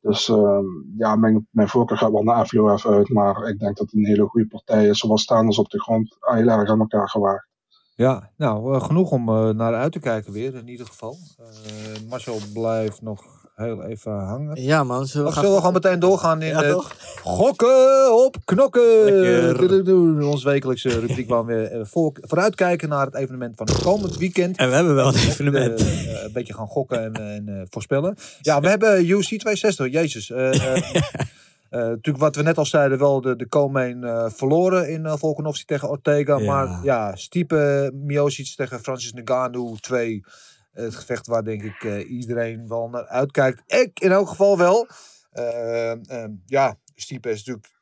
Dus 0.00 0.28
ehm, 0.28 0.64
ja, 0.96 1.16
mijn, 1.16 1.48
mijn 1.50 1.68
voorkeur 1.68 1.98
gaat 1.98 2.12
wel 2.12 2.22
naar 2.22 2.42
Evloev 2.42 2.86
uit, 2.86 3.08
maar 3.08 3.48
ik 3.48 3.58
denk 3.58 3.76
dat 3.76 3.86
het 3.86 3.94
een 3.94 4.06
hele 4.06 4.26
goede 4.26 4.46
partij 4.46 4.86
is. 4.86 4.98
Zowel 4.98 5.18
staanders 5.18 5.58
op 5.58 5.70
de 5.70 5.80
grond, 5.80 6.16
heel 6.20 6.48
erg 6.48 6.70
aan 6.70 6.80
elkaar 6.80 7.08
gewaagd. 7.08 7.48
Ja, 7.96 8.30
nou, 8.36 8.74
eh, 8.74 8.84
genoeg 8.84 9.10
om 9.10 9.28
eh, 9.28 9.48
naar 9.48 9.74
uit 9.74 9.92
te 9.92 9.98
kijken 9.98 10.32
weer, 10.32 10.54
in 10.54 10.68
ieder 10.68 10.86
geval. 10.86 11.16
Eh, 11.38 12.08
Marcel 12.08 12.38
blijft 12.52 13.02
nog 13.02 13.22
heel 13.54 13.82
even 13.84 14.12
hangen. 14.12 14.62
Ja 14.62 14.84
man, 14.84 15.06
zullen 15.06 15.26
we 15.26 15.32
gaan... 15.32 15.42
zullen 15.42 15.56
we 15.56 15.64
gewoon 15.64 15.82
meteen 15.82 15.98
doorgaan 15.98 16.42
in 16.42 16.48
Ja, 16.48 16.62
het 16.62 16.70
toch? 16.70 16.96
gokken 17.22 18.24
op 18.24 18.36
knokken? 18.44 20.26
Ons 20.26 20.44
wekelijkse 20.44 21.00
rubriek 21.00 21.28
waar 21.28 21.44
we 21.46 21.86
vooruitkijken 22.20 22.88
naar 22.88 23.06
het 23.06 23.14
evenement 23.14 23.56
van 23.56 23.66
het 23.66 23.82
komend 23.82 24.16
weekend. 24.16 24.56
En 24.56 24.68
we 24.68 24.74
hebben 24.74 24.94
wel 24.94 25.08
een 25.08 25.14
evenement. 25.14 25.80
Een 25.80 26.32
beetje 26.32 26.54
gaan 26.54 26.66
gokken 26.66 27.14
en, 27.14 27.46
en 27.46 27.66
voorspellen. 27.70 28.16
Ja, 28.40 28.60
we 28.60 28.68
hebben 28.68 29.08
UC 29.08 29.22
260, 29.24 29.92
jezus. 29.92 30.30
Eh, 30.30 30.50
natuurlijk 31.80 32.18
wat 32.18 32.36
we 32.36 32.42
net 32.42 32.58
al 32.58 32.66
zeiden, 32.66 32.98
wel 32.98 33.20
de, 33.20 33.36
de 33.36 33.48
co-main 33.48 34.04
eh, 34.04 34.30
verloren 34.30 34.88
in 34.90 35.04
uh, 35.04 35.16
Volkanovski 35.16 35.64
tegen 35.64 35.88
Ortega. 35.88 36.36
Ja. 36.38 36.44
Maar 36.44 36.84
ja, 36.84 37.16
Stipe 37.16 37.90
Miocic 37.94 38.54
tegen 38.56 38.80
Francis 38.80 39.12
Ngannou 39.12 39.76
2. 39.80 40.24
Het 40.72 40.94
gevecht 40.94 41.26
waar 41.26 41.44
denk 41.44 41.62
ik 41.62 41.84
eh, 41.84 42.10
iedereen 42.10 42.68
wel 42.68 42.88
naar 42.88 43.06
uitkijkt. 43.06 43.62
Ik 43.66 44.00
in 44.00 44.10
elk 44.12 44.28
geval 44.28 44.58
wel. 44.58 44.86
Eh, 45.32 45.90
eh, 45.90 46.30
ja, 46.46 46.78
Stipe 46.94 47.30
is 47.30 47.36
natuurlijk 47.38 47.72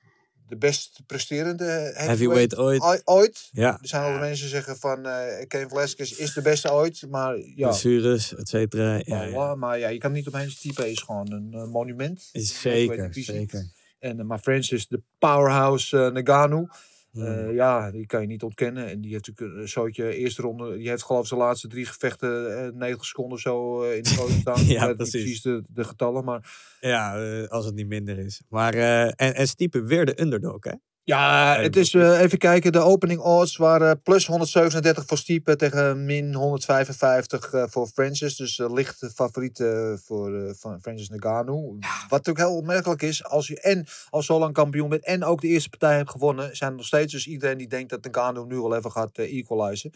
de 0.46 0.56
best 0.56 1.00
presterende 1.06 1.64
heavyweight, 1.64 2.06
Heavyweight 2.06 2.58
ooit. 2.58 2.82
oi- 2.82 3.00
ooit. 3.04 3.48
Ja, 3.52 3.78
Er 3.82 3.88
zijn 3.88 4.02
wel 4.02 4.18
mensen 4.18 4.40
die 4.40 4.54
zeggen 4.54 4.76
van 4.76 5.06
eh 5.06 5.46
Ken 5.48 5.68
Velasquez 5.68 6.10
is 6.18 6.32
de 6.34 6.42
beste 6.42 6.72
ooit. 6.72 7.06
Maar 7.10 7.36
ja, 7.38 7.68
blessures, 7.68 8.34
et 8.34 8.48
cetera. 8.48 9.00
Ja, 9.04 9.22
ja. 9.22 9.54
maar 9.54 9.78
ja, 9.78 9.88
je 9.88 9.98
kan 9.98 10.12
niet 10.12 10.26
omheen. 10.28 10.50
Stipe 10.50 10.90
is 10.90 11.00
gewoon 11.00 11.32
een 11.32 11.52
eh, 11.52 11.64
monument. 11.64 12.28
Zeker, 12.32 13.08
zeker. 13.14 13.70
En, 14.02 14.18
eh, 14.18 14.24
maar 14.24 14.38
Francis, 14.38 14.88
de 14.88 15.02
powerhouse 15.18 16.04
eh 16.04 16.12
Nagano. 16.12 16.66
Hmm. 17.10 17.24
eh, 17.24 17.54
ja, 17.54 17.90
die 17.90 18.06
kan 18.06 18.20
je 18.20 18.26
niet 18.26 18.42
ontkennen. 18.42 18.88
En 18.88 19.00
die 19.00 19.12
heeft 19.12 19.26
natuurlijk 19.26 19.60
een 19.60 19.68
zootje 19.68 20.14
eerste 20.14 20.42
ronde. 20.42 20.76
Die 20.76 20.88
heeft 20.88 21.02
geloof 21.02 21.22
ik 21.22 21.28
zijn 21.28 21.40
laatste 21.40 21.68
drie 21.68 21.86
gevechten 21.86 22.64
eh 22.64 22.72
90 22.72 23.06
seconden 23.06 23.38
zo 23.38 23.82
in 23.82 24.02
de 24.02 24.08
foto 24.08 24.32
staan. 24.40 24.64
Ja, 24.64 24.94
precies. 24.94 25.10
precies 25.10 25.42
de, 25.42 25.62
de 25.68 25.84
getallen. 25.84 26.24
Maar 26.24 26.58
Ja, 26.80 27.14
als 27.46 27.64
het 27.64 27.74
niet 27.74 27.86
minder 27.86 28.18
is. 28.18 28.42
Maar, 28.48 28.74
en, 28.74 29.34
en 29.34 29.48
Stiepe 29.48 29.82
weer 29.82 30.06
de 30.06 30.20
underdog, 30.20 30.64
hè? 30.64 30.72
Ja, 31.04 31.56
het 31.60 31.76
is 31.76 31.94
eh, 31.94 32.20
even 32.20 32.38
kijken. 32.38 32.72
De 32.72 32.78
opening 32.78 33.20
odds 33.20 33.56
waren 33.56 34.02
plus 34.02 34.26
137 34.26 35.04
voor 35.06 35.18
Stipe 35.18 35.56
tegen 35.56 36.04
min 36.04 36.34
155 36.34 37.52
eh, 37.52 37.64
voor 37.68 37.86
Francis. 37.86 38.36
Dus 38.36 38.58
eh, 38.58 38.72
licht 38.72 39.10
favoriet 39.14 39.64
voor 40.04 40.54
van 40.58 40.80
Francis 40.80 41.08
Ngannou. 41.08 41.78
Wat 42.08 42.28
ook 42.28 42.36
heel 42.36 42.56
opmerkelijk 42.56 43.02
is, 43.02 43.24
als 43.24 43.46
je 43.46 43.60
en 43.60 43.86
al 44.10 44.22
zo 44.22 44.38
lang 44.38 44.52
kampioen 44.52 44.88
bent 44.88 45.04
en 45.04 45.24
ook 45.24 45.40
de 45.40 45.48
eerste 45.48 45.68
partij 45.68 45.96
hebt 45.96 46.10
gewonnen, 46.10 46.56
zijn 46.56 46.70
er 46.70 46.76
nog 46.76 46.86
steeds 46.86 47.12
dus 47.12 47.26
iedereen 47.26 47.58
die 47.58 47.68
denkt 47.68 47.90
dat 47.90 48.04
Ngannou 48.04 48.46
nu 48.46 48.56
wel 48.56 48.76
even 48.76 48.90
gaat 48.90 49.18
equalizen. 49.18 49.92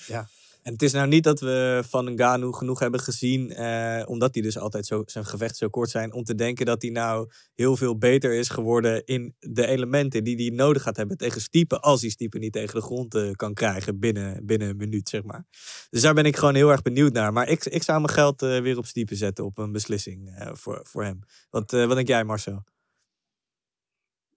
En 0.66 0.72
het 0.72 0.82
is 0.82 0.92
nou 0.92 1.08
niet 1.08 1.24
dat 1.24 1.40
we 1.40 1.82
van 1.88 2.12
Ngannou 2.12 2.52
genoeg 2.54 2.78
hebben 2.78 3.00
gezien, 3.00 3.50
eh, 3.50 4.02
omdat 4.06 4.34
hij 4.34 4.42
dus 4.42 4.58
altijd 4.58 4.86
zo, 4.86 5.02
zijn 5.06 5.24
gevecht 5.24 5.56
zo 5.56 5.68
kort 5.68 5.90
zijn, 5.90 6.12
om 6.12 6.24
te 6.24 6.34
denken 6.34 6.66
dat 6.66 6.82
hij 6.82 6.90
nou 6.90 7.30
heel 7.54 7.76
veel 7.76 7.98
beter 7.98 8.32
is 8.32 8.48
geworden 8.48 9.04
in 9.04 9.34
de 9.38 9.66
elementen 9.66 10.24
die 10.24 10.36
hij 10.36 10.56
nodig 10.56 10.82
gaat 10.82 10.96
hebben 10.96 11.16
tegen 11.16 11.40
Stiepe, 11.40 11.80
als 11.80 12.00
hij 12.00 12.10
Stiepe 12.10 12.38
niet 12.38 12.52
tegen 12.52 12.74
de 12.74 12.80
grond 12.80 13.14
eh, 13.14 13.30
kan 13.30 13.54
krijgen 13.54 13.98
binnen, 13.98 14.46
binnen 14.46 14.68
een 14.68 14.76
minuut, 14.76 15.08
zeg 15.08 15.22
maar. 15.22 15.44
Dus 15.90 16.02
daar 16.02 16.14
ben 16.14 16.24
ik 16.24 16.36
gewoon 16.36 16.54
heel 16.54 16.70
erg 16.70 16.82
benieuwd 16.82 17.12
naar. 17.12 17.32
Maar 17.32 17.48
ik, 17.48 17.64
ik 17.64 17.82
zou 17.82 18.00
mijn 18.00 18.12
geld 18.12 18.42
eh, 18.42 18.60
weer 18.60 18.78
op 18.78 18.86
Stiepe 18.86 19.14
zetten 19.14 19.44
op 19.44 19.58
een 19.58 19.72
beslissing 19.72 20.28
eh, 20.28 20.54
voor, 20.54 20.80
voor 20.82 21.04
hem. 21.04 21.18
Wat, 21.50 21.72
eh, 21.72 21.86
wat 21.86 21.96
denk 21.96 22.08
jij, 22.08 22.24
Marcel? 22.24 22.64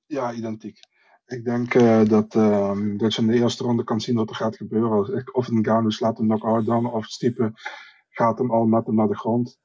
Ja, 0.05 0.33
identiek. 0.33 0.79
Ik 1.29 1.43
denk 1.43 1.73
eh, 1.73 2.05
dat, 2.05 2.35
ehm, 2.35 2.97
dat 2.97 3.15
je 3.15 3.21
in 3.21 3.27
de 3.27 3.33
eerste 3.33 3.63
ronde 3.63 3.83
kan 3.83 4.01
zien 4.01 4.15
wat 4.15 4.29
er 4.29 4.35
gaat 4.35 4.55
gebeuren. 4.55 5.29
Of 5.33 5.49
Ngannou 5.51 5.91
slaat 5.91 6.19
een 6.19 6.25
knock-out 6.25 6.65
dan, 6.65 6.93
of 6.93 7.05
Stipe 7.05 7.51
gaat 8.09 8.37
hem 8.37 8.51
al 8.51 8.65
met 8.65 8.85
hem 8.85 8.95
naar 8.95 9.07
de 9.07 9.17
grond. 9.17 9.59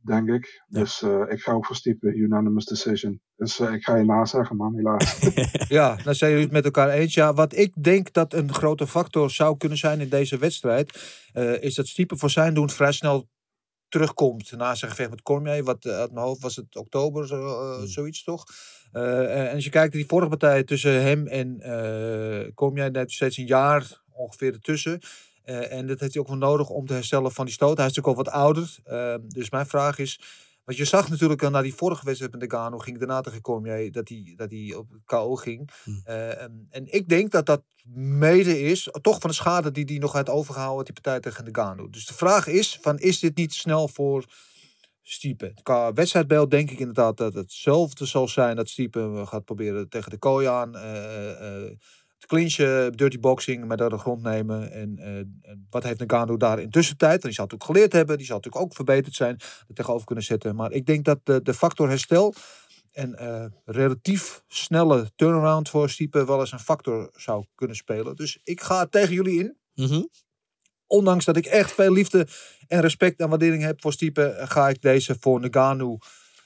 Denk 0.00 0.28
ik. 0.28 0.62
Ja. 0.66 0.80
Dus 0.80 1.02
eh, 1.02 1.22
ik 1.28 1.40
ga 1.40 1.52
ook 1.52 1.66
voor 1.66 1.76
Stipe, 1.76 2.14
unanimous 2.14 2.64
decision. 2.64 3.20
Dus 3.36 3.60
eh, 3.60 3.72
ik 3.72 3.84
ga 3.84 3.96
je 3.96 4.04
nazeggen, 4.04 4.56
man, 4.56 4.74
helaas. 4.74 5.18
Ja, 5.68 5.96
dan 5.96 6.14
zijn 6.14 6.30
jullie 6.30 6.44
het 6.44 6.54
met 6.54 6.64
elkaar 6.64 6.88
eens. 6.88 7.14
Ja, 7.14 7.34
wat 7.34 7.56
ik 7.56 7.82
denk 7.82 8.12
dat 8.12 8.32
een 8.32 8.52
grote 8.54 8.86
factor 8.86 9.30
zou 9.30 9.56
kunnen 9.56 9.78
zijn 9.78 10.00
in 10.00 10.08
deze 10.08 10.38
wedstrijd, 10.38 10.98
eh, 11.32 11.62
is 11.62 11.74
dat 11.74 11.86
Stiepe 11.86 12.16
voor 12.16 12.30
zijn 12.30 12.54
doen 12.54 12.70
vrij 12.70 12.92
snel 12.92 13.28
terugkomt 13.88 14.52
na 14.52 14.74
zijn 14.74 14.90
gevecht 14.90 15.10
met 15.10 15.22
Cormier. 15.22 15.64
Wat 15.64 15.86
uit 15.86 16.12
mijn 16.12 16.26
hoofd 16.26 16.42
was 16.42 16.56
het 16.56 16.76
oktober, 16.76 17.26
zo, 17.26 17.36
Hmm. 17.36 17.86
zoiets 17.86 18.24
toch? 18.24 18.44
Eh, 18.92 19.24
eh, 19.24 19.48
en 19.48 19.54
als 19.54 19.64
je 19.64 19.70
kijkt 19.70 19.92
naar 19.92 20.02
die 20.02 20.10
vorige 20.10 20.28
partij 20.28 20.64
tussen 20.64 21.02
hem 21.02 21.26
en 21.26 21.60
eh 21.60 22.54
Cormier, 22.54 22.92
daar 22.92 23.02
heeft 23.02 23.14
steeds 23.14 23.36
een 23.36 23.46
jaar 23.46 24.00
ongeveer 24.12 24.52
ertussen. 24.52 25.00
En 25.48 25.86
dat 25.86 26.00
heeft 26.00 26.12
hij 26.12 26.22
ook 26.22 26.28
wel 26.28 26.36
nodig 26.36 26.68
om 26.68 26.86
te 26.86 26.92
herstellen 26.92 27.32
van 27.32 27.44
die 27.44 27.54
stoot. 27.54 27.76
Hij 27.76 27.86
is 27.86 27.94
natuurlijk 27.94 28.18
al 28.18 28.24
wat 28.24 28.42
ouder. 28.42 28.76
Eh, 28.84 29.14
dus 29.26 29.50
mijn 29.50 29.66
vraag 29.66 29.98
is, 29.98 30.20
want 30.64 30.78
je 30.78 30.84
zag 30.84 31.08
natuurlijk 31.08 31.42
al 31.42 31.50
na 31.50 31.62
die 31.62 31.74
vorige 31.74 32.04
wedstrijd 32.04 32.32
met 32.32 32.42
Ngannou, 32.42 32.82
ging 32.82 32.98
daarna 32.98 33.20
tegen 33.20 33.40
Cormier, 33.40 33.92
dat 33.92 34.08
hij, 34.08 34.34
dat 34.36 34.50
hij 34.50 34.74
op 34.74 34.86
KO 35.04 35.34
ging. 35.34 35.70
Eh, 36.04 36.42
en, 36.42 36.66
en 36.70 36.92
ik 36.92 37.08
denk 37.08 37.30
dat 37.30 37.46
dat 37.46 37.62
mede 37.94 38.60
is, 38.60 38.88
toch 39.00 39.20
van 39.20 39.30
de 39.30 39.36
schade 39.36 39.70
die 39.70 39.84
hij 39.84 39.98
nog 39.98 40.12
had 40.12 40.28
overgehouden, 40.28 40.84
die 40.84 41.02
partij 41.02 41.20
tegen 41.20 41.44
Ngannou. 41.44 41.90
Dus 41.90 42.06
de 42.06 42.14
vraag 42.14 42.46
is, 42.46 42.78
van, 42.80 42.98
is 42.98 43.18
dit 43.18 43.36
niet 43.36 43.54
snel 43.54 43.88
voor 43.88 44.24
Stiepe? 45.10 45.52
Qua 45.62 45.92
wedstrijdbeeld 45.92 46.50
denk 46.50 46.70
ik 46.70 46.78
inderdaad 46.78 47.16
dat 47.16 47.34
het 47.34 47.42
hetzelfde 47.42 48.06
zal 48.06 48.28
zijn 48.28 48.56
dat 48.56 48.68
Stiepe 48.68 49.22
gaat 49.24 49.44
proberen 49.44 49.88
tegen 49.88 50.10
de 50.10 50.18
kooi 50.18 50.46
aan. 50.46 50.76
eh, 50.76 51.64
eh, 51.64 51.72
te 52.18 52.26
clinchen, 52.26 52.92
dirty 52.92 53.18
boxing, 53.20 53.64
met 53.64 53.78
door 53.78 53.90
de 53.90 53.98
grond 53.98 54.22
nemen. 54.22 54.72
En 54.72 54.98
eh, 54.98 55.52
wat 55.70 55.82
heeft 55.82 55.98
Nagano 55.98 56.36
daar 56.36 56.58
in 56.60 56.70
tussentijd? 56.70 57.22
Die 57.22 57.32
zal 57.32 57.44
natuurlijk 57.44 57.70
geleerd 57.70 57.92
hebben, 57.92 58.16
die 58.16 58.26
zal 58.26 58.36
natuurlijk 58.36 58.64
ook 58.64 58.74
verbeterd 58.74 59.14
zijn, 59.14 59.36
er 59.68 59.74
tegenover 59.74 60.06
kunnen 60.06 60.24
zetten. 60.24 60.56
Maar 60.56 60.72
ik 60.72 60.86
denk 60.86 61.04
dat 61.04 61.20
de, 61.22 61.42
de 61.42 61.54
factor 61.54 61.88
herstel 61.88 62.34
en 62.92 63.14
eh, 63.14 63.44
relatief 63.64 64.42
snelle 64.46 65.10
turnaround 65.16 65.68
voor 65.68 65.90
Stipe 65.90 66.26
wel 66.26 66.40
eens 66.40 66.52
een 66.52 66.58
factor 66.58 67.10
zou 67.16 67.44
kunnen 67.54 67.76
spelen. 67.76 68.16
Dus 68.16 68.38
ik 68.44 68.60
ga 68.60 68.86
tegen 68.86 69.14
jullie 69.14 69.38
in. 69.38 69.56
Mhm. 69.74 70.02
Ondanks 70.88 71.24
dat 71.24 71.36
ik 71.36 71.46
echt 71.46 71.72
veel 71.72 71.92
liefde 71.92 72.26
en 72.66 72.80
respect 72.80 73.20
en 73.20 73.28
waardering 73.28 73.62
heb 73.62 73.80
voor 73.80 73.92
Stipe, 73.92 74.34
ga 74.38 74.68
ik 74.68 74.82
deze 74.82 75.16
voor 75.20 75.40
Nagano 75.40 75.98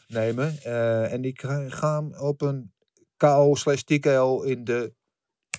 nemen. 0.07 0.59
Eh, 0.63 1.13
en 1.13 1.25
ik 1.25 1.43
ga, 1.69 1.95
hem 1.95 2.15
op 2.15 2.41
een 2.41 2.73
KO 3.17 3.55
slash 3.55 3.81
TKO 3.81 4.43
in 4.43 4.65
de 4.65 4.93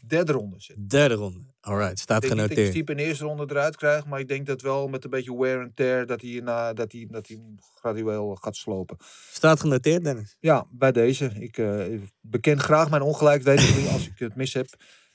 derde 0.08 0.32
ronde 0.32 0.56
zetten. 0.60 0.88
Derde 0.88 1.14
ronde. 1.14 1.40
Alright, 1.60 2.00
staat 2.00 2.24
Ik 2.24 2.30
denk 2.30 2.42
dat 2.42 2.50
ik 2.50 2.56
genoteerd. 2.56 2.76
Stipe 2.76 2.92
in 2.92 2.98
de 2.98 3.04
eerste 3.04 3.24
ronde 3.24 3.46
eruit 3.50 3.76
krijg, 3.76 4.06
maar 4.06 4.20
ik 4.20 4.28
denk 4.28 4.46
dat 4.46 4.62
wel 4.62 4.88
met 4.88 5.04
een 5.04 5.10
beetje 5.10 5.38
wear 5.38 5.62
and 5.62 5.76
tear 5.76 6.06
dat 6.06 6.22
hij, 6.22 6.42
na, 6.44 6.74
dat 6.74 6.92
hij, 6.92 7.08
dat 7.10 7.28
hij 7.28 7.40
gradueel 7.76 8.36
gaat 8.36 8.56
slopen. 8.56 8.98
Staat 9.32 9.60
genoteerd, 9.60 10.04
Dennis. 10.04 10.36
Ja, 10.40 10.66
bij 10.72 10.92
deze. 10.92 11.26
Ik 11.40 11.58
eh, 11.58 12.00
beken 12.22 12.60
graag 12.60 12.90
mijn 12.90 13.02
ongelijk. 13.02 13.44
Weet 13.44 13.60
als 13.94 14.08
ik 14.08 14.20
het 14.20 14.36
mis 14.36 14.54
heb. 14.54 14.68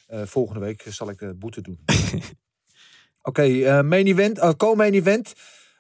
Eh, 0.07 0.23
volgende 0.23 0.61
week 0.61 0.85
zal 0.89 1.11
ik 1.11 1.19
de 1.19 1.35
boete 1.35 1.61
doen. 1.61 1.79
Oké, 3.29 3.43
eh, 3.43 3.83
main 3.83 4.07
event, 4.07 4.39
eh, 4.39 4.51
co-main 4.57 4.95
event. 4.95 5.33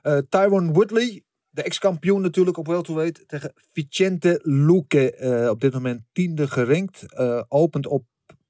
Eh 0.03 0.19
Tyron 0.29 0.73
Woodley, 0.73 1.23
de 1.51 1.63
ex-kampioen 1.63 2.21
natuurlijk 2.21 2.57
op 2.57 2.67
welterweight 2.67 3.29
tegen 3.29 3.53
Vicente 3.73 4.41
Luque. 4.43 5.49
op 5.51 5.61
dit 5.61 5.73
moment 5.73 6.03
tiende 6.13 6.49
gerankt. 6.49 7.05
opent 7.49 7.87
op 7.87 8.05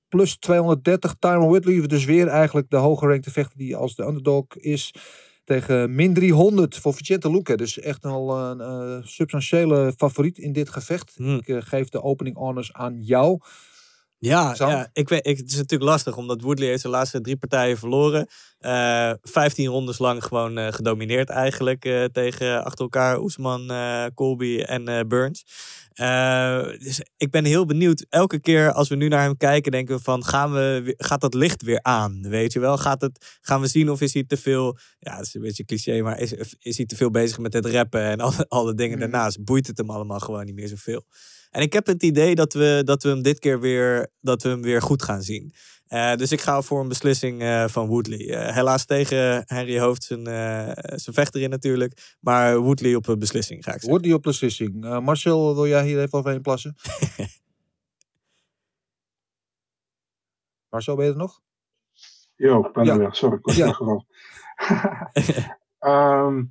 plus 0.09 0.36
230. 0.38 1.14
Tyron 1.18 1.49
Woodley 1.49 1.86
dus 1.86 2.05
weer 2.05 2.26
eigenlijk 2.26 2.70
de 2.70 2.76
hoger 2.76 3.22
vechter 3.22 3.59
die 3.59 3.76
als 3.76 3.94
de 3.94 4.05
underdog 4.05 4.46
is. 4.57 4.94
Tegen 5.44 5.94
min 5.94 6.14
300 6.14 6.76
voor 6.76 6.94
Vicente 6.94 7.30
Luque. 7.30 7.57
Dus 7.57 7.78
echt 7.78 8.05
al 8.05 8.38
een 8.38 8.61
eh, 8.61 9.07
substantiële 9.07 9.92
favoriet 9.96 10.38
in 10.38 10.53
dit 10.53 10.68
gevecht. 10.68 11.12
Hmm. 11.16 11.40
Ik 11.44 11.64
geef 11.64 11.88
de 11.88 12.03
opening 12.03 12.36
honors 12.36 12.72
aan 12.72 13.01
jou. 13.01 13.40
Ja, 14.69 14.89
ik 14.93 15.09
weet, 15.09 15.27
ik, 15.27 15.37
het 15.37 15.49
is 15.51 15.57
natuurlijk 15.57 15.91
lastig, 15.91 16.16
omdat 16.16 16.41
Woodley 16.41 16.69
heeft 16.69 16.81
zijn 16.81 16.93
laatste 16.93 17.21
drie 17.21 17.37
partijen 17.37 17.79
verloren. 17.79 18.27
Eh 18.59 19.12
15 19.23 19.66
rondes 19.66 19.99
lang 19.99 20.25
gewoon 20.25 20.59
eh, 20.59 20.73
gedomineerd 20.73 21.29
eigenlijk 21.29 21.85
eh, 21.85 22.05
tegen 22.05 22.64
achter 22.64 22.85
elkaar 22.85 23.19
Oesman, 23.21 23.71
Colby 24.14 24.61
en 24.61 25.09
Burns. 25.09 25.45
Dus 26.79 27.01
ik 27.16 27.31
ben 27.31 27.45
heel 27.45 27.64
benieuwd. 27.66 28.07
Elke 28.09 28.41
keer 28.41 28.73
als 28.73 28.89
we 28.89 28.95
nu 28.95 29.09
naar 29.09 29.23
hem 29.23 29.37
kijken, 29.37 29.73
denken 29.73 29.97
we 29.97 30.03
van, 30.03 30.25
gaan 30.25 30.53
we, 30.53 30.95
gaat 30.97 31.21
dat 31.21 31.35
licht 31.35 31.62
weer 31.62 31.83
aan? 31.83 32.29
Weet 32.29 32.53
je 32.53 32.61
wel? 32.61 32.79
Gaat 32.79 33.01
het, 33.01 33.39
gaan 33.41 33.61
we 33.61 33.66
zien 33.66 33.91
of 33.91 34.01
is 34.01 34.14
hij 34.14 34.25
te 34.25 34.37
veel, 34.37 34.79
ja, 34.99 35.16
dat 35.16 35.27
is 35.27 35.35
een 35.35 35.41
beetje 35.41 35.64
cliché, 35.64 36.03
maar 36.03 36.19
is, 36.21 36.33
is 36.59 36.77
hij 36.77 36.87
te 36.87 36.97
veel 36.97 37.11
bezig 37.11 37.39
met 37.39 37.53
het 37.53 37.66
rappen 37.66 38.03
en 38.03 38.21
alle, 38.21 38.47
alle 38.49 38.75
dingen 38.75 38.99
Mhm. 38.99 39.11
daarnaast? 39.11 39.45
Boeit 39.45 39.66
het 39.66 39.79
hem 39.79 39.91
allemaal 39.91 40.19
gewoon 40.21 40.45
niet 40.45 40.55
meer 40.55 40.69
zoveel? 40.69 41.05
En 41.51 41.62
ik 41.62 41.72
heb 41.72 41.86
het 41.86 42.03
idee 42.03 42.34
dat 42.34 42.53
we, 42.53 42.82
dat 42.84 43.03
we 43.03 43.09
hem 43.09 43.22
dit 43.22 43.38
keer 43.38 43.61
weer, 43.61 44.11
dat 44.20 44.42
we 44.42 44.49
hem 44.49 44.62
weer 44.62 44.82
goed 44.82 45.03
gaan 45.03 45.22
zien. 45.22 45.53
Eh, 45.86 46.14
dus 46.14 46.32
ik 46.32 46.40
ga 46.40 46.62
voor 46.62 46.80
een 46.80 46.88
beslissing 46.88 47.42
eh, 47.42 47.68
van 47.68 47.86
Woodley. 47.86 48.18
Eh, 48.34 48.55
helaas 48.55 48.84
tegen 48.84 49.42
Henry 49.46 49.78
Hoofd 49.80 50.05
zijn, 50.05 50.26
eh, 50.26 50.70
zijn 50.96 51.14
vechter 51.14 51.40
in 51.40 51.51
natuurlijk. 51.51 52.16
Maar 52.20 52.59
Woodley 52.59 52.94
op 52.94 53.07
een 53.07 53.18
beslissing 53.18 53.64
ga 53.64 53.68
ik 53.72 53.80
zeggen. 53.80 53.90
Woodley 53.90 54.14
op 54.16 54.22
beslissing. 54.22 54.84
Eh, 54.84 54.99
Marcel, 55.01 55.55
wil 55.55 55.66
jij 55.66 55.86
hier 55.86 56.01
even 56.01 56.18
overheen 56.18 56.42
plassen? 56.42 56.74
Marcel, 60.70 60.96
ben 60.96 61.05
je 61.05 61.11
er 61.11 61.16
nog? 61.16 61.40
Yo, 62.36 62.66
ik 62.66 62.72
ben 62.72 62.84
Ja. 62.84 62.92
er 62.92 62.99
weer. 62.99 63.14
Sorry, 63.14 63.36
ik 63.36 63.44
was 63.44 63.57
Ja. 63.57 63.76
Ehm, 65.78 66.44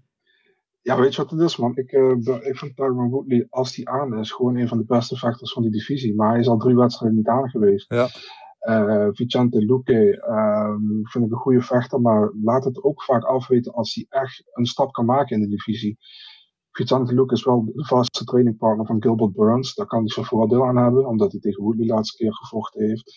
ja, 0.88 0.98
weet 0.98 1.16
je 1.16 1.22
wat 1.22 1.32
het 1.32 1.40
is, 1.40 1.58
man? 1.58 1.76
Ik, 1.76 1.92
eh, 1.92 2.48
ik 2.48 2.58
vind 2.58 2.76
Tyron 2.76 3.10
Woodley, 3.10 3.48
als 3.50 3.76
hij 3.76 3.86
aan 3.86 4.20
is, 4.20 4.32
gewoon 4.32 4.56
een 4.56 4.68
van 4.68 4.78
de 4.78 4.86
beste 4.86 5.16
vechters 5.16 5.54
van 5.54 5.62
die 5.62 5.72
divisie. 5.72 6.16
Maar 6.16 6.30
hij 6.30 6.40
is 6.40 6.48
al 6.48 6.58
drie 6.58 6.76
wedstrijden 6.76 7.18
niet 7.18 7.28
aan 7.28 7.50
geweest. 7.50 7.94
Ja. 7.94 8.08
Eh, 8.60 9.08
Vicente 9.12 9.66
Luque 9.66 10.22
ehm, 10.22 11.04
vind 11.04 11.26
ik 11.26 11.32
een 11.32 11.38
goede 11.38 11.62
vechter, 11.62 12.02
maar 12.02 12.32
laat 12.44 12.64
het 12.64 12.84
ook 12.84 13.04
vaak 13.04 13.24
afweten 13.24 13.74
als 13.74 13.94
hij 13.96 14.22
echt 14.22 14.44
een 14.54 14.66
stap 14.66 14.92
kan 14.92 15.06
maken 15.06 15.36
in 15.36 15.42
de 15.42 15.56
divisie. 15.56 15.98
Vicente 16.72 17.14
Luque 17.14 17.36
is 17.36 17.44
wel 17.44 17.66
de 17.66 17.86
vaste 17.86 18.24
trainingpartner 18.24 18.86
van 18.86 19.02
Gilbert 19.02 19.34
Burns. 19.34 19.76
Daar 19.76 19.88
kan 19.88 20.00
hij 20.00 20.10
zijn 20.10 20.26
voordeel 20.26 20.66
aan 20.66 20.78
hebben, 20.78 21.08
omdat 21.08 21.32
hij 21.32 21.42
tegen 21.42 21.64
Woodley 21.64 21.88
de 21.88 21.94
laatste 21.94 22.18
keer 22.18 22.34
gevochten 22.34 22.88
heeft. 22.88 23.16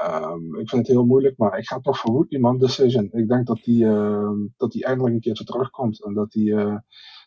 Ehm, 0.00 0.54
ik 0.54 0.68
vind 0.68 0.86
het 0.86 0.96
heel 0.96 1.04
moeilijk, 1.06 1.38
maar 1.38 1.58
ik 1.58 1.66
ga 1.66 1.80
toch 1.80 1.98
voor 1.98 2.26
man. 2.28 2.58
Decision. 2.58 3.08
Ik 3.12 3.28
denk 3.28 3.46
dat 3.46 3.60
hij 3.62 3.82
ehm, 3.86 4.46
dat 4.56 4.72
hij 4.72 4.82
eindelijk 4.82 5.14
een 5.14 5.20
keertje 5.20 5.44
terugkomt 5.44 6.04
en 6.04 6.14
dat 6.14 6.32
hij, 6.32 6.52
eh, 6.52 6.76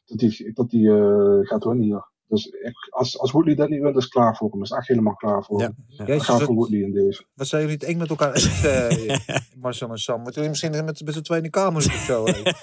dat 0.06 0.22
hij, 0.22 0.52
dat 0.54 0.72
hij 0.72 0.82
eh, 0.82 1.40
gaat 1.48 1.64
winnen 1.64 1.84
hier. 1.84 2.12
Dus 2.34 2.46
ik, 2.46 2.74
als, 2.90 3.20
als 3.20 3.32
Woodley 3.32 3.56
dat 3.56 3.70
niet 3.70 3.82
wint, 3.82 3.96
is 3.98 4.08
klaar 4.08 4.36
voor 4.36 4.52
hem. 4.52 4.62
Is 4.62 4.72
echt 4.72 4.88
helemaal 4.88 5.16
klaar 5.16 5.44
voor 5.44 5.60
Ja. 5.60 5.66
hem. 5.66 5.76
Ik 6.00 6.08
Jezus, 6.08 6.26
ga 6.26 6.38
voor 6.40 6.56
Woodley 6.56 6.80
in 6.80 6.92
deze. 6.92 7.24
wat 7.36 7.48
zijn 7.48 7.62
jullie 7.62 7.78
het 7.78 7.86
eng 7.88 7.98
met 7.98 8.10
elkaar 8.10 8.34
eens, 8.36 8.64
eh, 8.64 9.18
Marcel 9.62 9.90
en 9.90 9.98
Sam? 9.98 10.16
Moeten 10.16 10.34
jullie 10.34 10.50
misschien 10.50 10.86
met, 10.86 11.02
met 11.06 11.14
z'n 11.14 11.22
tweeën 11.22 11.44
in 11.44 11.52
de 11.52 11.58
kamer 11.58 11.76
of 11.86 11.92
zo? 11.94 12.24
eh? 12.26 12.54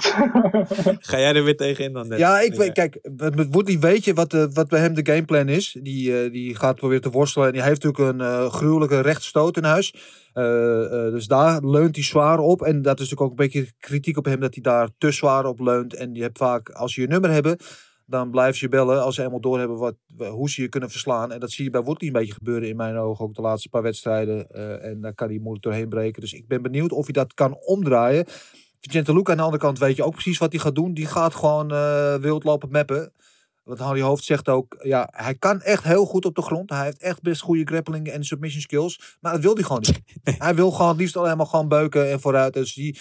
Ga 1.10 1.18
jij 1.18 1.34
er 1.34 1.44
weer 1.44 1.56
tegenin 1.56 1.92
dan? 1.92 2.02
Dennis? 2.02 2.18
Ja, 2.18 2.40
ik 2.40 2.54
weet, 2.54 2.72
kijk, 2.72 3.08
met 3.16 3.46
Woodley 3.50 3.78
weet 3.78 4.04
je 4.04 4.14
wat, 4.14 4.34
eh, 4.34 4.44
wat 4.52 4.68
bij 4.68 4.80
hem 4.80 4.94
de 4.94 5.12
gameplan 5.12 5.48
is. 5.48 5.76
Die, 5.82 6.22
eh, 6.24 6.32
die 6.32 6.54
gaat 6.56 6.76
proberen 6.76 7.02
te 7.02 7.10
worstelen. 7.10 7.46
En 7.46 7.52
die 7.52 7.62
heeft 7.62 7.82
natuurlijk 7.82 8.12
een 8.18 8.26
eh, 8.26 8.50
gruwelijke 8.52 9.00
rechtstoot 9.00 9.56
in 9.56 9.64
huis. 9.64 9.94
Eh, 10.32 10.84
eh, 10.84 11.12
dus 11.12 11.26
daar 11.26 11.64
leunt 11.64 11.94
hij 11.94 12.04
zwaar 12.04 12.38
op. 12.38 12.62
En 12.62 12.82
dat 12.82 13.00
is 13.00 13.10
natuurlijk 13.10 13.20
ook 13.20 13.30
een 13.30 13.46
beetje 13.46 13.72
kritiek 13.78 14.16
op 14.18 14.24
hem 14.24 14.40
dat 14.40 14.54
hij 14.54 14.62
daar 14.62 14.88
te 14.98 15.10
zwaar 15.10 15.44
op 15.44 15.60
leunt. 15.60 15.94
En 15.94 16.14
je 16.14 16.22
hebt 16.22 16.38
vaak, 16.38 16.68
als 16.70 16.94
je 16.94 17.00
je 17.00 17.06
nummer 17.06 17.30
hebben, 17.30 17.56
dan 18.10 18.30
blijven 18.30 18.54
ze 18.54 18.64
je 18.64 18.70
bellen 18.70 19.02
als 19.02 19.14
ze 19.14 19.22
eenmaal 19.22 19.40
doorhebben 19.40 19.76
wat, 19.76 19.94
hoe 20.16 20.50
ze 20.50 20.62
je 20.62 20.68
kunnen 20.68 20.90
verslaan. 20.90 21.32
En 21.32 21.40
dat 21.40 21.50
zie 21.50 21.64
je 21.64 21.70
bij 21.70 21.82
Woodley 21.82 22.08
een 22.08 22.18
beetje 22.18 22.32
gebeuren 22.32 22.68
in 22.68 22.76
mijn 22.76 22.96
ogen. 22.96 23.24
Ook 23.24 23.34
de 23.34 23.40
laatste 23.40 23.68
paar 23.68 23.82
wedstrijden. 23.82 24.50
Eh, 24.50 24.84
en 24.84 25.00
daar 25.00 25.14
kan 25.14 25.28
hij 25.28 25.38
moeilijk 25.38 25.64
doorheen 25.64 25.88
breken. 25.88 26.20
Dus 26.20 26.32
ik 26.32 26.48
ben 26.48 26.62
benieuwd 26.62 26.92
of 26.92 27.04
hij 27.04 27.12
dat 27.12 27.34
kan 27.34 27.58
omdraaien. 27.60 28.24
Vicente 28.80 29.14
Luca 29.14 29.30
aan 29.30 29.36
de 29.36 29.42
andere 29.42 29.62
kant 29.62 29.78
weet 29.78 29.96
je 29.96 30.04
ook 30.04 30.12
precies 30.12 30.38
wat 30.38 30.52
hij 30.52 30.60
gaat 30.60 30.74
doen. 30.74 30.94
Die 30.94 31.06
gaat 31.06 31.34
gewoon 31.34 31.70
eh, 31.70 32.14
wild 32.14 32.44
lopen 32.44 32.70
mappen. 32.70 33.12
Want 33.64 33.78
Harry 33.78 34.00
Hoofd 34.00 34.24
zegt 34.24 34.48
ook, 34.48 34.76
ja, 34.82 35.08
hij 35.10 35.34
kan 35.34 35.60
echt 35.60 35.84
heel 35.84 36.04
goed 36.04 36.24
op 36.24 36.34
de 36.34 36.42
grond. 36.42 36.70
Hij 36.70 36.84
heeft 36.84 37.02
echt 37.02 37.22
best 37.22 37.40
goede 37.40 37.64
grappling 37.64 38.08
en 38.08 38.24
submission 38.24 38.62
skills. 38.62 39.16
Maar 39.20 39.32
dat 39.32 39.42
wil 39.42 39.54
hij 39.54 39.62
gewoon 39.62 39.84
niet. 39.86 40.00
hij 40.44 40.54
wil 40.54 40.70
gewoon 40.70 40.88
het 40.88 40.98
liefst 40.98 41.16
alleen 41.16 41.36
maar 41.36 41.46
gewoon 41.46 41.68
beuken 41.68 42.10
en 42.10 42.20
vooruit. 42.20 42.52
Dus 42.52 42.74
die 42.74 42.98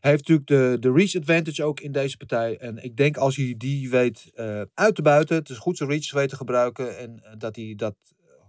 heeft 0.00 0.28
natuurlijk 0.28 0.46
de, 0.46 0.76
de 0.80 0.92
reach 0.92 1.16
advantage 1.16 1.64
ook 1.64 1.80
in 1.80 1.92
deze 1.92 2.16
partij. 2.16 2.58
En 2.58 2.84
ik 2.84 2.96
denk 2.96 3.16
als 3.16 3.36
hij 3.36 3.54
die 3.56 3.90
weet 3.90 4.30
eh, 4.34 4.62
uit 4.74 4.94
te 4.94 5.02
buiten, 5.02 5.36
het 5.36 5.48
is 5.48 5.58
goed 5.58 5.76
zijn 5.76 5.88
reach 5.88 6.12
weet 6.12 6.28
te 6.28 6.36
gebruiken. 6.36 6.98
En 6.98 7.24
eh, 7.24 7.32
dat 7.38 7.56
hij 7.56 7.74
dat, 7.76 7.94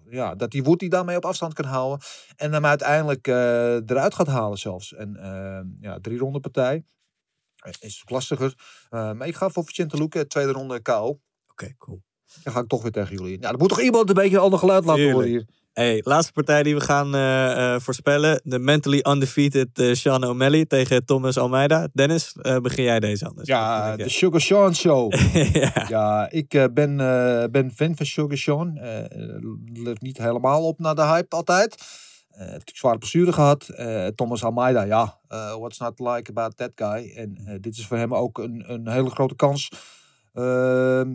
ja, 0.09 0.35
dat 0.35 0.51
die 0.51 0.63
Woody 0.63 0.87
daarmee 0.87 1.15
op 1.15 1.25
afstand 1.25 1.53
kan 1.53 1.65
houden. 1.65 2.05
En 2.35 2.53
hem 2.53 2.65
uiteindelijk 2.65 3.27
eh, 3.27 3.75
eruit 3.75 4.15
gaat 4.15 4.27
halen 4.27 4.57
zelfs. 4.57 4.93
En 4.93 5.17
ja, 5.81 5.99
drie 5.99 6.17
ronde 6.17 6.39
partij. 6.39 6.83
Is 7.79 8.03
lastiger. 8.05 8.53
Maar 8.89 9.27
ik 9.27 9.35
ga 9.35 9.49
voor 9.49 9.65
Vicente 9.65 9.97
Luque, 9.97 10.27
tweede 10.27 10.51
ronde 10.51 10.81
KO. 10.81 11.19
Oké, 11.47 11.73
cool. 11.77 12.01
Dan 12.43 12.53
ga 12.53 12.59
ik 12.59 12.67
toch 12.67 12.81
weer 12.81 12.91
tegen 12.91 13.15
jullie 13.15 13.33
in. 13.33 13.41
Ja, 13.41 13.51
er 13.51 13.57
moet 13.57 13.69
toch 13.69 13.81
iemand 13.81 14.09
een 14.09 14.15
beetje 14.15 14.35
een 14.35 14.43
ander 14.43 14.59
geluid 14.59 14.85
laten 14.85 15.11
horen 15.11 15.27
hier. 15.27 15.45
Hey, 15.73 16.01
laatste 16.03 16.31
partij 16.31 16.63
die 16.63 16.75
we 16.75 16.81
gaan 16.81 17.15
eh, 17.15 17.73
eh, 17.73 17.81
voorspellen. 17.81 18.41
De 18.43 18.59
mentally 18.59 18.99
undefeated 19.09 19.79
eh, 19.79 19.93
Sean 19.93 20.23
O'Malley 20.23 20.65
tegen 20.65 21.05
Thomas 21.05 21.37
Almeida. 21.37 21.87
Dennis, 21.93 22.35
begin 22.61 22.83
jij 22.83 22.99
deze 22.99 23.27
anders? 23.27 23.47
Ja, 23.47 23.95
de 23.95 24.09
Sugar 24.09 24.41
Sean 24.41 24.75
Show. 24.75 25.13
ja. 25.53 25.85
ja, 25.87 26.29
ik 26.29 26.69
ben, 26.73 26.97
ben 27.51 27.71
fan 27.75 27.95
van 27.95 28.05
Sugar 28.05 28.37
Sean. 28.37 28.79
Let 29.73 30.01
niet 30.01 30.17
helemaal 30.17 30.67
op 30.67 30.79
naar 30.79 30.95
de 30.95 31.05
hype 31.05 31.35
altijd. 31.35 31.75
Heeft 32.29 32.49
natuurlijk 32.49 32.77
zware 32.77 32.97
blessure 32.97 33.33
gehad. 33.33 33.69
Eh, 33.69 34.07
Thomas 34.07 34.43
Almeida, 34.43 34.83
ja, 34.83 35.19
what's 35.57 35.79
not 35.79 35.99
like 35.99 36.29
about 36.29 36.57
that 36.57 36.71
guy? 36.75 37.13
En 37.15 37.57
dit 37.61 37.77
is 37.77 37.87
voor 37.87 37.97
hem 37.97 38.15
ook 38.15 38.37
een, 38.37 38.63
een 38.67 38.87
hele 38.87 39.09
grote 39.09 39.35
kans 39.35 39.71
ehm, 40.33 41.13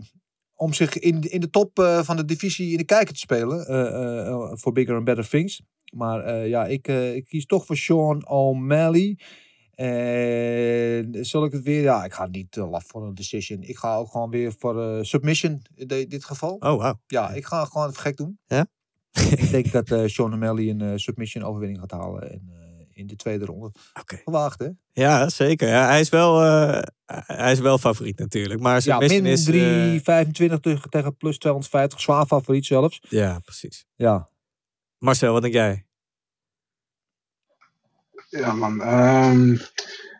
om 0.57 0.73
zich 0.73 0.99
in, 0.99 1.21
in 1.21 1.41
de 1.41 1.51
top 1.51 1.79
eh, 1.79 2.03
van 2.03 2.17
de 2.17 2.25
divisie 2.25 2.71
in 2.71 2.77
de 2.77 2.85
kijker 2.85 3.15
te 3.15 3.21
spelen. 3.21 3.67
eh, 3.67 4.27
eh, 4.27 4.51
Voor 4.53 4.73
bigger 4.73 4.95
and 4.97 5.05
better 5.05 5.29
things. 5.29 5.63
Maar 5.95 6.47
ja, 6.47 6.67
ik, 6.67 6.89
ik 6.89 7.25
kies 7.25 7.47
toch 7.47 7.67
voor 7.67 7.77
Sean 7.77 8.29
O'Malley. 8.29 9.19
En 9.75 11.25
zal 11.25 11.45
ik 11.45 11.53
het 11.53 11.63
weer? 11.63 11.83
Ja, 11.83 12.05
ik 12.05 12.13
ga 12.13 12.27
niet 12.27 12.57
laf 12.57 12.85
voor 12.87 13.07
een 13.07 13.15
decision. 13.15 13.63
Ik 13.63 13.77
ga 13.77 13.97
ook 13.97 14.11
gewoon 14.11 14.31
weer 14.31 14.53
voor 14.59 15.05
submission 15.05 15.63
in 15.75 15.87
de- 15.87 16.07
dit 16.07 16.25
geval. 16.25 16.55
Oh, 16.55 16.79
wauw. 16.79 17.01
Ja, 17.07 17.31
ik 17.33 17.45
ga 17.47 17.65
gewoon 17.65 17.95
gek 17.95 18.17
doen. 18.17 18.39
Ja? 18.47 18.67
ik 19.31 19.51
denk 19.51 19.73
dat 19.73 20.11
Sean 20.11 20.33
O'Malley 20.33 20.69
een 20.71 21.01
submission 21.01 21.45
overwinning 21.45 21.81
gaat 21.81 21.91
halen 21.91 22.31
eh, 22.31 22.39
in 22.97 23.07
de 23.07 23.17
tweede 23.17 23.45
ronde. 23.45 23.73
Oké. 24.01 24.17
Gewaagd, 24.25 24.59
hè? 24.59 24.69
Ja, 24.93 25.29
zeker. 25.29 25.69
Ja, 25.69 25.87
hij, 25.87 26.01
is 26.01 26.09
wel, 26.09 26.43
eh, 26.43 26.83
hij 27.27 27.53
is 27.53 27.59
wel 27.59 27.79
favoriet 27.79 28.19
natuurlijk. 28.19 28.61
Maar 28.61 28.83
zijn 28.83 29.01
Ja, 29.01 29.07
min 29.07 29.27
is... 29.27 29.45
3, 29.45 29.95
eh, 29.97 30.01
25 30.05 30.61
tegen, 30.61 30.91
tegen 30.91 31.17
plus 31.17 31.39
250. 31.39 32.01
Zwaar 32.01 32.27
favoriet 32.27 32.67
zelfs. 32.67 33.01
ja, 33.09 33.39
precies. 33.39 33.87
Ja. 33.95 34.29
Marcel, 34.99 35.33
wat 35.33 35.43
denk 35.43 35.55
jij? 35.55 35.87
Ja, 38.29 38.53
man. 38.53 38.81
ehm, 38.83 39.57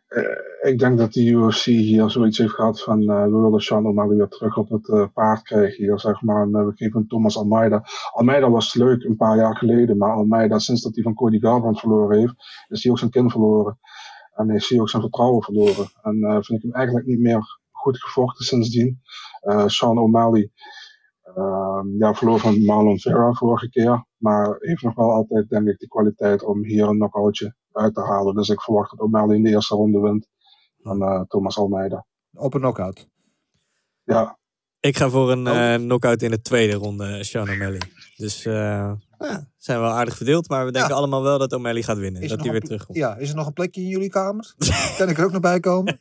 eh, 0.07 0.23
ik 0.67 0.79
denk 0.79 0.99
dat 0.99 1.13
de 1.13 1.25
UFC 1.25 1.65
hier 1.65 2.11
zoiets 2.11 2.39
heeft 2.39 2.55
gehad 2.55 2.83
van 2.83 3.01
eh, 3.01 3.25
we 3.25 3.37
willen 3.37 3.61
Sean 3.61 3.87
O'Malley 3.87 4.17
weer 4.17 4.29
terug 4.29 4.57
op 4.57 4.69
het 4.69 4.89
eh, 4.89 5.07
paard 5.15 5.43
krijgen 5.43 5.85
hier, 5.85 6.01
zeg 6.01 6.23
maar. 6.23 6.47
Eh, 6.47 6.65
we 6.67 6.73
geven 6.75 7.07
Thomas 7.07 7.37
Almeida. 7.37 7.85
Almeida 8.13 8.51
was 8.51 8.75
leuk 8.75 9.03
een 9.05 9.17
paar 9.17 9.37
jaar 9.37 9.57
geleden, 9.57 9.97
maar 9.97 10.13
Almeida, 10.13 10.59
sinds 10.59 10.83
dat 10.83 10.95
hij 10.95 11.03
van 11.03 11.15
Cody 11.15 11.39
Garbrandt 11.39 11.81
verloren 11.81 12.19
heeft, 12.19 12.35
is 12.69 12.83
hij 12.83 12.93
ook 12.93 12.99
zijn 12.99 13.11
kin 13.11 13.31
verloren. 13.31 13.79
En 14.35 14.51
is 14.51 14.69
hij 14.69 14.81
ook 14.81 14.89
zijn 14.89 15.03
vertrouwen 15.03 15.43
verloren. 15.43 15.87
En 16.03 16.21
vind 16.45 16.59
ik 16.59 16.63
hem 16.63 16.73
eigenlijk 16.73 17.07
niet 17.07 17.21
meer 17.21 17.59
goed 17.71 18.03
gevochten 18.03 18.45
sindsdien. 18.45 19.01
Sean 19.67 19.99
O'Malley 19.99 20.51
ehm, 21.23 21.97
ja, 21.99 22.15
verloor 22.15 22.39
van 22.39 22.65
Marlon 22.65 22.99
Vera 22.99 23.33
vorige 23.33 23.69
keer. 23.69 24.07
Maar 24.17 24.57
heeft 24.59 24.83
nog 24.83 24.95
wel 24.95 25.13
altijd, 25.13 25.49
denk 25.49 25.69
ik, 25.69 25.79
de 25.79 25.89
kwaliteit 25.89 26.45
om 26.45 26.65
hier 26.65 26.89
een 26.89 26.97
knockoutje 26.97 27.55
uit 27.73 27.95
te 27.95 28.01
halen. 28.01 28.35
Dus 28.35 28.49
ik 28.49 28.63
verwacht 28.63 28.91
dat 28.91 29.01
O'Malley 29.01 29.37
in 29.37 29.43
de 29.43 29.51
eerste 29.51 29.75
ronde 29.75 30.01
wint 30.01 30.29
van 30.87 31.03
eh, 31.03 31.21
Thomas 31.29 31.57
Almeida. 31.59 32.07
Op 32.33 32.55
een 32.55 32.61
knockout. 32.61 33.09
Ja, 34.05 34.39
Ik 34.81 34.97
ga 34.97 35.09
voor 35.09 35.31
een 35.33 35.47
eh 35.47 35.75
knockout 35.75 36.23
in 36.23 36.31
de 36.31 36.41
tweede 36.43 36.75
ronde, 36.75 37.25
Sean 37.25 37.51
O'Malley. 37.51 37.81
Dus 38.17 38.45
eh 38.45 38.93
ja, 39.19 39.49
zijn 39.57 39.81
wel 39.81 39.91
aardig 39.91 40.17
verdeeld. 40.17 40.49
Maar 40.49 40.65
we 40.65 40.73
denken 40.73 40.91
Ja. 40.91 40.97
allemaal 40.97 41.23
wel 41.23 41.39
dat 41.39 41.53
O'Malley 41.53 41.83
gaat 41.83 41.99
winnen. 41.99 42.23
Is 42.23 42.31
dat 42.31 42.41
hij 42.41 42.51
weer 42.51 42.61
terugkomt. 42.61 42.99
Ja, 42.99 43.17
is 43.17 43.29
er 43.31 43.37
nog 43.37 43.47
een 43.47 43.53
plekje 43.53 43.81
in 43.81 43.89
jullie 43.89 44.09
kamer? 44.11 44.55
kan 44.99 45.09
ik 45.09 45.19
er 45.19 45.25
ook 45.25 45.33
nog 45.33 45.41
bij 45.41 45.61
komen? 45.61 45.99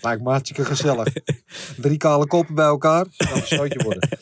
Lijkt 0.00 0.22
me 0.22 0.28
hartstikke 0.30 0.64
gezellig. 0.64 1.12
Drie 1.76 1.96
kale 1.96 2.26
koppen 2.26 2.54
bij 2.54 2.64
elkaar. 2.66 3.04
Dat 3.16 3.28
kan 3.28 3.36
een 3.38 3.46
zootje 3.46 3.82
worden. 3.82 4.08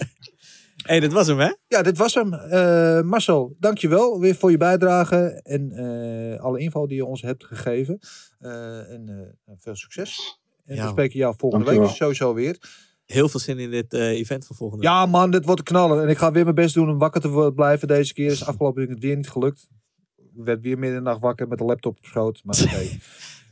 hey, 0.87 1.01
dit 1.01 1.13
was 1.13 1.27
hem, 1.27 1.39
hè? 1.39 1.53
Ja, 1.67 1.83
dit 1.83 1.97
was 1.99 2.15
hem. 2.15 2.35
Eh, 2.35 3.01
Marcel, 3.03 3.57
dankjewel 3.59 4.21
weer 4.21 4.35
voor 4.35 4.51
je 4.51 4.57
bijdrage 4.57 5.41
en 5.43 5.71
eh, 5.73 6.41
alle 6.41 6.59
info 6.59 6.87
die 6.87 6.97
je 6.97 7.05
ons 7.05 7.23
hebt 7.23 7.45
gegeven. 7.45 7.99
Eh, 8.39 8.91
en 8.93 9.33
eh, 9.45 9.53
veel 9.59 9.77
succes. 9.77 10.39
En 10.65 10.75
Ja. 10.77 10.83
we 10.85 10.89
spreken 10.89 11.19
jou 11.19 11.35
volgende 11.39 11.65
Dankjewel. 11.65 11.91
week 11.91 12.01
sowieso 12.03 12.35
weer. 12.35 12.59
Heel 13.05 13.29
veel 13.29 13.41
zin 13.41 13.59
in 13.59 13.71
dit 13.71 13.93
eh, 13.95 14.09
event 14.09 14.47
van 14.47 14.57
volgende 14.57 14.83
week. 14.83 14.93
Ja 14.93 15.07
man, 15.07 15.31
dit 15.31 15.45
wordt 15.45 15.63
knallen. 15.63 16.03
En 16.03 16.09
ik 16.09 16.19
ga 16.19 16.33
weer 16.33 16.43
mijn 16.43 16.55
best 16.55 16.75
doen 16.75 16.91
om 16.91 16.99
wakker 16.99 17.21
te 17.21 17.53
blijven 17.55 17.89
deze 17.89 18.13
keer. 18.13 18.31
Is 18.31 18.45
afgelopen 18.47 18.81
week 18.81 18.91
het 18.91 19.03
weer 19.03 19.17
niet 19.17 19.29
gelukt. 19.31 19.69
Ik 20.17 20.45
werd 20.45 20.61
weer 20.63 20.79
midden 20.79 20.99
in 20.99 21.05
de 21.05 21.11
nacht 21.11 21.21
wakker 21.21 21.49
met 21.49 21.59
de 21.59 21.65
laptop 21.65 21.97
op 21.97 22.05
schoot. 22.05 22.41
Maar 22.45 22.61
oké. 22.63 22.83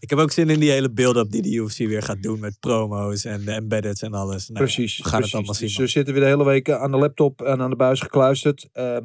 Ik 0.02 0.10
heb 0.10 0.18
ook 0.18 0.30
zin 0.30 0.50
in 0.50 0.60
die 0.60 0.70
hele 0.70 0.90
build-up 0.90 1.30
die 1.30 1.42
de 1.42 1.52
UFC 1.52 1.78
weer 1.78 2.02
gaat 2.02 2.22
doen 2.22 2.40
met 2.40 2.56
promo's 2.60 3.24
en 3.24 3.44
de 3.44 3.50
embeddeds 3.52 4.02
en 4.02 4.12
alles. 4.14 4.48
Nou, 4.48 4.64
precies. 4.64 4.96
We 4.96 5.02
gaan 5.02 5.10
precies. 5.12 5.26
het 5.26 5.34
allemaal 5.34 5.54
zien. 5.54 5.68
Dus 5.68 5.76
we 5.76 5.86
zitten 5.86 6.14
weer 6.14 6.22
de 6.22 6.28
hele 6.28 6.44
week 6.44 6.70
aan 6.70 6.90
de 6.90 6.96
laptop 6.96 7.42
en 7.42 7.60
aan 7.60 7.70
de 7.70 7.76
buis 7.76 8.00
gekluisterd. 8.00 8.68
Eh, 8.72 8.96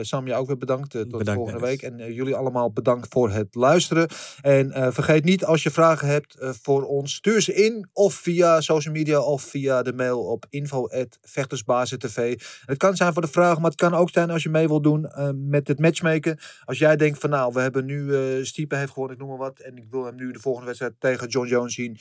Sam, 0.00 0.26
je 0.26 0.34
ook 0.34 0.46
weer 0.46 0.58
bedankt. 0.58 0.94
eh, 0.94 1.00
tot 1.00 1.10
Bedankt, 1.18 1.40
volgende 1.40 1.66
week. 1.66 1.82
En 1.82 2.00
eh, 2.00 2.14
jullie 2.16 2.34
allemaal 2.34 2.72
bedankt 2.72 3.06
voor 3.10 3.30
het 3.30 3.54
luisteren. 3.54 4.08
En 4.40 4.72
eh, 4.72 4.88
vergeet 4.92 5.24
niet, 5.24 5.44
als 5.44 5.62
je 5.62 5.70
vragen 5.70 6.08
hebt 6.08 6.34
eh, 6.34 6.50
voor 6.62 6.82
ons, 6.82 7.14
stuur 7.14 7.40
ze 7.40 7.54
in. 7.54 7.88
Of 7.92 8.14
via 8.14 8.60
social 8.60 8.94
media 8.94 9.20
of 9.20 9.42
via 9.42 9.82
de 9.82 9.92
mail 9.92 10.20
op 10.20 10.46
info.vechtersbazen.tv. 10.50 12.40
Het 12.66 12.78
kan 12.78 12.96
zijn 12.96 13.12
voor 13.12 13.22
de 13.22 13.28
vraag, 13.28 13.56
maar 13.56 13.70
het 13.70 13.80
kan 13.80 13.94
ook 13.94 14.10
zijn 14.10 14.30
als 14.30 14.42
je 14.42 14.48
mee 14.48 14.68
wilt 14.68 14.82
doen 14.82 15.06
eh, 15.06 15.28
met 15.34 15.68
het 15.68 15.78
matchmaken. 15.78 16.38
Als 16.64 16.78
jij 16.78 16.96
denkt 16.96 17.18
van 17.18 17.30
nou, 17.30 17.52
we 17.52 17.60
hebben 17.60 17.84
nu, 17.84 18.14
eh 18.14 18.44
Stiepe 18.44 18.76
heeft 18.76 18.92
gewonnen, 18.92 19.16
ik 19.16 19.22
noem 19.22 19.30
maar 19.30 19.46
wat. 19.46 19.58
En 19.58 19.76
ik 19.76 19.84
wil 19.90 20.04
hem 20.04 20.14
nu 20.16 20.32
de 20.32 20.42
volgende 20.44 20.66
wedstrijd 20.66 21.00
tegen 21.00 21.28
John 21.28 21.48
Jones 21.48 21.74
zien. 21.74 21.98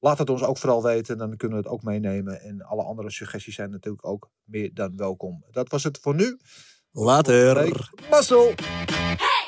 Laat 0.00 0.18
het 0.18 0.30
ons 0.30 0.42
ook 0.42 0.58
vooral 0.58 0.82
weten, 0.82 1.18
dan 1.18 1.36
kunnen 1.36 1.58
we 1.58 1.64
het 1.64 1.72
ook 1.72 1.82
meenemen. 1.82 2.40
En 2.40 2.62
alle 2.62 2.82
andere 2.82 3.10
suggesties 3.10 3.54
zijn 3.54 3.70
natuurlijk 3.70 4.06
ook 4.06 4.30
meer 4.44 4.74
dan 4.74 4.96
welkom. 4.96 5.44
Dat 5.50 5.68
was 5.68 5.84
het 5.84 5.98
voor 5.98 6.14
nu. 6.14 6.38
Later. 6.92 7.90
Mazzel! 8.10 8.54